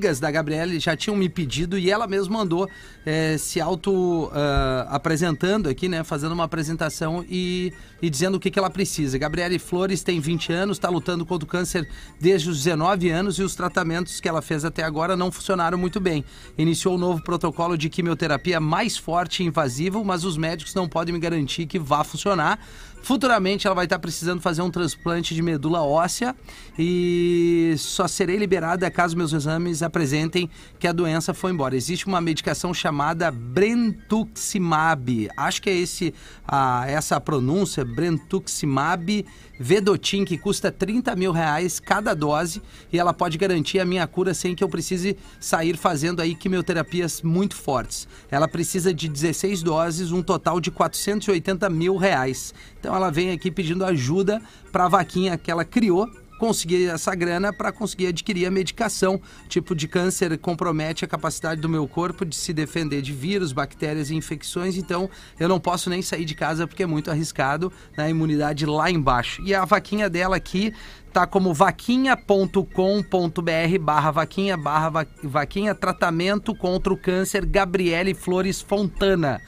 amigas 0.05 0.21
da 0.21 0.31
Gabriele, 0.31 0.79
já 0.79 0.95
tinham 0.95 1.17
me 1.17 1.29
pedido 1.29 1.79
e 1.79 1.91
ela 1.91 2.07
mesma 2.07 2.39
mandou 2.39 2.69
é, 3.07 3.39
se 3.39 3.61
auto 3.61 4.31
ah, 4.33 4.87
apresentando 4.91 5.69
aqui, 5.69 5.89
né? 5.89 6.05
Fazendo 6.05 6.33
uma 6.33 6.45
apresentação 6.45 7.25
e, 7.29 7.73
e 8.03 8.11
dizendo 8.11 8.35
o 8.35 8.41
que, 8.41 8.51
que 8.51 8.59
ela 8.59 8.69
precisa. 8.69 9.17
Gabriele 9.17 9.59
Flores 9.59 10.03
tem 10.03 10.21
20 10.21 10.53
anos, 10.53 10.77
está 10.77 10.91
lutando 10.91 11.25
contra 11.25 11.45
o 11.45 11.49
câncer 11.49 11.89
desde 12.21 12.51
os 12.51 12.63
19 12.63 13.09
anos 13.09 13.39
e 13.39 13.43
os 13.43 13.55
tratamentos 13.55 14.21
que 14.21 14.29
ela 14.29 14.43
fez 14.43 14.65
até 14.65 14.83
agora 14.83 15.17
não 15.17 15.33
funcionaram 15.33 15.79
muito 15.79 16.01
bem. 16.01 16.25
Iniciou 16.59 16.95
um 16.95 16.99
novo 16.99 17.23
protocolo 17.23 17.79
de 17.79 17.89
quimioterapia 17.89 18.61
mais 18.61 18.97
forte 18.97 19.43
e 19.43 19.47
invasivo, 19.47 20.05
mas 20.05 20.25
os 20.25 20.37
médicos 20.37 20.75
não 20.75 20.87
podem 20.87 21.15
me 21.15 21.21
garantir 21.21 21.67
que 21.67 21.79
vá 21.79 22.05
funcionar. 22.05 22.59
Futuramente 23.05 23.67
ela 23.67 23.77
vai 23.77 23.85
estar 23.85 23.99
precisando 23.99 24.41
fazer 24.41 24.63
um 24.63 24.71
transplante 24.71 25.35
de 25.35 25.43
medula 25.43 25.83
óssea 25.83 26.35
e 26.79 27.75
só 27.77 28.09
serei 28.09 28.39
liberada 28.39 28.91
caso 28.91 29.15
meus 29.15 29.31
exames 29.35 29.83
apresentem 29.83 30.49
que 30.79 30.89
a 30.89 30.93
doença 30.93 31.35
foi 31.35 31.53
embora. 31.53 31.77
Existe 31.77 32.07
uma 32.07 32.19
medicação 32.19 32.73
chamada 32.73 33.31
Brentuximab. 33.31 35.29
Acho 35.37 35.61
que 35.61 35.69
é 35.69 35.77
esse 35.77 36.15
a, 36.49 36.87
essa 36.89 37.17
a 37.17 37.21
pronúncia, 37.21 37.85
Brentuximab 37.85 39.27
Vedotin, 39.61 40.25
que 40.25 40.39
custa 40.39 40.73
30 40.73 41.15
mil 41.15 41.31
reais 41.31 41.79
cada 41.79 42.15
dose 42.15 42.63
e 42.91 42.99
ela 42.99 43.13
pode 43.13 43.37
garantir 43.37 43.81
a 43.81 43.85
minha 43.85 44.07
cura 44.07 44.33
sem 44.33 44.55
que 44.55 44.65
eu 44.65 44.69
precise 44.69 45.15
sair 45.39 45.77
fazendo 45.77 46.23
aí 46.23 46.35
quimioterapias 46.35 47.21
muito 47.21 47.55
fortes. 47.55 48.09
Ela 48.31 48.49
precisa 48.49 48.95
de 48.95 49.09
16 49.09 49.63
doses, 49.63 50.11
um 50.11 50.23
total 50.23 50.59
de 50.59 50.71
480 50.71 51.69
mil 51.69 51.97
reais. 51.97 52.55
Então 52.81 52.94
ela 52.97 53.11
vem 53.11 53.31
aqui 53.31 53.51
pedindo 53.51 53.85
ajuda 53.85 54.41
para 54.73 54.85
a 54.85 54.89
vaquinha 54.89 55.37
que 55.37 55.51
ela 55.51 55.65
criou 55.65 56.09
conseguir 56.39 56.91
essa 56.91 57.15
grana 57.15 57.53
para 57.53 57.71
conseguir 57.71 58.09
adquirir 58.09 58.47
a 58.47 58.51
medicação. 58.51 59.21
Tipo 59.49 59.75
de 59.75 59.87
câncer 59.87 60.37
compromete 60.37 61.05
a 61.05 61.09
capacidade 61.09 61.61
do 61.61 61.69
meu 61.69 61.87
corpo 61.87 62.25
de 62.25 62.35
se 62.35 62.53
defender 62.53 63.03
de 63.03 63.13
vírus, 63.13 63.53
bactérias 63.53 64.11
e 64.11 64.17
infecções, 64.17 64.77
então 64.77 65.09
eu 65.39 65.49
não 65.49 65.61
posso 65.61 65.89
nem 65.89 66.03
sair 66.03 66.25
de 66.25 66.35
casa 66.35 66.67
porque 66.67 66.83
é 66.83 66.87
muito 66.87 67.11
arriscado, 67.11 67.73
né? 67.97 68.11
imunidade 68.11 68.67
lá 68.67 68.91
embaixo. 68.91 69.41
E 69.43 69.55
a 69.55 69.65
vaquinha 69.65 70.11
dela 70.11 70.37
aqui 70.37 70.73
tá 71.13 71.27
como 71.27 71.55
vaquinha.com.br 71.55 73.79
barra 73.81 74.11
vaquinha 74.11 74.57
barra 74.57 74.89
va- 74.89 75.07
vaquinha 75.23 75.75
tratamento 75.75 76.55
contra 76.55 76.93
o 76.93 76.97
câncer 76.97 77.47
Gabriele 77.47 78.13
Flores 78.13 78.61
Fontana. 78.61 79.41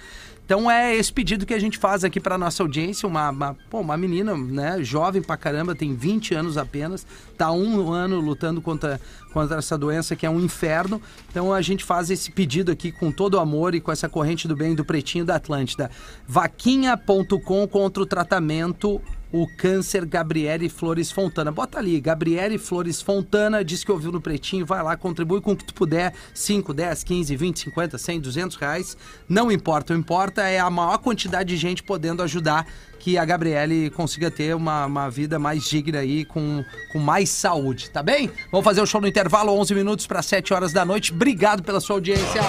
Então 0.46 0.70
é 0.70 0.94
esse 0.94 1.12
pedido 1.12 1.44
que 1.44 1.52
a 1.52 1.58
gente 1.58 1.76
faz 1.76 2.04
aqui 2.04 2.20
para 2.20 2.38
nossa 2.38 2.62
audiência, 2.62 3.08
uma, 3.08 3.30
uma, 3.30 3.56
pô, 3.68 3.80
uma 3.80 3.96
menina, 3.96 4.36
né, 4.36 4.78
jovem 4.80 5.20
pra 5.20 5.36
caramba, 5.36 5.74
tem 5.74 5.92
20 5.92 6.36
anos 6.36 6.56
apenas, 6.56 7.04
tá 7.36 7.50
um 7.50 7.90
ano 7.90 8.20
lutando 8.20 8.62
contra, 8.62 9.00
contra 9.32 9.58
essa 9.58 9.76
doença 9.76 10.14
que 10.14 10.24
é 10.24 10.30
um 10.30 10.38
inferno. 10.38 11.02
Então 11.28 11.52
a 11.52 11.60
gente 11.60 11.84
faz 11.84 12.10
esse 12.10 12.30
pedido 12.30 12.70
aqui 12.70 12.92
com 12.92 13.10
todo 13.10 13.34
o 13.34 13.40
amor 13.40 13.74
e 13.74 13.80
com 13.80 13.90
essa 13.90 14.08
corrente 14.08 14.46
do 14.46 14.54
bem 14.54 14.72
do 14.72 14.84
pretinho 14.84 15.24
da 15.24 15.34
Atlântida. 15.34 15.90
Vaquinha.com 16.28 17.66
contra 17.66 18.00
o 18.04 18.06
tratamento 18.06 19.02
o 19.32 19.46
câncer 19.46 20.04
Gabriele 20.04 20.68
Flores 20.68 21.10
Fontana. 21.10 21.50
Bota 21.50 21.78
ali, 21.78 22.00
Gabriele 22.00 22.58
Flores 22.58 23.02
Fontana, 23.02 23.64
diz 23.64 23.84
que 23.84 23.92
ouviu 23.92 24.12
no 24.12 24.20
Pretinho, 24.20 24.64
vai 24.64 24.82
lá, 24.82 24.96
contribui 24.96 25.40
com 25.40 25.52
o 25.52 25.56
que 25.56 25.64
tu 25.64 25.74
puder, 25.74 26.12
5, 26.32 26.72
10, 26.72 27.04
15, 27.04 27.36
20, 27.36 27.60
50, 27.60 27.98
100, 27.98 28.20
200 28.20 28.56
reais, 28.56 28.96
não 29.28 29.50
importa, 29.50 29.94
o 29.94 29.96
importa 29.96 30.42
é 30.42 30.58
a 30.58 30.70
maior 30.70 30.98
quantidade 30.98 31.48
de 31.48 31.56
gente 31.56 31.82
podendo 31.82 32.22
ajudar 32.22 32.66
que 32.98 33.18
a 33.18 33.24
Gabriele 33.24 33.90
consiga 33.90 34.30
ter 34.30 34.54
uma, 34.54 34.86
uma 34.86 35.10
vida 35.10 35.38
mais 35.38 35.64
digna 35.64 35.98
aí, 35.98 36.24
com, 36.24 36.64
com 36.92 36.98
mais 36.98 37.30
saúde, 37.30 37.90
tá 37.90 38.02
bem? 38.02 38.30
Vamos 38.50 38.64
fazer 38.64 38.80
o 38.80 38.86
show 38.86 39.00
no 39.00 39.06
intervalo, 39.06 39.52
11 39.52 39.74
minutos 39.74 40.06
para 40.06 40.22
7 40.22 40.52
horas 40.54 40.72
da 40.72 40.84
noite, 40.84 41.12
obrigado 41.12 41.62
pela 41.62 41.80
sua 41.80 41.96
audiência. 41.96 42.42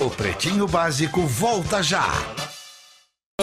O 0.00 0.08
Pretinho 0.10 0.68
Básico 0.68 1.22
volta 1.26 1.82
já. 1.82 2.37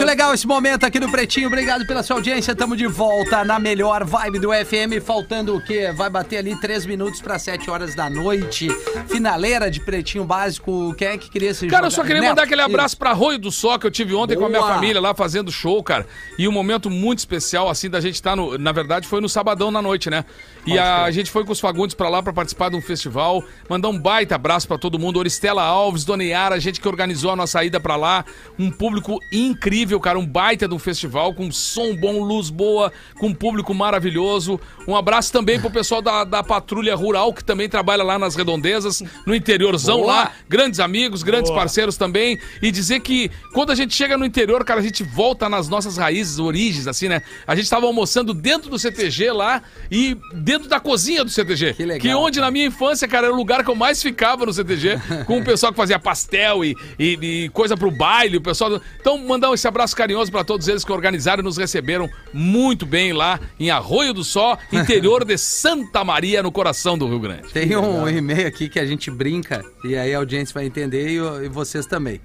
Legal 0.06 0.32
esse 0.32 0.46
momento 0.46 0.84
aqui 0.84 1.00
no 1.00 1.10
Pretinho. 1.10 1.48
Obrigado 1.48 1.84
pela 1.84 2.00
sua 2.00 2.14
audiência. 2.14 2.52
Estamos 2.52 2.78
de 2.78 2.86
volta 2.86 3.44
na 3.44 3.58
melhor 3.58 4.04
vibe 4.04 4.38
do 4.38 4.50
FM. 4.52 5.04
Faltando 5.04 5.56
o 5.56 5.60
quê? 5.60 5.90
Vai 5.92 6.08
bater 6.08 6.36
ali 6.36 6.54
3 6.60 6.86
minutos 6.86 7.20
para 7.20 7.36
7 7.40 7.68
horas 7.68 7.96
da 7.96 8.08
noite. 8.08 8.68
Finaleira 9.08 9.68
de 9.68 9.80
Pretinho 9.80 10.24
Básico. 10.24 10.94
Quem 10.96 11.08
é 11.08 11.18
que 11.18 11.28
queria 11.28 11.52
se 11.52 11.66
Cara, 11.66 11.88
eu 11.88 11.90
só 11.90 12.02
queria 12.02 12.20
Neto, 12.20 12.30
mandar 12.30 12.44
aquele 12.44 12.62
abraço 12.62 12.96
pra 12.96 13.10
Arroio 13.10 13.36
do 13.36 13.50
Sol 13.50 13.76
que 13.80 13.86
eu 13.88 13.90
tive 13.90 14.14
ontem 14.14 14.36
com 14.36 14.44
a 14.44 14.48
minha 14.48 14.60
Boa. 14.60 14.74
família 14.74 15.00
lá 15.00 15.12
fazendo 15.12 15.50
show, 15.50 15.82
cara. 15.82 16.06
E 16.38 16.46
um 16.46 16.52
momento 16.52 16.88
muito 16.88 17.18
especial, 17.18 17.68
assim, 17.68 17.90
da 17.90 18.00
gente 18.00 18.14
estar 18.14 18.36
no. 18.36 18.56
Na 18.56 18.70
verdade, 18.70 19.08
foi 19.08 19.20
no 19.20 19.28
sabadão 19.28 19.72
na 19.72 19.82
noite, 19.82 20.08
né? 20.08 20.24
E 20.66 20.78
a, 20.78 21.10
gente 21.10 21.30
foi 21.30 21.44
com 21.44 21.52
os 21.52 21.60
Fagundes 21.60 21.94
pra 21.94 22.08
lá 22.08 22.22
pra 22.22 22.32
participar 22.32 22.70
de 22.70 22.76
um 22.76 22.82
festival. 22.82 23.42
Mandar 23.68 23.88
um 23.88 23.98
baita 23.98 24.34
abraço 24.34 24.66
pra 24.66 24.76
todo 24.76 24.98
mundo. 24.98 25.18
Oristela 25.18 25.62
Alves, 25.62 26.04
Dona 26.04 26.24
Yara, 26.24 26.56
a 26.56 26.58
gente 26.58 26.80
que 26.80 26.88
organizou 26.88 27.30
a 27.30 27.36
nossa 27.36 27.64
ida 27.64 27.78
pra 27.78 27.94
lá. 27.94 28.24
Um 28.58 28.70
público 28.70 29.18
incrível, 29.32 29.95
cara. 30.00 30.18
Um 30.18 30.26
baita 30.26 30.66
de 30.68 30.74
um 30.74 30.78
festival 30.78 31.32
com 31.34 31.50
som 31.50 31.94
bom, 31.96 32.22
luz 32.22 32.50
boa, 32.50 32.92
com 33.18 33.28
um 33.28 33.34
público 33.34 33.74
maravilhoso. 33.74 34.60
Um 34.86 34.96
abraço 34.96 35.32
também 35.32 35.60
pro 35.60 35.70
pessoal 35.70 36.00
da, 36.02 36.24
da 36.24 36.42
Patrulha 36.42 36.94
Rural, 36.94 37.32
que 37.32 37.42
também 37.44 37.68
trabalha 37.68 38.02
lá 38.02 38.18
nas 38.18 38.34
redondezas, 38.34 39.02
no 39.26 39.34
interiorzão 39.34 40.00
Boa. 40.00 40.12
lá 40.14 40.32
grandes 40.48 40.80
amigos, 40.80 41.22
grandes 41.22 41.50
Boa. 41.50 41.60
parceiros 41.60 41.96
também. 41.96 42.38
E 42.62 42.70
dizer 42.70 43.00
que 43.00 43.30
quando 43.52 43.70
a 43.70 43.74
gente 43.74 43.94
chega 43.94 44.16
no 44.16 44.24
interior, 44.24 44.64
cara, 44.64 44.80
a 44.80 44.82
gente 44.82 45.02
volta 45.02 45.48
nas 45.48 45.68
nossas 45.68 45.96
raízes, 45.96 46.38
origens, 46.38 46.86
assim, 46.86 47.08
né? 47.08 47.22
A 47.46 47.54
gente 47.54 47.68
tava 47.70 47.86
almoçando 47.86 48.32
dentro 48.34 48.70
do 48.70 48.78
CTG 48.78 49.30
lá 49.32 49.62
e 49.90 50.16
dentro 50.34 50.68
da 50.68 50.80
cozinha 50.80 51.22
do 51.24 51.30
CTG. 51.30 51.74
Que 51.74 51.84
legal, 51.84 52.20
onde 52.22 52.40
na 52.40 52.50
minha 52.50 52.66
infância, 52.66 53.06
cara, 53.06 53.26
era 53.26 53.34
o 53.34 53.36
lugar 53.36 53.62
que 53.64 53.70
eu 53.70 53.74
mais 53.74 54.02
ficava 54.02 54.46
no 54.46 54.52
CTG, 54.52 54.98
com 55.26 55.38
o 55.38 55.44
pessoal 55.44 55.72
que 55.72 55.76
fazia 55.76 55.98
pastel 55.98 56.64
e, 56.64 56.74
e- 56.98 57.18
e 57.44 57.48
coisa 57.50 57.76
pro 57.76 57.90
baile, 57.90 58.36
o 58.38 58.40
pessoal. 58.40 58.80
Então, 59.00 59.18
mandar 59.18 59.52
esse 59.52 59.66
abraço 59.68 59.85
carinhoso 59.94 60.30
pra 60.30 60.42
todos 60.44 60.68
eles 60.68 60.84
que 60.84 60.92
organizaram 60.92 61.40
e 61.40 61.44
nos 61.44 61.56
receberam 61.56 62.08
muito 62.32 62.86
bem 62.86 63.12
lá 63.12 63.38
em 63.58 63.70
Arroio 63.70 64.12
do 64.12 64.24
Sol, 64.24 64.58
interior 64.72 65.24
de 65.24 65.36
Santa 65.36 66.02
Maria, 66.04 66.42
no 66.42 66.50
coração 66.50 66.96
do 66.96 67.06
Rio 67.06 67.20
Grande. 67.20 67.48
Tem 67.52 67.76
um 67.76 68.08
e-mail 68.08 68.46
aqui 68.46 68.68
que 68.68 68.78
a 68.78 68.86
gente 68.86 69.10
brinca 69.10 69.64
e 69.84 69.96
aí 69.96 70.14
a 70.14 70.18
audiência 70.18 70.54
vai 70.54 70.64
entender 70.64 71.08
e, 71.08 71.44
e 71.44 71.48
vocês 71.48 71.86
também. 71.86 72.20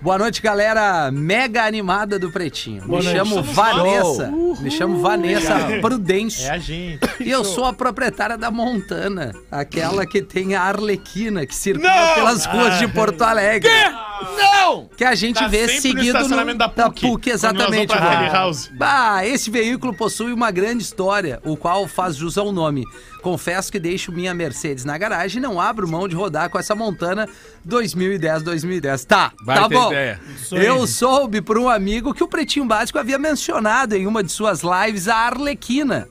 Boa 0.00 0.18
noite, 0.18 0.42
galera 0.42 1.10
mega 1.10 1.64
animada 1.64 2.18
do 2.18 2.30
Pretinho. 2.30 2.82
Boa 2.84 2.98
Me 2.98 3.04
noite. 3.06 3.16
chamo 3.16 3.34
Somos 3.36 3.50
Vanessa. 3.54 4.32
Me 4.60 4.70
chamo 4.70 5.00
Vanessa 5.00 5.54
Prudêncio. 5.80 6.46
É 6.46 6.50
a 6.50 6.58
gente. 6.58 7.00
E 7.18 7.30
eu 7.30 7.42
sou 7.42 7.64
a 7.64 7.72
proprietária 7.72 8.36
da 8.36 8.50
Montana, 8.50 9.32
aquela 9.50 10.04
que 10.06 10.20
tem 10.20 10.54
a 10.54 10.62
Arlequina 10.62 11.46
que 11.46 11.54
circula 11.54 11.88
Não! 11.88 12.14
pelas 12.14 12.44
ruas 12.44 12.78
de 12.78 12.88
Porto 12.88 13.22
Alegre. 13.22 13.70
Não! 14.36 14.88
Que 14.96 15.04
a 15.04 15.14
gente 15.14 15.38
Tá 15.38 15.48
vê 15.48 15.66
no 15.66 15.80
seguido 15.80 15.96
no, 15.96 16.06
estacionamento 16.06 16.58
da 16.58 16.68
PUC, 16.68 17.00
quando 17.00 17.22
nós 17.22 17.34
exatamente. 17.34 17.92
Bah, 18.76 19.24
esse 19.24 19.50
veículo 19.50 19.94
possui 19.94 20.32
uma 20.32 20.50
grande 20.50 20.82
história, 20.82 21.40
o 21.44 21.56
qual 21.56 21.86
faz 21.86 22.16
jus 22.16 22.38
ao 22.38 22.52
nome. 22.52 22.84
Confesso 23.22 23.72
que 23.72 23.78
deixo 23.78 24.12
minha 24.12 24.32
Mercedes 24.32 24.84
na 24.84 24.96
garagem 24.96 25.38
e 25.38 25.42
não 25.42 25.60
abro 25.60 25.88
mão 25.88 26.06
de 26.06 26.14
rodar 26.14 26.48
com 26.48 26.58
essa 26.58 26.74
Montana 26.74 27.28
2010-2010. 27.68 29.04
Tá, 29.04 29.32
Vai 29.44 29.58
tá 29.58 29.68
ter 29.68 29.74
bom. 29.74 29.88
ideia. 29.88 30.20
Eu 30.52 30.86
soube 30.86 31.40
por 31.42 31.58
um 31.58 31.68
amigo 31.68 32.14
que 32.14 32.22
o 32.22 32.28
Pretinho 32.28 32.66
Básico 32.66 32.98
havia 32.98 33.18
mencionado 33.18 33.96
em 33.96 34.06
uma 34.06 34.22
de 34.22 34.30
suas 34.30 34.60
lives 34.62 35.08
a 35.08 35.16
Arlequina. 35.16 36.08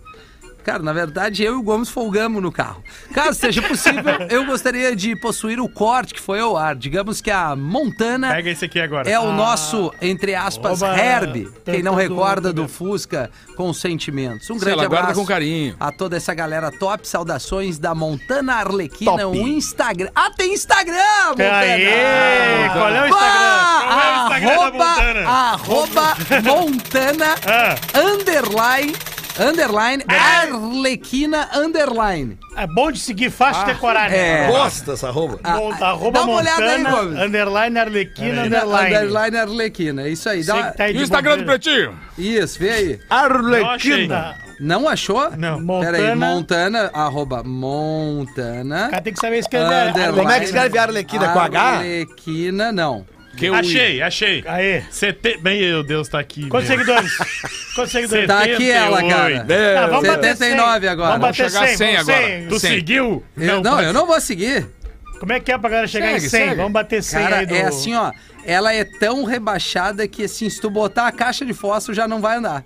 Cara, 0.66 0.82
na 0.82 0.92
verdade, 0.92 1.44
eu 1.44 1.54
e 1.54 1.58
o 1.58 1.62
Gomes 1.62 1.90
folgamos 1.90 2.42
no 2.42 2.52
carro. 2.52 2.84
Caso 3.14 3.40
seja 3.40 3.62
possível, 3.62 4.16
eu 4.30 4.46
gostaria 4.46 4.96
de 4.96 5.16
possuir 5.16 5.60
o 5.60 5.70
corte 5.70 6.12
que 6.14 6.20
foi 6.20 6.40
ao 6.40 6.58
ar. 6.58 6.76
Digamos 6.76 7.22
que 7.22 7.30
a 7.30 7.56
Montana 7.56 8.34
Pega 8.34 8.50
esse 8.50 8.66
aqui 8.66 8.80
agora. 8.80 9.08
é 9.10 9.20
o 9.20 9.32
nosso, 9.32 9.94
entre 10.02 10.34
aspas, 10.34 10.82
Oba! 10.82 10.98
Herb. 10.98 11.48
Quem 11.64 11.84
não 11.84 11.94
recorda 11.94 12.52
do- 12.52 12.64
do 12.64 12.68
Fusca 12.68 13.30
com 13.56 13.72
sentimentos. 13.74 14.50
Um 14.50 14.58
Sei 14.58 14.66
grande 14.74 14.88
guarda 14.88 15.00
abraço 15.04 15.20
com 15.20 15.26
carinho. 15.28 15.76
a 15.80 15.92
toda 15.92 16.18
essa 16.18 16.34
galera 16.34 16.72
top. 16.72 17.08
Saudações 17.08 17.78
da 17.78 17.94
Montana 17.94 18.56
Arlequina, 18.56 19.12
Top. 19.12 19.38
o 19.38 19.48
Instagram. 19.48 20.10
Ah, 20.16 20.32
tem 20.36 20.54
Instagram, 20.54 20.96
Montana! 21.30 21.58
Aê! 21.60 22.70
Qual 22.74 22.90
é 22.90 23.02
o 23.02 23.08
Instagram? 23.08 23.88
Qual 23.88 24.00
é 24.02 24.18
o 24.18 24.24
Instagram 24.24 24.48
da 24.48 24.56
arroba, 24.56 24.86
Montana? 24.86 25.30
arroba 25.30 26.18
Montana 26.44 27.36
Ah. 27.46 27.76
underline 28.00 28.94
underline 29.40 30.04
Arlequina 30.08 31.50
underline. 31.54 32.38
É 32.58 32.66
bom 32.68 32.92
de 32.92 33.00
seguir, 33.00 33.30
fácil 33.30 33.66
de 33.66 33.74
decorar, 33.74 34.10
né? 34.10 34.46
é. 34.46 34.48
Gosta 34.48 34.92
dessa 34.92 35.10
roupa? 35.12 35.40
Ah, 35.44 35.58
Mon- 35.58 35.74
ah, 35.74 35.90
arroba 35.90 36.20
dá 36.20 36.26
uma 36.26 36.34
olhada 36.36 36.64
aí, 36.66 36.78
Montana, 36.84 36.98
Gomes. 37.04 37.20
underline, 37.22 37.80
Arlequina, 37.80 38.44
underline. 38.44 38.96
Underline 38.96 39.38
Arlequina, 39.38 40.02
é 40.04 40.10
isso 40.10 40.30
aí. 40.30 40.44
Dá 40.44 40.56
uma- 40.56 40.72
que 40.72 40.78
tá 40.78 40.84
aí 40.86 40.92
E 40.92 40.94
de 40.94 41.00
o 41.00 41.04
Instagram 41.04 41.38
do. 41.38 41.46
Pretinho? 41.46 42.00
Isso, 42.18 42.60
vê 42.60 42.70
aí. 42.70 43.00
Achei. 43.10 44.08
Tá. 44.08 44.36
Não 44.58 44.88
achou? 44.88 45.32
Não. 45.38 45.58
Pera 45.82 45.98
aí, 45.98 46.16
Montana. 46.16 46.16
Montana, 46.16 46.92
arroba 46.94 47.44
Montana. 47.44 48.88
O 48.88 48.90
cara 48.92 49.02
tem 49.02 49.14
que 49.14 49.20
saber 49.20 49.40
escrever. 49.40 49.90
Underline. 49.90 50.18
Como 50.18 50.32
é 50.32 50.40
que 50.40 50.46
escreve 50.46 50.78
Arlequina? 50.78 51.30
Com 51.34 51.40
H? 51.40 51.62
Arlequina, 51.62 52.72
não. 52.72 53.06
Que 53.38 53.48
Achei, 53.48 54.02
achei. 54.02 54.44
Aê. 54.48 54.84
Sete... 54.90 55.40
Meu 55.42 55.84
Deus, 55.84 56.08
tá 56.08 56.20
aqui. 56.20 56.48
Quantos 56.48 56.70
meu. 56.70 56.78
seguidores? 56.80 57.18
Quantos 57.76 57.92
seguidores? 57.92 58.28
Tá 58.28 58.44
aqui 58.44 58.72
ela, 58.72 59.02
cara. 59.02 59.40
78. 59.42 59.78
Ah, 59.78 59.88
vamos 59.88 60.08
bater 60.08 60.38
79 60.38 60.80
100. 60.80 60.90
agora. 60.90 61.10
Vamos 61.18 61.22
bater 61.28 61.50
Vamos 61.50 61.54
chegar 61.54 61.68
100, 61.68 61.74
a 61.74 61.78
100 61.78 61.96
vamos 61.96 62.10
agora. 62.10 62.28
100. 62.28 62.48
Tu 62.48 62.60
Sim. 62.60 62.68
seguiu? 62.68 63.24
Eu, 63.38 63.62
não, 63.62 63.82
eu 63.82 63.94
não 63.94 64.06
vou 64.08 64.22
seguir. 64.22 64.68
Como 65.20 65.34
é 65.34 65.40
que 65.40 65.52
é 65.52 65.58
pra 65.58 65.70
galera 65.70 65.88
chegar 65.88 66.08
Segue, 66.08 66.18
em 66.26 66.30
100? 66.30 66.30
segue. 66.30 66.56
Vamos 66.56 66.72
bater 66.74 67.04
100 67.04 67.22
Cara, 67.24 67.38
aí 67.40 67.46
do... 67.46 67.56
é 67.56 67.62
assim, 67.64 67.94
ó. 67.96 68.12
Ela 68.46 68.74
é 68.74 68.84
tão 68.84 69.24
rebaixada 69.24 70.08
que, 70.08 70.24
assim, 70.24 70.50
se 70.50 70.62
tu 70.62 70.70
botar 70.70 71.08
a 71.08 71.12
caixa 71.12 71.46
de 71.46 71.54
fósforo 71.54 71.96
já 71.96 72.08
não 72.08 72.22
vai 72.22 72.38
andar. 72.38 72.64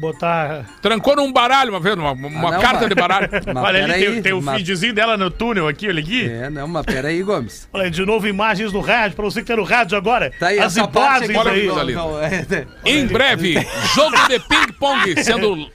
Botar. 0.00 0.64
Trancou 0.80 1.14
num 1.14 1.30
baralho 1.30 1.70
uma 1.70 1.78
vez, 1.78 1.94
uma, 1.94 2.12
uma 2.12 2.48
Ah, 2.48 2.52
não, 2.52 2.60
carta 2.60 2.80
mas- 2.80 2.88
de 2.88 2.94
baralho. 2.94 3.28
Mas 3.54 3.56
Olha 3.64 3.84
ali, 3.84 3.92
peraí, 3.92 4.12
tem, 4.14 4.22
tem 4.22 4.32
o 4.32 4.40
mas- 4.40 4.56
feedzinho 4.56 4.94
dela 4.94 5.16
no 5.16 5.30
túnel 5.30 5.68
aqui, 5.68 5.86
olha 5.88 6.00
aqui. 6.00 6.26
É, 6.28 6.48
não, 6.48 6.66
mas 6.66 6.86
peraí, 6.86 7.22
Gomes. 7.22 7.68
Olha, 7.72 7.84
aí, 7.84 7.90
de 7.90 8.04
novo 8.06 8.26
imagens 8.26 8.72
no 8.72 8.80
rádio, 8.80 9.14
pra 9.16 9.24
você 9.26 9.42
que 9.42 9.46
tá 9.46 9.56
no 9.56 9.62
rádio 9.62 9.96
agora. 9.98 10.32
Tá 10.38 10.48
aí, 10.48 10.58
As 10.58 10.74
imagens 10.76 11.30
aí. 11.46 11.66
não, 11.66 11.84
não, 12.12 12.20
é- 12.22 12.66
Em 12.86 13.06
breve, 13.06 13.54
jogo 13.94 14.16
de 14.28 14.38
ping-pong 14.40 15.22
sendo 15.22 15.70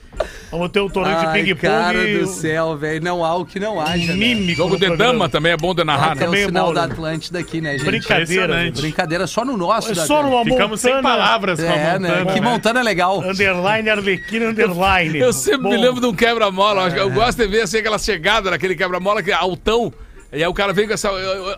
Vamos 0.50 0.70
ter 0.70 0.80
um 0.80 0.88
torneio 0.88 1.18
de 1.18 1.32
ping-pong. 1.32 1.60
cara 1.60 2.08
e 2.08 2.18
do 2.18 2.26
céu, 2.26 2.76
velho. 2.76 3.02
Não 3.02 3.24
há 3.24 3.34
o 3.34 3.44
que 3.44 3.58
não 3.58 3.80
haja. 3.80 4.12
né? 4.12 4.14
mímico. 4.14 4.56
jogo 4.56 4.74
no 4.74 4.80
de 4.80 4.86
programa. 4.86 5.12
dama 5.12 5.28
também 5.28 5.52
é 5.52 5.56
bom 5.56 5.74
de 5.74 5.84
narrar. 5.84 6.14
né? 6.14 6.20
Tem 6.22 6.28
o 6.28 6.34
é 6.34 6.44
sinal 6.44 6.66
bom, 6.68 6.74
da 6.74 6.86
né? 6.86 6.92
Atlântida 6.92 7.38
aqui, 7.38 7.60
né, 7.60 7.72
gente? 7.72 7.84
Brincadeira. 7.84 8.64
Gente. 8.64 8.80
Brincadeira 8.80 9.26
só 9.26 9.44
no 9.44 9.56
nosso. 9.56 9.92
É 9.92 9.94
só 9.94 10.22
numa 10.22 10.44
Ficamos 10.44 10.80
sem 10.80 10.94
Montana, 10.94 11.16
palavras 11.16 11.60
com 11.60 11.66
a 11.66 11.74
É, 11.74 11.98
né? 11.98 12.08
Montana. 12.08 12.32
Que 12.32 12.40
né? 12.40 12.50
Montana 12.50 12.80
é 12.80 12.82
legal. 12.82 13.20
Underline, 13.20 13.90
Arlequina, 13.90 14.46
underline. 14.46 15.18
Eu 15.18 15.32
sempre 15.32 15.62
Bom, 15.62 15.70
me 15.70 15.76
lembro 15.76 16.00
de 16.00 16.06
um 16.06 16.14
quebra-mola. 16.14 16.86
Eu 16.86 16.92
que 16.92 16.98
Eu 17.00 17.10
gosto 17.10 17.38
de 17.38 17.48
ver 17.48 17.62
assim, 17.62 17.78
aquela 17.78 17.98
chegada 17.98 18.50
daquele 18.50 18.76
quebra-mola 18.76 19.22
que 19.22 19.30
é 19.30 19.34
altão. 19.34 19.92
E 20.32 20.42
aí 20.42 20.46
o 20.46 20.54
cara 20.54 20.72
vem 20.72 20.86
com 20.86 20.94
essa. 20.94 21.10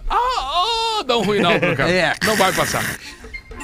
Ah, 0.09 0.17
ah, 0.19 1.03
dá 1.05 1.17
um 1.17 1.23
ruim 1.23 1.41
não 1.41 1.59
pro 1.59 1.77
cara. 1.77 1.91
É. 1.91 2.15
Não 2.25 2.37
vai 2.37 2.53
passar. 2.53 2.85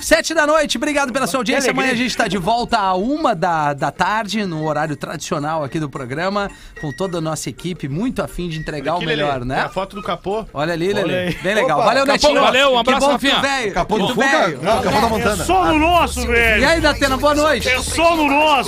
Sete 0.01 0.35
da 0.35 0.47
noite, 0.47 0.77
obrigado 0.77 1.13
pela 1.15 1.27
sua 1.27 1.41
audiência. 1.41 1.71
Amanhã 1.71 1.93
a 1.93 1.95
gente 1.95 2.15
tá 2.15 2.29
de 2.29 2.37
volta 2.37 2.77
a 2.79 2.95
uma 2.95 3.35
da, 3.35 3.73
da 3.73 3.91
tarde, 3.91 4.45
no 4.45 4.67
horário 4.67 4.95
tradicional 4.97 5.65
aqui 5.65 5.81
do 5.81 5.89
programa, 5.89 6.51
com 6.79 6.93
toda 6.93 7.19
a 7.19 7.21
nossa 7.23 7.49
equipe, 7.49 7.89
muito 7.89 8.23
afim 8.23 8.49
de 8.51 8.59
entregar 8.59 8.97
Aqui, 8.97 9.05
o 9.05 9.07
melhor, 9.07 9.35
Lelê, 9.35 9.45
né? 9.47 9.55
tem 9.57 9.65
A 9.65 9.69
foto 9.71 9.97
do 9.97 10.03
capô. 10.03 10.45
Olha 10.53 10.75
ali, 10.75 10.93
Lelê. 10.93 11.29
aí. 11.29 11.35
Bem 11.43 11.55
legal. 11.55 11.79
Opa, 11.79 11.87
valeu, 11.87 12.05
Capô, 12.07 12.13
Netinho. 12.29 12.41
valeu, 12.43 12.73
um 12.75 12.79
abraço, 12.79 13.01
bom 13.09 13.19
que 13.19 13.29
Rafinha. 13.29 13.59
veio. 13.61 13.73
Capô 13.75 13.99
do 13.99 14.09
Fuga? 14.09 14.49
Não, 14.63 14.83
capô 14.83 15.01
da 15.01 15.07
É 15.07 15.11
Montana. 15.11 15.45
só 15.45 15.65
no 15.67 15.79
nosso, 15.79 16.27
velho. 16.27 16.63
E 16.63 16.65
aí, 16.67 16.81
Datena, 16.83 17.17
boa 17.17 17.35
noite. 17.35 17.69
É 17.69 17.81
só 17.81 18.15
no 18.15 18.27
nosso. 18.29 18.63